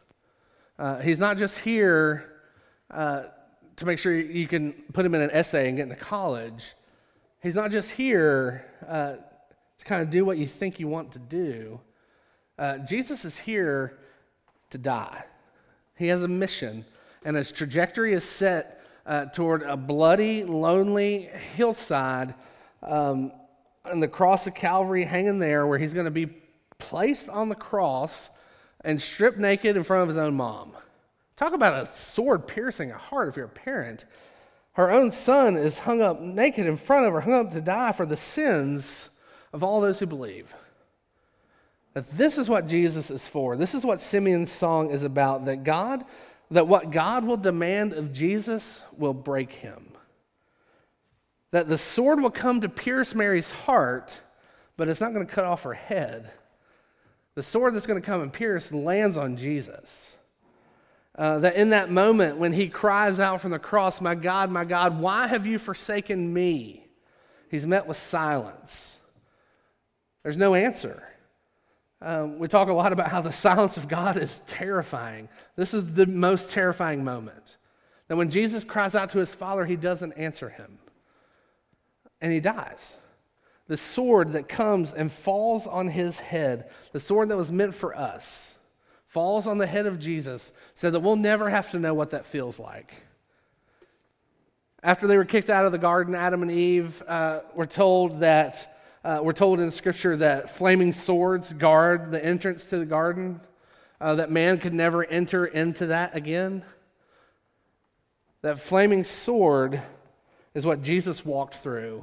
Uh, 0.79 1.01
he's 1.01 1.19
not 1.19 1.37
just 1.39 1.59
here 1.59 2.33
uh, 2.91 3.25
to 3.77 3.87
make 3.87 3.99
sure 3.99 4.15
you 4.15 4.47
can 4.47 4.73
put 4.93 5.05
him 5.05 5.15
in 5.15 5.21
an 5.21 5.31
essay 5.33 5.69
and 5.69 5.77
get 5.77 5.85
into 5.85 5.97
college. 5.97 6.75
He's 7.43 7.55
not 7.55 7.71
just 7.71 7.91
here 7.91 8.65
uh, 8.87 9.15
to 9.79 9.85
kind 9.85 10.03
of 10.03 10.11
do 10.11 10.25
what 10.25 10.39
you 10.39 10.47
think 10.47 10.81
you 10.81 10.89
want 10.89 11.13
to 11.13 11.19
do. 11.19 11.81
Uh, 12.59 12.79
Jesus 12.79 13.25
is 13.25 13.39
here 13.39 13.99
to 14.71 14.79
die. 14.79 15.25
He 15.97 16.09
has 16.09 16.23
a 16.23 16.29
mission, 16.29 16.85
and 17.25 17.37
his 17.37 17.53
trajectory 17.53 18.13
is 18.13 18.25
set 18.25 18.76
uh, 19.07 19.27
toward 19.27 19.63
a 19.63 19.77
bloody, 19.77 20.45
lonely 20.45 21.31
hillside 21.55 22.35
um, 22.83 23.33
and 23.85 24.03
the 24.03 24.09
cross 24.09 24.47
of 24.47 24.55
Calvary 24.55 25.05
hanging 25.05 25.39
there, 25.39 25.67
where 25.67 25.79
he's 25.79 25.95
going 25.95 26.07
to 26.07 26.11
be 26.11 26.27
placed 26.79 27.29
on 27.29 27.49
the 27.49 27.55
cross 27.55 28.31
and 28.85 29.01
stripped 29.01 29.39
naked 29.39 29.77
in 29.77 29.85
front 29.85 30.03
of 30.03 30.09
his 30.09 30.17
own 30.17 30.35
mom. 30.35 30.73
Talk 31.37 31.53
about 31.53 31.83
a 31.83 31.87
sword 31.87 32.47
piercing 32.47 32.91
a 32.91 32.99
heart 32.99 33.29
if 33.29 33.37
you're 33.37 33.47
a 33.47 33.49
parent. 33.49 34.05
Her 34.73 34.91
own 34.91 35.11
son 35.11 35.57
is 35.57 35.79
hung 35.79 36.03
up 36.03 36.21
naked 36.21 36.67
in 36.67 36.77
front 36.77 37.07
of 37.07 37.13
her, 37.13 37.21
hung 37.21 37.47
up 37.47 37.53
to 37.53 37.61
die 37.61 37.93
for 37.93 38.07
the 38.07 38.17
sins 38.17 39.09
of 39.53 39.63
all 39.63 39.81
those 39.81 39.99
who 39.99 40.07
believe. 40.07 40.55
that 41.97 42.19
this 42.19 42.37
is 42.37 42.47
what 42.47 42.69
Jesus 42.69 43.11
is 43.11 43.27
for. 43.27 43.57
This 43.57 43.75
is 43.75 43.83
what 43.83 44.03
Simeon's 44.03 44.53
song 44.53 44.91
is 44.91 45.03
about 45.03 45.47
that 45.47 45.65
God, 45.65 46.05
that 46.51 46.69
what 46.69 46.91
God 46.91 47.25
will 47.25 47.37
demand 47.37 47.93
of 47.93 48.13
Jesus 48.13 48.83
will 48.97 49.15
break 49.15 49.53
him. 49.53 49.89
That 51.51 51.69
the 51.69 51.79
sword 51.79 52.21
will 52.21 52.31
come 52.31 52.61
to 52.61 52.69
pierce 52.69 53.15
Mary's 53.15 53.51
heart, 53.51 54.21
but 54.77 54.89
it's 54.89 55.01
not 55.01 55.13
going 55.13 55.27
to 55.27 55.33
cut 55.33 55.45
off 55.45 55.63
her 55.65 55.75
head. 55.75 56.31
The 57.35 57.43
sword 57.43 57.75
that's 57.75 57.87
going 57.87 58.01
to 58.01 58.07
come 58.07 58.23
and 58.23 58.33
pierce 58.33 58.73
lands 58.73 59.17
on 59.17 59.37
Jesus. 59.37 60.17
Uh, 61.15 61.39
that 61.39 61.57
in 61.57 61.71
that 61.71 61.91
moment 61.91 62.37
when 62.37 62.53
he 62.53 62.69
cries 62.69 63.19
out 63.19 63.41
from 63.41 63.51
the 63.51 63.59
cross, 63.59 64.01
My 64.01 64.15
God, 64.15 64.51
my 64.51 64.65
God, 64.65 65.01
why 65.01 65.27
have 65.27 65.47
you 65.47 65.59
forsaken 65.59 66.33
me? 66.33 66.87
He's 67.51 67.67
met 67.67 67.87
with 67.87 67.97
silence. 67.97 69.01
There's 70.23 70.37
no 70.37 70.55
answer. 70.55 71.03
Um, 72.07 72.39
we 72.39 72.47
talk 72.47 72.69
a 72.69 72.73
lot 72.73 72.93
about 72.93 73.11
how 73.11 73.21
the 73.21 73.33
silence 73.33 73.77
of 73.77 73.89
God 73.89 74.17
is 74.17 74.41
terrifying. 74.47 75.29
This 75.57 75.75
is 75.75 75.93
the 75.93 76.07
most 76.07 76.51
terrifying 76.51 77.03
moment. 77.03 77.57
That 78.07 78.15
when 78.15 78.31
Jesus 78.31 78.63
cries 78.63 78.95
out 78.95 79.11
to 79.11 79.19
his 79.19 79.35
Father, 79.35 79.67
he 79.67 79.75
doesn't 79.75 80.13
answer 80.13 80.49
him. 80.49 80.79
And 82.21 82.33
he 82.33 82.39
dies. 82.39 82.97
The 83.67 83.77
sword 83.77 84.35
that 84.35 84.49
comes 84.49 84.93
and 84.93 85.11
falls 85.11 85.67
on 85.67 85.89
his 85.89 86.21
head, 86.21 86.71
the 86.93 87.01
sword 87.01 87.29
that 87.31 87.37
was 87.37 87.51
meant 87.51 87.75
for 87.75 87.97
us, 87.97 88.55
falls 89.09 89.49
on 89.49 89.59
the 89.59 89.67
head 89.67 89.87
of 89.87 89.99
Jesus 89.99 90.53
so 90.77 90.93
that 90.93 91.01
we'll 91.01 91.17
never 91.17 91.51
have 91.51 91.73
to 91.73 91.81
know 91.81 91.93
what 91.93 92.11
that 92.11 92.25
feels 92.25 92.61
like. 92.61 92.95
After 94.81 95.09
they 95.09 95.17
were 95.17 95.25
kicked 95.25 95.51
out 95.51 95.67
of 95.67 95.73
the 95.73 95.79
garden, 95.79 96.15
Adam 96.15 96.43
and 96.43 96.53
Eve 96.53 97.03
uh, 97.09 97.41
were 97.57 97.67
told 97.67 98.21
that 98.21 98.76
uh, 99.07 99.21
we're 99.23 99.33
told 99.33 99.61
in 99.61 99.71
Scripture 99.71 100.17
that 100.17 100.51
flaming 100.51 100.93
swords 100.93 101.53
guard 101.53 102.11
the 102.11 102.25
entrance 102.25 102.65
to 102.65 102.77
the 102.77 102.85
garden, 102.85 103.41
uh, 104.01 104.17
that 104.17 104.33
man 104.33 104.59
could 104.59 104.75
never 104.75 105.05
enter 105.05 105.47
into 105.47 105.87
that 105.87 106.17
again. 106.17 106.65
That 108.43 108.59
flaming 108.59 109.05
sword 109.05 109.81
is 110.55 110.67
what 110.67 110.83
Jesus 110.83 111.25
walked 111.25 111.55
through 111.55 112.03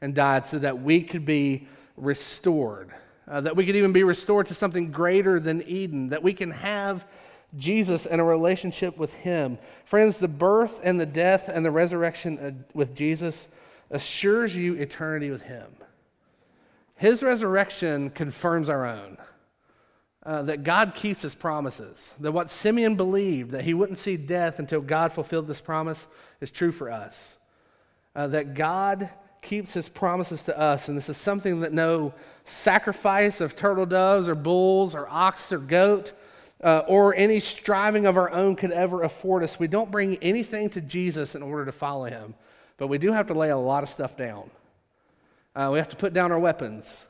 and 0.00 0.14
died 0.14 0.46
so 0.46 0.60
that 0.60 0.80
we 0.80 1.02
could 1.02 1.26
be 1.26 1.66
restored, 1.96 2.92
uh, 3.26 3.40
that 3.40 3.56
we 3.56 3.66
could 3.66 3.74
even 3.74 3.92
be 3.92 4.04
restored 4.04 4.46
to 4.46 4.54
something 4.54 4.92
greater 4.92 5.40
than 5.40 5.62
Eden, 5.62 6.10
that 6.10 6.22
we 6.22 6.32
can 6.32 6.52
have 6.52 7.04
Jesus 7.56 8.06
and 8.06 8.20
a 8.20 8.24
relationship 8.24 8.96
with 8.96 9.12
Him. 9.12 9.58
Friends, 9.84 10.18
the 10.18 10.28
birth 10.28 10.78
and 10.84 11.00
the 11.00 11.06
death 11.06 11.48
and 11.48 11.66
the 11.66 11.72
resurrection 11.72 12.38
uh, 12.38 12.52
with 12.74 12.94
Jesus 12.94 13.48
assures 13.90 14.54
you 14.54 14.74
eternity 14.74 15.30
with 15.30 15.42
Him. 15.42 15.66
His 16.98 17.22
resurrection 17.22 18.10
confirms 18.10 18.68
our 18.68 18.86
own. 18.86 19.16
Uh, 20.24 20.42
that 20.42 20.62
God 20.62 20.94
keeps 20.94 21.22
his 21.22 21.34
promises. 21.34 22.12
That 22.20 22.32
what 22.32 22.50
Simeon 22.50 22.96
believed, 22.96 23.52
that 23.52 23.64
he 23.64 23.72
wouldn't 23.72 23.96
see 23.96 24.18
death 24.18 24.58
until 24.58 24.82
God 24.82 25.10
fulfilled 25.10 25.46
this 25.46 25.62
promise, 25.62 26.06
is 26.42 26.50
true 26.50 26.70
for 26.70 26.90
us. 26.90 27.38
Uh, 28.14 28.26
that 28.26 28.52
God 28.52 29.08
keeps 29.40 29.72
his 29.72 29.88
promises 29.88 30.42
to 30.42 30.58
us, 30.58 30.88
and 30.88 30.98
this 30.98 31.08
is 31.08 31.16
something 31.16 31.60
that 31.60 31.72
no 31.72 32.12
sacrifice 32.44 33.40
of 33.40 33.56
turtle 33.56 33.86
doves 33.86 34.28
or 34.28 34.34
bulls 34.34 34.94
or 34.94 35.08
ox 35.08 35.50
or 35.50 35.58
goat 35.58 36.12
uh, 36.62 36.82
or 36.86 37.14
any 37.14 37.40
striving 37.40 38.04
of 38.04 38.18
our 38.18 38.30
own 38.30 38.56
could 38.56 38.72
ever 38.72 39.04
afford 39.04 39.42
us. 39.42 39.58
We 39.58 39.68
don't 39.68 39.90
bring 39.90 40.16
anything 40.16 40.68
to 40.70 40.80
Jesus 40.80 41.34
in 41.34 41.42
order 41.42 41.64
to 41.64 41.72
follow 41.72 42.04
him, 42.04 42.34
but 42.76 42.88
we 42.88 42.98
do 42.98 43.12
have 43.12 43.28
to 43.28 43.34
lay 43.34 43.50
a 43.50 43.56
lot 43.56 43.82
of 43.82 43.88
stuff 43.88 44.16
down. 44.16 44.50
Uh, 45.58 45.70
we 45.72 45.78
have 45.78 45.88
to 45.88 45.96
put 45.96 46.14
down 46.14 46.30
our 46.30 46.38
weapons. 46.38 47.04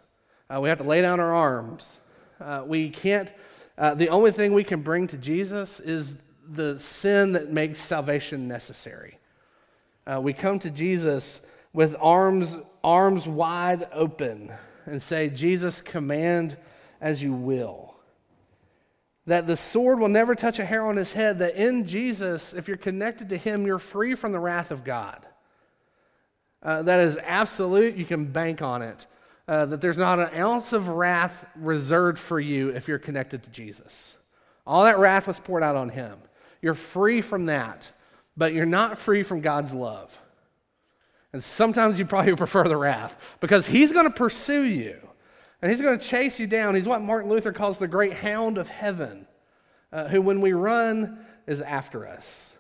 Uh, 0.49 0.59
we 0.59 0.71
have 0.71 0.79
to 0.79 0.85
lay 0.85 1.03
down 1.03 1.21
our 1.21 1.35
arms. 1.35 1.99
Uh, 2.41 2.63
we 2.67 2.89
can't, 2.89 3.31
uh, 3.77 3.93
the 3.93 4.09
only 4.09 4.33
thing 4.33 4.55
we 4.55 4.65
can 4.65 4.81
bring 4.81 5.07
to 5.07 5.19
Jesus 5.19 5.81
is 5.81 6.17
the 6.49 6.79
sin 6.79 7.33
that 7.33 7.53
makes 7.53 7.79
salvation 7.79 8.49
necessary. 8.49 9.19
Uh, 10.07 10.19
we 10.23 10.33
come 10.33 10.59
to 10.61 10.71
Jesus 10.71 11.43
with 11.75 11.95
arms, 12.01 12.57
arms 12.83 13.27
wide 13.27 13.87
open 13.93 14.51
and 14.87 15.03
say, 15.03 15.29
Jesus, 15.29 15.83
command 15.83 16.57
as 17.03 17.23
you 17.23 17.35
will. 17.35 17.97
That 19.27 19.47
the 19.47 19.59
sword 19.59 19.99
will 19.99 20.09
never 20.09 20.35
touch 20.35 20.59
a 20.59 20.65
hair 20.65 20.87
on 20.87 20.97
his 20.97 21.13
head, 21.13 21.39
that 21.41 21.57
in 21.57 21.85
Jesus, 21.85 22.55
if 22.55 22.67
you're 22.67 22.79
connected 22.79 23.29
to 23.29 23.37
him, 23.37 23.67
you're 23.67 23.79
free 23.79 24.15
from 24.15 24.33
the 24.33 24.41
wrath 24.41 24.71
of 24.71 24.85
God. 24.85 25.28
Uh, 26.63 26.83
that 26.83 27.01
is 27.01 27.19
absolute. 27.19 27.97
You 27.97 28.05
can 28.05 28.27
bank 28.27 28.63
on 28.63 28.83
it. 28.83 29.07
Uh, 29.47 29.65
that 29.67 29.81
there's 29.81 29.97
not 29.97 30.19
an 30.19 30.29
ounce 30.39 30.75
of 30.75 30.89
wrath 30.89 31.47
reserved 31.57 32.19
for 32.19 32.39
you 32.39 32.69
if 32.71 32.87
you're 32.87 32.99
connected 32.99 33.43
to 33.43 33.51
Jesus. 33.51 34.17
All 34.67 34.85
that 34.85 34.99
wrath 34.99 35.27
was 35.27 35.41
poured 35.41 35.63
out 35.63 35.75
on 35.75 35.89
him. 35.89 36.19
You're 36.61 36.75
free 36.75 37.23
from 37.23 37.47
that, 37.47 37.91
but 38.37 38.53
you're 38.53 38.67
not 38.67 38.99
free 38.99 39.23
from 39.23 39.41
God's 39.41 39.73
love. 39.73 40.21
And 41.33 41.43
sometimes 41.43 41.99
you 41.99 42.05
probably 42.05 42.35
prefer 42.37 42.65
the 42.65 42.77
wrath 42.77 43.17
because 43.41 43.67
he's 43.67 43.93
going 43.93 44.07
to 44.07 44.13
pursue 44.13 44.63
you 44.63 44.99
and 45.63 45.71
he's 45.71 45.81
going 45.81 45.99
to 45.99 46.07
chase 46.07 46.39
you 46.39 46.47
down. 46.47 46.75
He's 46.75 46.87
what 46.87 47.01
Martin 47.01 47.31
Luther 47.31 47.53
calls 47.53 47.79
the 47.79 47.89
great 47.89 48.13
hound 48.13 48.59
of 48.59 48.69
heaven, 48.69 49.27
uh, 49.93 50.09
who, 50.09 50.21
when 50.21 50.41
we 50.43 50.53
run, 50.53 51.25
is 51.47 51.63
after 51.63 52.07
us 52.07 52.53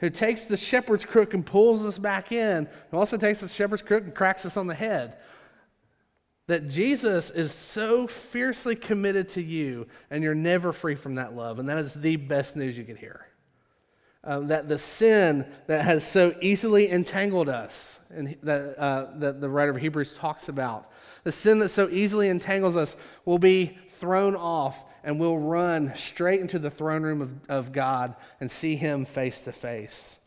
who 0.00 0.10
takes 0.10 0.44
the 0.44 0.56
shepherd's 0.56 1.04
crook 1.04 1.34
and 1.34 1.44
pulls 1.44 1.84
us 1.84 1.98
back 1.98 2.32
in, 2.32 2.68
who 2.90 2.96
also 2.96 3.16
takes 3.16 3.40
the 3.40 3.48
shepherd's 3.48 3.82
crook 3.82 4.02
and 4.02 4.14
cracks 4.14 4.44
us 4.44 4.56
on 4.56 4.66
the 4.66 4.74
head. 4.74 5.18
That 6.46 6.68
Jesus 6.68 7.30
is 7.30 7.52
so 7.52 8.06
fiercely 8.06 8.74
committed 8.74 9.28
to 9.30 9.42
you, 9.42 9.86
and 10.10 10.24
you're 10.24 10.34
never 10.34 10.72
free 10.72 10.96
from 10.96 11.14
that 11.16 11.36
love. 11.36 11.58
And 11.58 11.68
that 11.68 11.78
is 11.78 11.94
the 11.94 12.16
best 12.16 12.56
news 12.56 12.76
you 12.76 12.84
could 12.84 12.96
hear. 12.96 13.26
Um, 14.24 14.48
that 14.48 14.68
the 14.68 14.76
sin 14.76 15.46
that 15.66 15.84
has 15.84 16.06
so 16.06 16.34
easily 16.42 16.90
entangled 16.90 17.48
us, 17.48 17.98
and 18.10 18.36
that, 18.42 18.78
uh, 18.78 19.06
that 19.18 19.40
the 19.40 19.48
writer 19.48 19.70
of 19.70 19.76
Hebrews 19.76 20.14
talks 20.14 20.48
about, 20.48 20.90
the 21.24 21.32
sin 21.32 21.58
that 21.60 21.68
so 21.68 21.88
easily 21.90 22.28
entangles 22.28 22.76
us 22.76 22.96
will 23.24 23.38
be 23.38 23.78
thrown 23.98 24.34
off 24.34 24.82
and 25.02 25.18
we'll 25.18 25.38
run 25.38 25.92
straight 25.96 26.40
into 26.40 26.58
the 26.58 26.70
throne 26.70 27.02
room 27.02 27.22
of, 27.22 27.30
of 27.48 27.72
God 27.72 28.14
and 28.40 28.50
see 28.50 28.76
Him 28.76 29.04
face 29.04 29.40
to 29.42 29.52
face. 29.52 30.18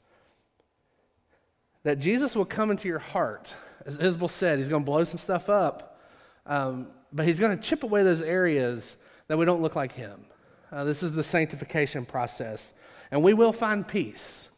That 1.84 2.00
Jesus 2.00 2.36
will 2.36 2.46
come 2.46 2.72
into 2.72 2.88
your 2.88 3.00
heart. 3.00 3.56
As 3.86 3.98
Isabel 3.98 4.28
said, 4.28 4.60
He's 4.60 4.70
going 4.70 4.84
to 4.84 4.86
blow 4.86 5.04
some 5.04 5.20
stuff 5.20 5.50
up, 5.50 6.00
um, 6.46 6.88
but 7.12 7.28
He's 7.28 7.40
going 7.40 7.58
to 7.58 7.62
chip 7.62 7.84
away 7.84 8.04
those 8.04 8.22
areas 8.22 8.96
that 9.28 9.38
we 9.38 9.46
don't 9.46 9.62
look 9.62 9.76
like 9.76 9.94
Him. 9.94 10.26
Uh, 10.72 10.84
this 10.84 11.04
is 11.04 11.12
the 11.12 11.24
sanctification 11.24 12.06
process. 12.06 12.74
And 13.12 13.22
we 13.22 13.34
will 13.34 13.54
find 13.54 13.88
peace. 13.88 14.50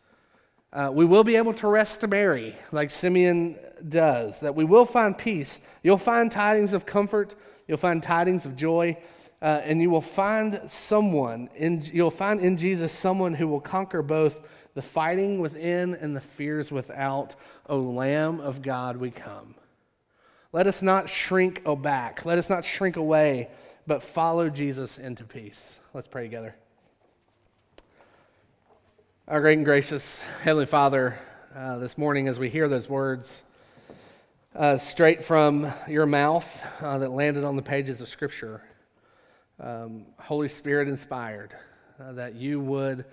Uh, 0.72 0.92
we 0.94 1.06
will 1.06 1.24
be 1.24 1.36
able 1.36 1.54
to 1.54 1.68
rest 1.68 2.02
to 2.02 2.08
Mary, 2.08 2.56
like 2.72 2.90
Simeon 2.90 3.58
does, 3.88 4.40
that 4.42 4.56
we 4.56 4.64
will 4.66 4.86
find 4.86 5.18
peace. 5.18 5.60
You'll 5.84 5.98
find 5.98 6.32
tidings 6.32 6.74
of 6.74 6.86
comfort, 6.86 7.36
you'll 7.68 7.78
find 7.78 8.04
tidings 8.04 8.46
of 8.46 8.56
joy, 8.56 8.98
uh, 9.42 9.62
and 9.64 9.82
you 9.82 9.90
will 9.90 10.02
find 10.02 10.62
someone, 10.68 11.50
in, 11.56 11.84
you'll 11.94 12.12
find 12.12 12.40
in 12.40 12.58
Jesus 12.58 12.92
someone 12.92 13.34
who 13.34 13.48
will 13.48 13.60
conquer 13.60 14.02
both 14.02 14.42
the 14.74 14.82
fighting 14.82 15.40
within 15.40 15.96
and 15.96 16.16
the 16.16 16.22
fears 16.22 16.72
without. 16.72 17.36
O 17.68 17.80
Lamb 17.80 18.40
of 18.40 18.62
God, 18.62 18.98
we 18.98 19.12
come. 19.12 19.56
Let 20.52 20.68
us 20.68 20.82
not 20.82 21.10
shrink 21.10 21.64
back. 21.82 22.26
Let 22.26 22.38
us 22.38 22.50
not 22.50 22.64
shrink 22.64 22.96
away, 22.96 23.50
but 23.88 24.04
follow 24.04 24.50
Jesus 24.50 24.98
into 24.98 25.24
peace. 25.24 25.80
Let's 25.94 26.08
pray 26.08 26.24
together. 26.24 26.56
Our 29.28 29.42
great 29.42 29.58
and 29.58 29.66
gracious 29.66 30.22
Heavenly 30.44 30.66
Father, 30.66 31.20
uh, 31.56 31.78
this 31.78 31.98
morning 31.98 32.28
as 32.28 32.38
we 32.38 32.50
hear 32.50 32.68
those 32.68 32.88
words 32.88 33.44
uh, 34.56 34.78
straight 34.78 35.24
from 35.24 35.72
your 35.88 36.06
mouth 36.06 36.66
uh, 36.82 36.98
that 37.00 37.12
landed 37.12 37.44
on 37.44 37.56
the 37.56 37.62
pages 37.62 38.02
of 38.02 38.08
Scripture, 38.08 38.62
um, 39.60 40.06
Holy 40.20 40.48
Spirit 40.48 40.88
inspired, 40.88 41.56
uh, 42.00 42.14
that 42.14 42.36
you 42.36 42.60
would 42.60 43.06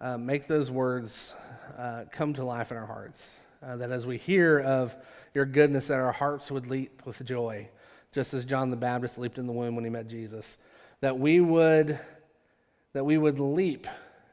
uh, 0.00 0.18
make 0.18 0.46
those 0.46 0.70
words 0.70 1.34
uh, 1.78 2.04
come 2.12 2.34
to 2.34 2.44
life 2.44 2.70
in 2.70 2.76
our 2.76 2.86
hearts. 2.86 3.38
Uh, 3.62 3.76
that 3.76 3.90
as 3.90 4.04
we 4.04 4.18
hear 4.18 4.58
of 4.60 4.94
your 5.34 5.46
goodness, 5.46 5.86
that 5.86 5.98
our 5.98 6.12
hearts 6.12 6.50
would 6.50 6.66
leap 6.66 7.02
with 7.06 7.24
joy, 7.24 7.68
just 8.12 8.34
as 8.34 8.44
John 8.44 8.70
the 8.70 8.76
Baptist 8.76 9.18
leaped 9.18 9.38
in 9.38 9.46
the 9.46 9.52
womb 9.52 9.74
when 9.74 9.84
he 9.84 9.90
met 9.90 10.08
Jesus. 10.08 10.58
That 11.00 11.18
we 11.18 11.40
would, 11.40 11.98
that 12.92 13.04
we 13.04 13.16
would 13.16 13.40
leap 13.40 13.86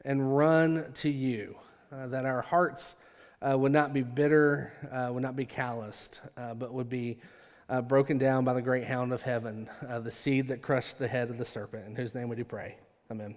and 0.04 0.36
run 0.36 0.92
to 0.96 1.10
you. 1.10 1.56
Uh, 1.92 2.08
that 2.08 2.26
our 2.26 2.42
hearts 2.42 2.96
uh, 3.42 3.58
would 3.58 3.72
not 3.72 3.94
be 3.94 4.02
bitter, 4.02 4.74
would 5.12 5.24
not 5.24 5.36
be 5.36 5.46
calloused, 5.46 6.22
but 6.36 6.74
would 6.74 6.90
be 6.90 7.20
uh, 7.70 7.82
broken 7.82 8.18
down 8.18 8.44
by 8.46 8.54
the 8.54 8.62
great 8.62 8.84
hound 8.86 9.14
of 9.14 9.22
heaven, 9.22 9.70
uh, 9.88 10.00
the 10.00 10.12
seed 10.12 10.48
that 10.50 10.62
crushed 10.62 10.98
the 10.98 11.08
head 11.08 11.30
of 11.30 11.38
the 11.38 11.46
serpent, 11.46 11.86
in 11.88 11.96
whose 11.96 12.14
name 12.14 12.30
we 12.30 12.36
do 12.36 12.44
pray. 12.44 12.78
Amen. 13.12 13.36